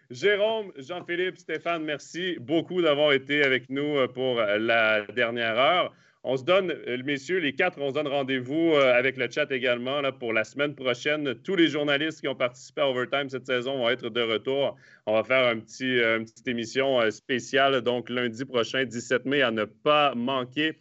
Jérôme, 0.10 0.72
Jean-Philippe, 0.78 1.38
Stéphane, 1.38 1.84
merci 1.84 2.38
beaucoup 2.40 2.82
d'avoir 2.82 3.14
été 3.14 3.44
avec 3.44 3.70
nous 3.70 3.98
euh, 3.98 4.08
pour 4.08 4.36
la 4.36 5.06
dernière 5.08 5.58
heure. 5.58 5.94
On 6.28 6.38
se 6.38 6.44
donne, 6.44 6.72
euh, 6.72 6.98
messieurs, 7.06 7.38
les 7.38 7.54
quatre, 7.54 7.80
on 7.80 7.90
se 7.90 7.94
donne 7.94 8.08
rendez-vous 8.08 8.74
euh, 8.74 8.98
avec 8.98 9.16
le 9.16 9.30
chat 9.30 9.52
également 9.52 10.02
pour 10.14 10.34
la 10.34 10.44
semaine 10.44 10.74
prochaine. 10.74 11.36
Tous 11.44 11.56
les 11.56 11.68
journalistes 11.68 12.20
qui 12.20 12.28
ont 12.28 12.34
participé 12.34 12.82
à 12.82 12.90
Overtime 12.90 13.30
cette 13.30 13.46
saison 13.46 13.78
vont 13.78 13.90
être 13.90 14.10
de 14.10 14.22
retour. 14.22 14.76
On 15.06 15.14
va 15.14 15.24
faire 15.24 15.46
un 15.46 15.60
petit, 15.60 16.00
euh, 16.02 16.18
une 16.18 16.26
petite 16.26 16.48
émission 16.48 17.00
spéciale, 17.12 17.80
donc 17.82 18.10
lundi 18.10 18.44
prochain, 18.44 18.86
17 18.86 19.26
mai, 19.26 19.44
à 19.44 19.52
ne 19.52 19.66
pas 19.66 20.16
manquer. 20.16 20.74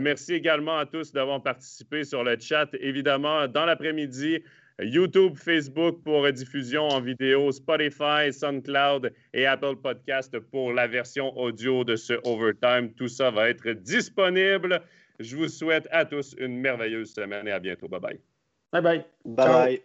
merci 0.00 0.34
également 0.34 0.78
à 0.78 0.86
tous 0.86 1.12
d'avoir 1.12 1.40
participé 1.40 2.02
sur 2.02 2.24
le 2.24 2.36
chat. 2.40 2.68
Évidemment, 2.80 3.46
dans 3.46 3.66
l'après-midi, 3.66 4.42
YouTube, 4.82 5.36
Facebook 5.36 6.02
pour 6.02 6.30
diffusion 6.32 6.88
en 6.88 7.00
vidéo, 7.00 7.52
Spotify, 7.52 8.32
SoundCloud 8.32 9.12
et 9.34 9.46
Apple 9.46 9.76
Podcast 9.76 10.38
pour 10.38 10.72
la 10.72 10.86
version 10.86 11.36
audio 11.36 11.84
de 11.84 11.96
ce 11.96 12.14
Overtime. 12.24 12.92
Tout 12.94 13.08
ça 13.08 13.30
va 13.30 13.48
être 13.48 13.70
disponible. 13.70 14.80
Je 15.18 15.36
vous 15.36 15.48
souhaite 15.48 15.86
à 15.90 16.04
tous 16.04 16.34
une 16.38 16.56
merveilleuse 16.56 17.12
semaine 17.12 17.46
et 17.46 17.52
à 17.52 17.60
bientôt. 17.60 17.88
Bye 17.88 18.00
bye. 18.00 18.20
Bye 18.72 18.82
bye. 18.82 19.04
Bye. 19.24 19.82